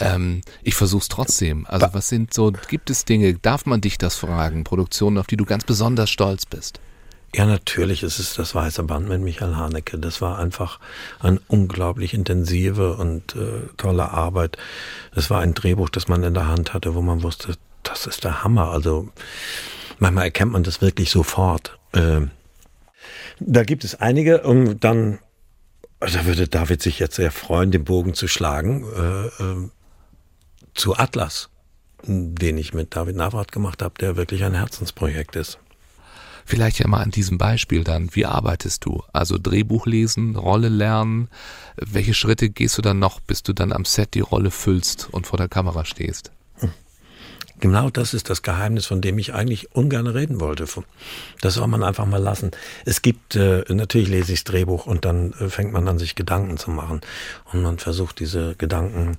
Ähm, 0.00 0.40
ich 0.62 0.74
versuch's 0.74 1.08
trotzdem. 1.08 1.64
Also 1.66 1.88
was 1.92 2.08
sind 2.08 2.34
so, 2.34 2.52
gibt 2.68 2.90
es 2.90 3.04
Dinge, 3.04 3.34
darf 3.34 3.66
man 3.66 3.80
dich 3.80 3.98
das 3.98 4.16
fragen? 4.16 4.64
Produktionen, 4.64 5.16
auf 5.16 5.28
die 5.28 5.36
du 5.36 5.44
ganz 5.44 5.64
besonders 5.64 6.10
stolz 6.10 6.44
bist? 6.44 6.80
Ja, 7.34 7.46
natürlich 7.46 8.04
ist 8.04 8.20
es 8.20 8.34
das 8.34 8.54
Weiße 8.54 8.84
Band 8.84 9.08
mit 9.08 9.20
Michael 9.20 9.56
Haneke. 9.56 9.98
Das 9.98 10.20
war 10.20 10.38
einfach 10.38 10.78
eine 11.18 11.40
unglaublich 11.48 12.14
intensive 12.14 12.94
und 12.94 13.34
äh, 13.34 13.66
tolle 13.76 14.10
Arbeit. 14.10 14.56
Das 15.16 15.30
war 15.30 15.40
ein 15.40 15.52
Drehbuch, 15.52 15.90
das 15.90 16.06
man 16.06 16.22
in 16.22 16.34
der 16.34 16.46
Hand 16.46 16.74
hatte, 16.74 16.94
wo 16.94 17.02
man 17.02 17.24
wusste, 17.24 17.56
das 17.82 18.06
ist 18.06 18.22
der 18.22 18.44
Hammer. 18.44 18.70
Also 18.70 19.08
manchmal 19.98 20.26
erkennt 20.26 20.52
man 20.52 20.62
das 20.62 20.80
wirklich 20.80 21.10
sofort. 21.10 21.76
Äh, 21.90 22.20
da 23.40 23.64
gibt 23.64 23.82
es 23.82 23.96
einige 23.96 24.42
und 24.42 24.84
dann, 24.84 25.18
da 25.98 26.26
würde 26.26 26.46
David 26.46 26.82
sich 26.82 27.00
jetzt 27.00 27.16
sehr 27.16 27.32
freuen, 27.32 27.72
den 27.72 27.82
Bogen 27.82 28.14
zu 28.14 28.28
schlagen, 28.28 28.84
äh, 28.96 29.26
äh, 29.42 29.70
zu 30.74 30.96
Atlas, 30.96 31.50
den 32.04 32.58
ich 32.58 32.74
mit 32.74 32.94
David 32.94 33.16
Navrat 33.16 33.50
gemacht 33.50 33.82
habe, 33.82 33.94
der 33.98 34.14
wirklich 34.14 34.44
ein 34.44 34.54
Herzensprojekt 34.54 35.34
ist. 35.34 35.58
Vielleicht 36.44 36.78
ja 36.78 36.86
mal 36.88 37.02
an 37.02 37.10
diesem 37.10 37.38
Beispiel 37.38 37.84
dann. 37.84 38.10
Wie 38.12 38.26
arbeitest 38.26 38.84
du? 38.84 39.02
Also 39.12 39.38
Drehbuch 39.38 39.86
lesen, 39.86 40.36
Rolle 40.36 40.68
lernen. 40.68 41.28
Welche 41.76 42.14
Schritte 42.14 42.50
gehst 42.50 42.76
du 42.78 42.82
dann 42.82 42.98
noch, 42.98 43.20
bis 43.20 43.42
du 43.42 43.52
dann 43.52 43.72
am 43.72 43.84
Set 43.84 44.14
die 44.14 44.20
Rolle 44.20 44.50
füllst 44.50 45.08
und 45.10 45.26
vor 45.26 45.38
der 45.38 45.48
Kamera 45.48 45.84
stehst? 45.84 46.30
Genau 47.60 47.88
das 47.88 48.14
ist 48.14 48.28
das 48.28 48.42
Geheimnis, 48.42 48.84
von 48.84 49.00
dem 49.00 49.18
ich 49.18 49.32
eigentlich 49.32 49.74
ungern 49.74 50.06
reden 50.06 50.40
wollte. 50.40 50.66
Das 51.40 51.54
soll 51.54 51.66
man 51.66 51.82
einfach 51.82 52.04
mal 52.04 52.20
lassen. 52.20 52.50
Es 52.84 53.00
gibt, 53.00 53.36
äh, 53.36 53.64
natürlich 53.68 54.08
lese 54.08 54.32
ich 54.32 54.40
das 54.40 54.52
Drehbuch 54.52 54.86
und 54.86 55.04
dann 55.04 55.32
äh, 55.34 55.48
fängt 55.48 55.72
man 55.72 55.88
an, 55.88 55.98
sich 55.98 56.14
Gedanken 56.14 56.58
zu 56.58 56.70
machen. 56.70 57.00
Und 57.52 57.62
man 57.62 57.78
versucht 57.78 58.18
diese 58.18 58.54
Gedanken 58.56 59.16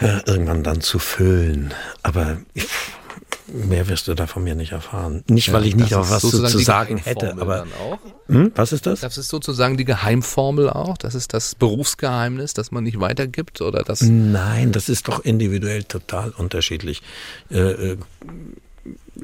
äh, 0.00 0.20
irgendwann 0.26 0.62
dann 0.62 0.82
zu 0.82 0.98
füllen. 0.98 1.72
Aber 2.02 2.36
ich, 2.54 2.68
Mehr 3.48 3.88
wirst 3.88 4.08
du 4.08 4.14
da 4.14 4.26
von 4.26 4.42
mir 4.42 4.54
nicht 4.54 4.72
erfahren. 4.72 5.22
Nicht, 5.28 5.52
weil 5.52 5.66
ich 5.66 5.76
nicht 5.76 5.94
auf 5.94 6.10
was 6.10 6.22
zu, 6.22 6.42
zu 6.44 6.58
sagen 6.58 6.96
hätte, 6.96 7.32
aber. 7.32 7.66
Hm? 8.28 8.50
Was 8.54 8.72
ist 8.72 8.86
das? 8.86 9.00
Das 9.00 9.18
ist 9.18 9.28
sozusagen 9.28 9.76
die 9.76 9.84
Geheimformel 9.84 10.68
auch. 10.68 10.96
Das 10.96 11.14
ist 11.14 11.32
das 11.32 11.54
Berufsgeheimnis, 11.54 12.54
das 12.54 12.72
man 12.72 12.84
nicht 12.84 12.98
weitergibt 12.98 13.60
oder 13.60 13.84
das. 13.84 14.00
Nein, 14.00 14.72
das 14.72 14.88
ist 14.88 15.08
doch 15.08 15.24
individuell 15.24 15.84
total 15.84 16.30
unterschiedlich. 16.30 17.02
Äh, 17.50 17.92
äh 17.92 17.96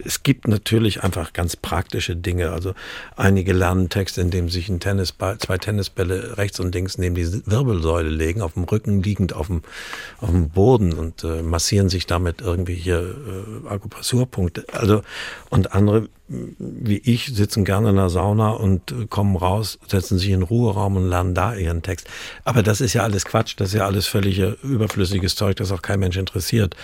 es 0.04 0.22
gibt 0.22 0.48
natürlich 0.48 1.02
einfach 1.02 1.32
ganz 1.32 1.56
praktische 1.56 2.16
Dinge. 2.16 2.50
Also 2.50 2.74
einige 3.16 3.52
lernen 3.52 3.88
Text, 3.88 4.18
indem 4.18 4.48
sich 4.48 4.68
ein 4.68 4.80
Tennisball, 4.80 5.38
zwei 5.38 5.58
Tennisbälle 5.58 6.38
rechts 6.38 6.60
und 6.60 6.74
links 6.74 6.98
neben 6.98 7.14
die 7.14 7.46
Wirbelsäule 7.46 8.08
legen, 8.08 8.40
auf 8.42 8.54
dem 8.54 8.64
Rücken 8.64 9.02
liegend 9.02 9.34
auf 9.34 9.48
dem, 9.48 9.62
auf 10.20 10.30
dem 10.30 10.48
Boden 10.50 10.92
und 10.92 11.24
äh, 11.24 11.42
massieren 11.42 11.88
sich 11.88 12.06
damit 12.06 12.40
irgendwie 12.40 12.74
hier 12.74 13.00
äh, 13.00 13.68
Akupressurpunkte. 13.68 14.66
Also 14.72 15.02
und 15.50 15.72
andere 15.72 16.08
wie 16.58 16.98
ich 16.98 17.26
sitzen 17.26 17.64
gerne 17.64 17.90
in 17.90 17.96
der 17.96 18.08
Sauna 18.08 18.50
und 18.50 18.90
äh, 18.92 19.06
kommen 19.06 19.36
raus, 19.36 19.78
setzen 19.86 20.18
sich 20.18 20.30
in 20.30 20.40
den 20.40 20.42
Ruheraum 20.44 20.96
und 20.96 21.08
lernen 21.08 21.34
da 21.34 21.54
ihren 21.54 21.82
Text. 21.82 22.08
Aber 22.44 22.62
das 22.62 22.80
ist 22.80 22.94
ja 22.94 23.02
alles 23.02 23.24
Quatsch, 23.24 23.54
das 23.58 23.68
ist 23.68 23.74
ja 23.74 23.86
alles 23.86 24.06
völlig 24.06 24.38
überflüssiges 24.62 25.34
Zeug, 25.34 25.56
das 25.56 25.72
auch 25.72 25.82
kein 25.82 26.00
Mensch 26.00 26.16
interessiert. 26.16 26.74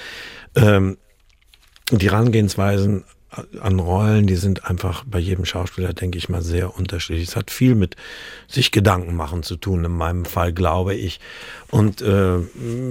Ähm, 0.54 0.98
die 1.90 2.10
Herangehensweisen 2.10 3.04
an 3.60 3.78
Rollen, 3.78 4.26
die 4.26 4.36
sind 4.36 4.64
einfach 4.64 5.04
bei 5.04 5.18
jedem 5.18 5.44
Schauspieler, 5.44 5.92
denke 5.92 6.16
ich 6.16 6.28
mal, 6.28 6.42
sehr 6.42 6.76
unterschiedlich. 6.76 7.28
Es 7.28 7.36
hat 7.36 7.50
viel 7.50 7.74
mit 7.74 7.96
sich 8.46 8.72
Gedanken 8.72 9.14
machen 9.14 9.42
zu 9.42 9.56
tun, 9.56 9.84
in 9.84 9.92
meinem 9.92 10.24
Fall 10.24 10.52
glaube 10.52 10.94
ich, 10.94 11.20
und 11.70 12.00
äh, 12.00 12.38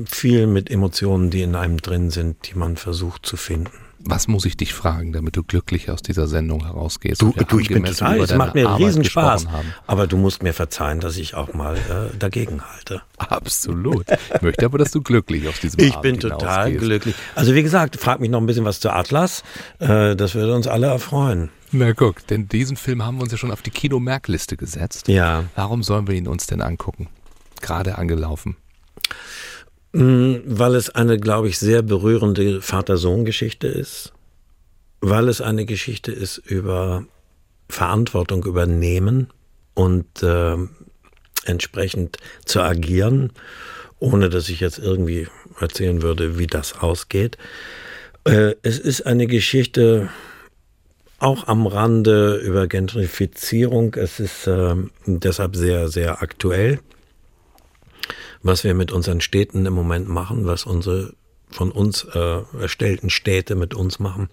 viel 0.05 0.47
mit 0.47 0.69
Emotionen, 0.69 1.31
die 1.31 1.41
in 1.41 1.55
einem 1.55 1.77
drin 1.77 2.11
sind, 2.11 2.47
die 2.47 2.57
man 2.57 2.77
versucht 2.77 3.25
zu 3.25 3.35
finden. 3.35 3.86
Was 3.99 4.27
muss 4.27 4.45
ich 4.45 4.55
dich 4.55 4.73
fragen, 4.73 5.11
damit 5.11 5.35
du 5.35 5.43
glücklich 5.43 5.89
aus 5.89 6.01
dieser 6.01 6.27
Sendung 6.27 6.65
herausgehst? 6.65 7.21
Du, 7.21 7.33
du 7.33 7.59
ich 7.59 7.69
bin 7.69 7.83
total, 7.83 8.19
es 8.19 8.33
macht 8.35 8.55
mir 8.55 8.77
riesen 8.77 9.03
Spaß. 9.03 9.47
Aber 9.85 10.07
du 10.07 10.17
musst 10.17 10.43
mir 10.43 10.53
verzeihen, 10.53 10.99
dass 10.99 11.17
ich 11.17 11.35
auch 11.35 11.53
mal 11.53 11.75
äh, 11.75 12.17
dagegen 12.17 12.61
halte. 12.61 13.01
Absolut. 13.17 14.05
Ich 14.35 14.41
möchte 14.41 14.65
aber, 14.65 14.77
dass 14.77 14.91
du 14.91 15.01
glücklich 15.01 15.47
aus 15.47 15.59
diesem 15.59 15.79
Ich 15.79 15.93
Abend 15.95 16.03
bin 16.03 16.19
total 16.19 16.73
glücklich. 16.73 17.15
Also 17.35 17.55
wie 17.55 17.63
gesagt, 17.63 17.97
frag 17.97 18.19
mich 18.19 18.29
noch 18.29 18.39
ein 18.39 18.45
bisschen 18.45 18.65
was 18.65 18.79
zu 18.79 18.91
Atlas. 18.91 19.43
Äh, 19.79 20.15
das 20.15 20.35
würde 20.35 20.53
uns 20.55 20.67
alle 20.67 20.87
erfreuen. 20.87 21.49
Na 21.71 21.91
guck, 21.93 22.25
denn 22.27 22.47
diesen 22.47 22.77
Film 22.77 23.03
haben 23.03 23.17
wir 23.17 23.23
uns 23.23 23.31
ja 23.31 23.37
schon 23.37 23.51
auf 23.51 23.61
die 23.61 23.71
Kinomerkliste 23.71 24.55
gesetzt. 24.55 25.07
Ja. 25.07 25.45
Warum 25.55 25.83
sollen 25.83 26.07
wir 26.07 26.15
ihn 26.15 26.27
uns 26.27 26.47
denn 26.47 26.61
angucken? 26.61 27.07
Gerade 27.61 27.97
angelaufen. 27.97 28.55
Mm, 29.97 30.43
weil 30.45 30.75
es 30.75 30.91
eine, 30.91 31.17
glaube 31.17 31.47
ich, 31.47 31.57
sehr 31.57 31.81
berührende 31.81 32.61
Vater-Sohn-Geschichte 32.61 33.67
ist. 33.67 34.13
Weil 35.01 35.27
es 35.27 35.41
eine 35.41 35.65
Geschichte 35.65 36.11
ist 36.11 36.37
über 36.37 37.05
Verantwortung 37.67 38.43
übernehmen 38.45 39.33
und 39.73 40.21
äh, 40.21 40.55
entsprechend 41.45 42.17
zu 42.45 42.61
agieren, 42.61 43.31
ohne 43.97 44.29
dass 44.29 44.49
ich 44.49 44.59
jetzt 44.59 44.77
irgendwie 44.77 45.27
erzählen 45.59 46.03
würde, 46.03 46.37
wie 46.37 46.47
das 46.47 46.77
ausgeht. 46.79 47.39
Äh, 48.23 48.53
es 48.61 48.77
ist 48.77 49.07
eine 49.07 49.25
Geschichte 49.25 50.09
auch 51.17 51.47
am 51.47 51.65
Rande 51.65 52.35
über 52.35 52.67
Gentrifizierung. 52.67 53.95
Es 53.95 54.19
ist 54.19 54.45
äh, 54.45 54.75
deshalb 55.07 55.55
sehr, 55.55 55.89
sehr 55.89 56.21
aktuell 56.21 56.81
was 58.41 58.63
wir 58.63 58.73
mit 58.73 58.91
unseren 58.91 59.21
Städten 59.21 59.65
im 59.65 59.73
Moment 59.73 60.07
machen, 60.07 60.45
was 60.45 60.65
unsere 60.65 61.13
von 61.49 61.71
uns 61.71 62.03
äh, 62.13 62.41
erstellten 62.59 63.09
Städte 63.09 63.55
mit 63.55 63.73
uns 63.73 63.99
machen. 63.99 64.29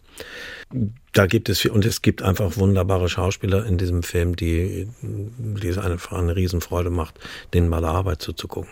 Da 1.13 1.27
gibt 1.27 1.49
es 1.49 1.65
und 1.65 1.85
es 1.85 2.03
gibt 2.03 2.23
einfach 2.23 2.57
wunderbare 2.57 3.09
Schauspieler 3.09 3.65
in 3.67 3.79
diesem 3.79 4.03
Film, 4.03 4.35
die, 4.35 4.89
die 5.01 5.69
es 5.69 5.79
einfach 5.79 6.19
eine 6.19 6.35
Riesenfreude 6.35 6.91
macht, 6.91 7.19
denen 7.53 7.69
mal 7.69 7.85
Arbeit 7.85 8.21
zuzugucken. 8.21 8.71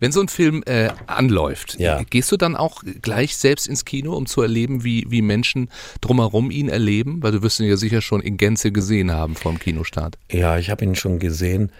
Wenn 0.00 0.12
so 0.12 0.20
ein 0.20 0.28
Film 0.28 0.62
äh, 0.66 0.90
anläuft, 1.06 1.78
ja. 1.78 2.02
gehst 2.04 2.30
du 2.30 2.36
dann 2.36 2.56
auch 2.56 2.82
gleich 3.02 3.36
selbst 3.36 3.66
ins 3.66 3.84
Kino, 3.84 4.14
um 4.14 4.26
zu 4.26 4.40
erleben, 4.42 4.84
wie, 4.84 5.06
wie 5.08 5.22
Menschen 5.22 5.70
drumherum 6.00 6.50
ihn 6.50 6.68
erleben? 6.68 7.22
Weil 7.22 7.32
du 7.32 7.42
wirst 7.42 7.58
ihn 7.60 7.66
ja 7.66 7.76
sicher 7.76 8.00
schon 8.00 8.20
in 8.20 8.36
Gänze 8.36 8.70
gesehen 8.70 9.10
haben 9.10 9.34
vom 9.34 9.58
Kinostart. 9.58 10.18
Ja, 10.30 10.56
ich 10.56 10.70
habe 10.70 10.84
ihn 10.84 10.94
schon 10.94 11.18
gesehen. 11.18 11.72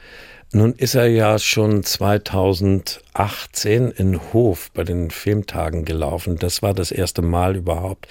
Nun 0.56 0.72
ist 0.72 0.94
er 0.94 1.06
ja 1.06 1.38
schon 1.38 1.82
2018 1.82 3.90
in 3.90 4.32
Hof 4.32 4.70
bei 4.72 4.84
den 4.84 5.10
Filmtagen 5.10 5.84
gelaufen. 5.84 6.38
Das 6.38 6.62
war 6.62 6.72
das 6.72 6.90
erste 6.90 7.20
Mal 7.20 7.56
überhaupt, 7.56 8.08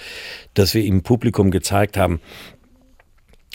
dass 0.54 0.72
wir 0.72 0.84
ihm 0.84 1.02
Publikum 1.02 1.50
gezeigt 1.50 1.96
haben. 1.96 2.20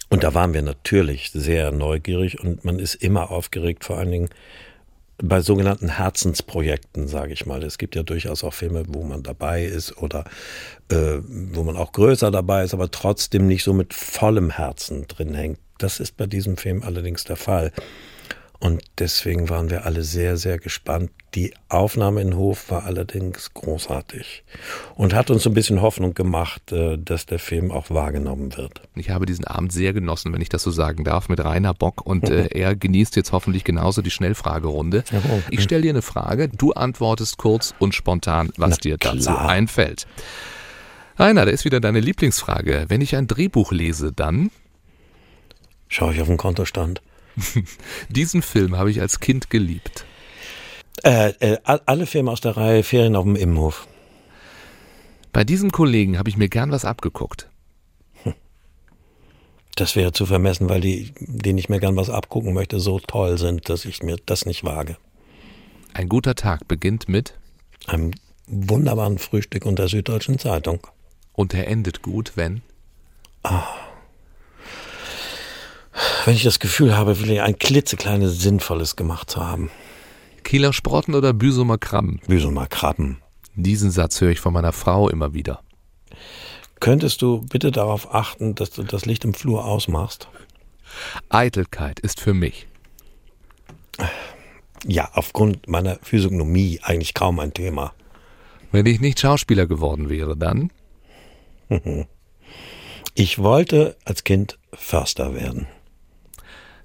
Und 0.10 0.26
da 0.26 0.34
waren 0.34 0.54
wir 0.54 0.62
natürlich 0.62 1.32
sehr 1.32 1.72
neugierig 1.72 2.44
und 2.44 2.66
man 2.66 2.80
ist 2.80 2.96
immer 2.96 3.32
aufgeregt, 3.32 3.86
vor 3.86 3.98
allen 3.98 4.12
Dingen 4.12 4.30
bei 5.24 5.39
sogenannten 5.39 5.88
Herzensprojekten, 5.88 7.08
sage 7.08 7.32
ich 7.32 7.46
mal. 7.46 7.64
Es 7.64 7.78
gibt 7.78 7.96
ja 7.96 8.04
durchaus 8.04 8.44
auch 8.44 8.54
Filme, 8.54 8.84
wo 8.89 9.04
man 9.04 9.24
dabei 9.24 9.64
ist 9.64 10.00
oder 10.00 10.26
äh, 10.89 11.20
wo 11.22 11.64
man 11.64 11.78
auch 11.78 11.94
größer 11.94 12.30
dabei 12.30 12.66
ist, 12.66 12.74
aber 12.74 12.92
trotzdem 12.92 13.48
nicht 13.48 13.64
so 13.64 13.72
mit 13.72 13.94
vollem 13.94 14.50
Herzen 14.50 15.08
drin 15.08 15.34
hängt. 15.34 15.60
Das 15.78 16.02
ist 16.02 16.18
bei 16.18 16.26
diesem 16.26 16.58
Film 16.58 16.84
allerdings 16.84 17.24
der 17.24 17.38
Fall. 17.38 17.72
Und 18.62 18.84
deswegen 18.99 19.49
waren 19.49 19.72
wir 19.72 19.88
alle 19.88 20.03
sehr, 20.03 20.38
sehr 20.38 20.59
gespannt. 20.59 21.09
Die 21.34 21.51
Aufnahme 21.68 22.22
in 22.22 22.36
Hof 22.36 22.70
war 22.70 22.84
allerdings 22.84 23.55
großartig 23.55 24.43
und 24.93 25.16
hat 25.16 25.32
uns 25.32 25.47
ein 25.47 25.55
bisschen 25.55 25.82
Hoffnung 25.82 26.14
gemacht, 26.14 26.72
äh, 26.72 26.99
dass 26.99 27.26
der 27.26 27.39
Film 27.39 27.72
auch 27.72 27.89
wahrgenommen 27.89 28.55
wird. 28.55 28.84
Ich 28.93 29.09
habe 29.09 29.26
diesen 29.26 29.45
Abend 29.45 29.74
sehr 29.74 29.93
genossen, 29.93 30.32
wenn 30.32 30.41
ich 30.41 30.49
das 30.49 30.62
so 30.62 30.70
sagen 30.70 31.03
darf, 31.03 31.28
mit 31.28 31.43
Rainer 31.43 31.74
Bock 31.74 32.05
und 32.05 32.30
äh, 32.30 32.47
er 32.51 32.76
genießt 32.76 33.16
jetzt 33.16 33.32
hoffentlich 33.32 33.64
genauso 33.64 34.03
die 34.03 34.12
Schnellfragerunde. 34.12 35.05
Ich 35.49 35.64
stelle 35.64 35.82
dir 35.82 35.89
eine 35.89 36.03
Frage, 36.03 36.47
du 36.47 36.74
antwortest 36.74 37.39
kurz 37.39 37.74
und 37.80 37.95
spontan, 37.95 38.51
was 38.57 38.70
Na, 38.70 38.76
dir 38.78 38.97
dazu 38.99 39.24
klar. 39.24 39.49
einfällt. 39.49 40.05
Rainer, 41.18 41.45
da 41.45 41.51
ist 41.51 41.66
wieder 41.66 41.80
deine 41.80 41.99
Lieblingsfrage. 41.99 42.86
Wenn 42.89 43.01
ich 43.01 43.16
ein 43.16 43.26
Drehbuch 43.26 43.72
lese, 43.72 44.12
dann 44.14 44.51
Schau 45.88 46.12
ich 46.12 46.22
auf 46.22 46.28
den 46.28 46.38
Kontostand. 46.38 47.01
diesen 48.09 48.41
Film 48.41 48.77
habe 48.77 48.91
ich 48.91 49.01
als 49.01 49.19
Kind 49.19 49.49
geliebt. 49.49 50.05
Äh, 51.03 51.29
äh, 51.39 51.57
all- 51.63 51.82
alle 51.86 52.05
Filme 52.05 52.32
aus 52.32 52.41
der 52.41 52.57
Reihe 52.57 52.84
Ferien 52.84 53.15
auf 53.15 53.23
dem 53.23 53.36
Immenhof. 53.36 53.88
Bei 55.32 55.43
diesem 55.43 55.71
Kollegen 55.71 56.17
habe 56.17 56.29
ich 56.29 56.38
mir 56.38 56.49
gern 56.49 56.71
was 56.71 56.84
abgeguckt. 56.86 57.47
Das 59.75 59.95
wäre 59.95 60.11
zu 60.11 60.25
vermessen, 60.25 60.67
weil 60.69 60.82
die, 60.82 61.13
denen 61.19 61.57
ich 61.57 61.69
mir 61.69 61.79
gern 61.79 61.95
was 61.95 62.09
abgucken 62.09 62.53
möchte, 62.53 62.79
so 62.82 62.99
toll 62.99 63.38
sind, 63.38 63.69
dass 63.69 63.86
ich 63.86 64.03
mir 64.03 64.17
das 64.25 64.45
nicht 64.45 64.65
wage. 64.65 64.97
Ein 65.93 66.09
guter 66.09 66.36
Tag 66.36 66.67
beginnt 66.67 67.07
mit 67.07 67.39
Einem 67.88 68.11
wunderbaren 68.47 69.17
Frühstück 69.17 69.65
und 69.65 69.79
der 69.79 69.88
Süddeutschen 69.88 70.38
Zeitung. 70.39 70.86
und 71.34 71.53
er 71.53 71.67
endet 71.69 72.01
gut, 72.01 72.34
wenn 72.36 72.61
Wenn 76.26 76.36
ich 76.36 76.43
das 76.43 76.60
Gefühl 76.60 76.95
habe, 76.95 77.20
wirklich 77.20 77.41
ein 77.41 77.58
klitzekleines 77.58 78.39
Sinnvolles 78.39 78.95
gemacht 78.95 79.30
zu 79.30 79.45
haben. 79.45 79.70
Kieler 80.43 80.74
Sprotten 80.74 81.16
oder 81.16 81.34
Büsumer 81.34 81.78
Krabben. 81.78 82.20
Mal 82.28 82.68
Krabben. 82.68 83.18
Diesen 83.56 83.91
Satz 83.91 84.22
höre 84.22 84.32
ich 84.32 84.39
von 84.39 84.54
meiner 84.54 84.72
Frau 84.72 85.10
immer 85.10 85.34
wieder. 85.34 85.62
Könntest 86.80 87.22
du 87.22 87.41
bitte 87.41 87.72
darauf 87.72 88.14
achten, 88.14 88.56
dass 88.56 88.72
du 88.72 88.84
das 88.84 89.06
Licht 89.06 89.24
im 89.24 89.34
Flur 89.34 89.66
ausmachst? 89.66 90.28
Eitelkeit 91.30 91.99
ist 91.99 92.20
für 92.20 92.34
mich 92.34 92.68
Ja, 94.86 95.10
aufgrund 95.14 95.68
meiner 95.68 95.99
Physiognomie 96.02 96.80
eigentlich 96.82 97.14
kaum 97.14 97.39
ein 97.39 97.54
Thema. 97.54 97.93
Wenn 98.72 98.86
ich 98.86 98.99
nicht 98.99 99.20
Schauspieler 99.20 99.68
geworden 99.68 100.10
wäre, 100.10 100.36
dann 100.36 100.72
Ich 103.14 103.39
wollte 103.39 103.97
als 104.06 104.24
Kind 104.24 104.58
Förster 104.74 105.36
werden. 105.36 105.68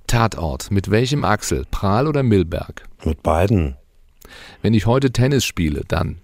Tatort. 0.07 0.71
Mit 0.71 0.91
welchem 0.91 1.25
Axel? 1.25 1.65
Prahl 1.71 2.07
oder 2.07 2.23
Milberg? 2.23 2.89
Mit 3.05 3.23
beiden. 3.23 3.77
Wenn 4.63 4.75
ich 4.75 4.87
heute 4.87 5.13
Tennis 5.13 5.45
spiele, 5.45 5.83
dann 5.87 6.19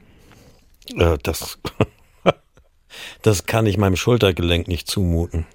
Äh, 0.96 1.18
das, 1.22 1.58
das 3.22 3.46
kann 3.46 3.66
ich 3.66 3.78
meinem 3.78 3.96
Schultergelenk 3.96 4.68
nicht 4.68 4.88
zumuten. 4.88 5.46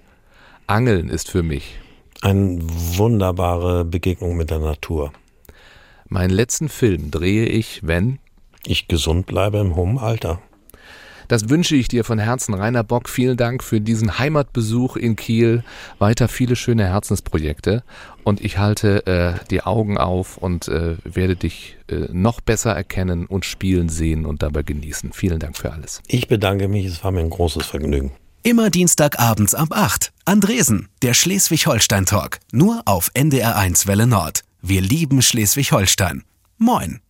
Angeln 0.66 1.08
ist 1.08 1.30
für 1.30 1.42
mich. 1.42 1.78
Eine 2.20 2.58
wunderbare 2.62 3.84
Begegnung 3.84 4.36
mit 4.36 4.50
der 4.50 4.58
Natur. 4.58 5.12
Meinen 6.08 6.30
letzten 6.30 6.68
Film 6.68 7.10
drehe 7.10 7.46
ich, 7.46 7.80
wenn 7.86 8.18
Ich 8.64 8.88
gesund 8.88 9.26
bleibe 9.26 9.58
im 9.58 9.76
hohen 9.76 9.98
Alter. 9.98 10.40
Das 11.28 11.50
wünsche 11.50 11.76
ich 11.76 11.88
dir 11.88 12.04
von 12.04 12.18
Herzen, 12.18 12.54
Rainer 12.54 12.82
Bock. 12.82 13.08
Vielen 13.08 13.36
Dank 13.36 13.62
für 13.62 13.80
diesen 13.80 14.18
Heimatbesuch 14.18 14.96
in 14.96 15.14
Kiel. 15.14 15.62
Weiter 15.98 16.26
viele 16.26 16.56
schöne 16.56 16.86
Herzensprojekte. 16.86 17.84
Und 18.24 18.42
ich 18.42 18.58
halte 18.58 19.06
äh, 19.06 19.34
die 19.50 19.62
Augen 19.62 19.98
auf 19.98 20.38
und 20.38 20.68
äh, 20.68 20.96
werde 21.04 21.36
dich 21.36 21.76
äh, 21.88 22.08
noch 22.10 22.40
besser 22.40 22.74
erkennen 22.74 23.26
und 23.26 23.44
spielen 23.44 23.88
sehen 23.88 24.26
und 24.26 24.42
dabei 24.42 24.62
genießen. 24.62 25.12
Vielen 25.12 25.38
Dank 25.38 25.56
für 25.56 25.72
alles. 25.72 26.02
Ich 26.08 26.28
bedanke 26.28 26.68
mich, 26.68 26.86
es 26.86 27.04
war 27.04 27.10
mir 27.10 27.20
ein 27.20 27.30
großes 27.30 27.66
Vergnügen. 27.66 28.10
Immer 28.42 28.70
Dienstagabends 28.70 29.54
ab 29.54 29.68
8. 29.72 30.12
Andresen, 30.24 30.88
der 31.02 31.12
Schleswig-Holstein-Talk. 31.12 32.38
Nur 32.52 32.82
auf 32.86 33.10
NDR1 33.14 33.86
Welle 33.86 34.06
Nord. 34.06 34.42
Wir 34.62 34.80
lieben 34.80 35.20
Schleswig-Holstein. 35.20 36.24
Moin. 36.56 37.00